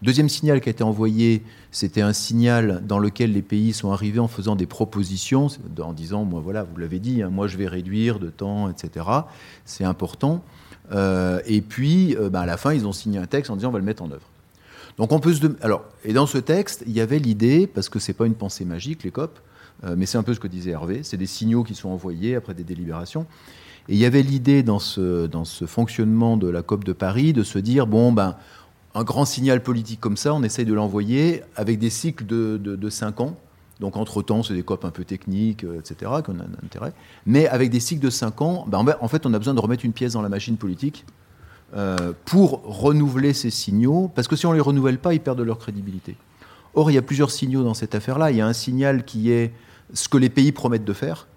[0.00, 1.42] Deuxième signal qui a été envoyé,
[1.72, 5.48] c'était un signal dans lequel les pays sont arrivés en faisant des propositions,
[5.80, 9.06] en disant, moi voilà, vous l'avez dit, hein, moi je vais réduire de temps, etc.
[9.64, 10.44] C'est important.
[10.92, 13.68] Euh, et puis, euh, bah, à la fin, ils ont signé un texte en disant,
[13.70, 14.26] on va le mettre en œuvre.
[14.98, 17.98] Donc on peut se alors et dans ce texte, il y avait l'idée parce que
[17.98, 19.38] c'est pas une pensée magique les COP,
[19.84, 22.34] euh, mais c'est un peu ce que disait Hervé, c'est des signaux qui sont envoyés
[22.34, 23.24] après des délibérations.
[23.88, 27.32] Et il y avait l'idée dans ce dans ce fonctionnement de la COP de Paris
[27.32, 28.36] de se dire bon ben
[28.94, 32.90] un grand signal politique comme ça, on essaye de l'envoyer avec des cycles de, de,
[32.90, 33.36] 5 ans.
[33.80, 36.92] Donc entre-temps, c'est des COP un peu techniques, euh, etc., qu'on a un intérêt.
[37.26, 39.84] Mais avec des cycles de 5 ans, ben, en fait, on a besoin de remettre
[39.84, 41.04] une pièce dans la machine politique
[41.76, 45.40] euh, pour renouveler ces signaux, parce que si on ne les renouvelle pas, ils perdent
[45.40, 46.16] leur crédibilité.
[46.74, 48.30] Or, il y a plusieurs signaux dans cette affaire-là.
[48.30, 49.52] Il y a un signal qui est
[49.92, 51.28] ce que les pays promettent de faire,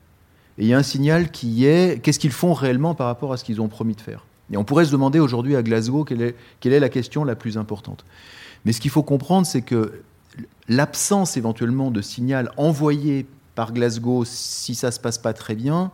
[0.58, 3.38] et il y a un signal qui est qu'est-ce qu'ils font réellement par rapport à
[3.38, 4.26] ce qu'ils ont promis de faire.
[4.52, 7.36] Et on pourrait se demander aujourd'hui à Glasgow quelle est, quelle est la question la
[7.36, 8.06] plus importante.
[8.66, 10.02] Mais ce qu'il faut comprendre, c'est que
[10.68, 13.26] l'absence éventuellement de signal envoyé
[13.56, 15.92] par Glasgow, si ça ne se passe pas très bien,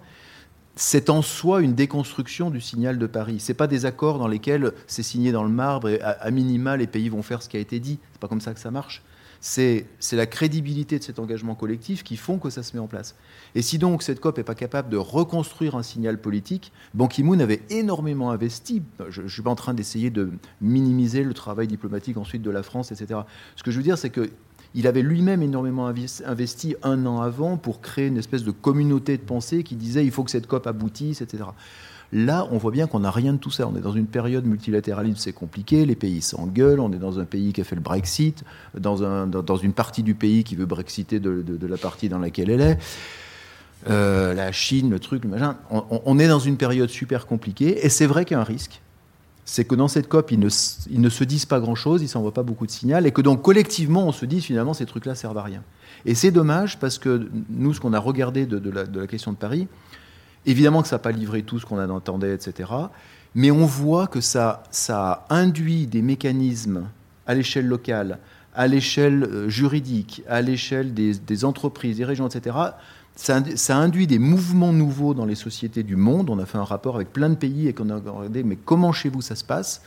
[0.75, 3.39] c'est en soi une déconstruction du signal de Paris.
[3.39, 6.87] Ce pas des accords dans lesquels c'est signé dans le marbre et à, minima les
[6.87, 7.99] pays vont faire ce qui a été dit.
[8.13, 9.01] C'est pas comme ça que ça marche.
[9.39, 13.15] C'est la crédibilité de cet engagement collectif qui font que ça se met en place.
[13.55, 17.39] Et si donc cette COP n'est pas capable de reconstruire un signal politique, Ban Ki-moon
[17.39, 18.81] avait énormément investi.
[19.09, 20.31] Je ne suis pas en train d'essayer de
[20.61, 23.21] minimiser le travail diplomatique ensuite de la France, etc.
[23.55, 27.81] Ce que je veux dire, c'est qu'il avait lui-même énormément investi un an avant pour
[27.81, 31.21] créer une espèce de communauté de pensée qui disait il faut que cette COP aboutisse,
[31.21, 31.45] etc.
[32.13, 33.67] Là, on voit bien qu'on n'a rien de tout ça.
[33.67, 37.25] On est dans une période multilatéraliste, c'est compliqué, les pays s'engueulent, on est dans un
[37.25, 38.43] pays qui a fait le Brexit,
[38.77, 42.49] dans, un, dans une partie du pays qui veut brexiter de, la partie dans laquelle
[42.49, 42.77] elle est.
[43.89, 45.57] Euh, la Chine, le truc, le machin.
[45.69, 48.81] On, est dans une période super compliquée, et c'est vrai qu'il y a un risque.
[49.43, 50.49] C'est que dans cette COP, ils ne,
[51.09, 54.11] se disent pas grand-chose, ils s'envoient pas beaucoup de signal, et que donc collectivement, on
[54.11, 55.63] se dit finalement ces trucs-là servent à rien.
[56.05, 59.67] Et c'est dommage parce que nous, ce qu'on a regardé de la question de Paris,
[60.47, 62.71] Évidemment que ça n'a pas livré tout ce qu'on attendait, etc.
[63.35, 64.63] Mais on voit que ça,
[65.29, 66.87] induit des mécanismes
[67.27, 68.19] à l'échelle locale,
[68.55, 72.55] à l'échelle euh, juridique, à l'échelle des, entreprises, des régions, etc.
[73.15, 76.29] Ça, induit des mouvements nouveaux dans les sociétés du monde.
[76.29, 78.93] On a fait un rapport avec plein de pays et qu'on a regardé, mais comment
[78.93, 79.81] chez vous ça se passe?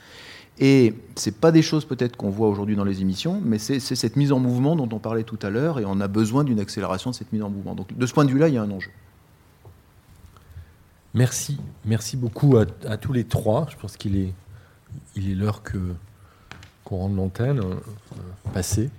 [0.58, 4.16] Et ce pas des choses peut-être qu'on voit aujourd'hui dans les émissions, mais c'est cette
[4.16, 7.10] mise en mouvement dont on parlait tout à l'heure, et on a besoin d'une accélération
[7.10, 7.74] de cette mise en mouvement.
[7.74, 8.90] Donc de ce point de vue-là, il y a un enjeu.
[11.14, 13.66] Merci, merci beaucoup à, tous les trois.
[13.70, 14.32] Je pense qu'il est,
[15.16, 15.78] il est l'heure que
[16.84, 17.74] qu'on rende l'antenne euh,
[18.52, 18.90] passée.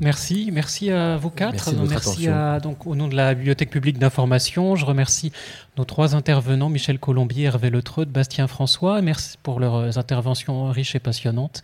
[0.00, 1.72] Merci, merci à vous quatre.
[1.88, 4.74] Merci, à, donc, au nom de la Bibliothèque publique d'information.
[4.74, 5.30] Je remercie
[5.76, 9.00] nos trois intervenants, Michel Colombier, Hervé Letreud, Bastien François.
[9.02, 11.62] Merci pour leurs interventions riches et passionnantes.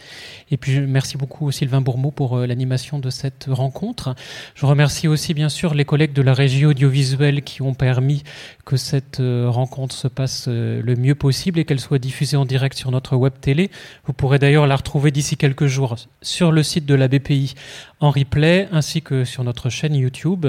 [0.53, 4.15] Et puis merci beaucoup Sylvain Bourmeau pour euh, l'animation de cette rencontre.
[4.55, 8.23] Je remercie aussi bien sûr les collègues de la régie audiovisuelle qui ont permis
[8.65, 12.45] que cette euh, rencontre se passe euh, le mieux possible et qu'elle soit diffusée en
[12.45, 13.73] direct sur notre web télé.
[14.05, 17.55] Vous pourrez d'ailleurs la retrouver d'ici quelques jours sur le site de la BPI
[18.01, 20.47] en replay ainsi que sur notre chaîne YouTube.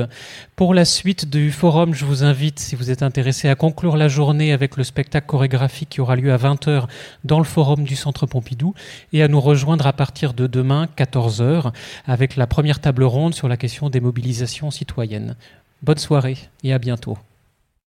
[0.56, 4.08] Pour la suite du forum, je vous invite, si vous êtes intéressé à conclure la
[4.08, 6.86] journée avec le spectacle chorégraphique qui aura lieu à 20h
[7.24, 8.74] dans le forum du Centre Pompidou
[9.14, 11.72] et à nous rejoindre à partir de demain, 14h,
[12.06, 15.36] avec la première table ronde sur la question des mobilisations citoyennes.
[15.82, 17.18] Bonne soirée et à bientôt.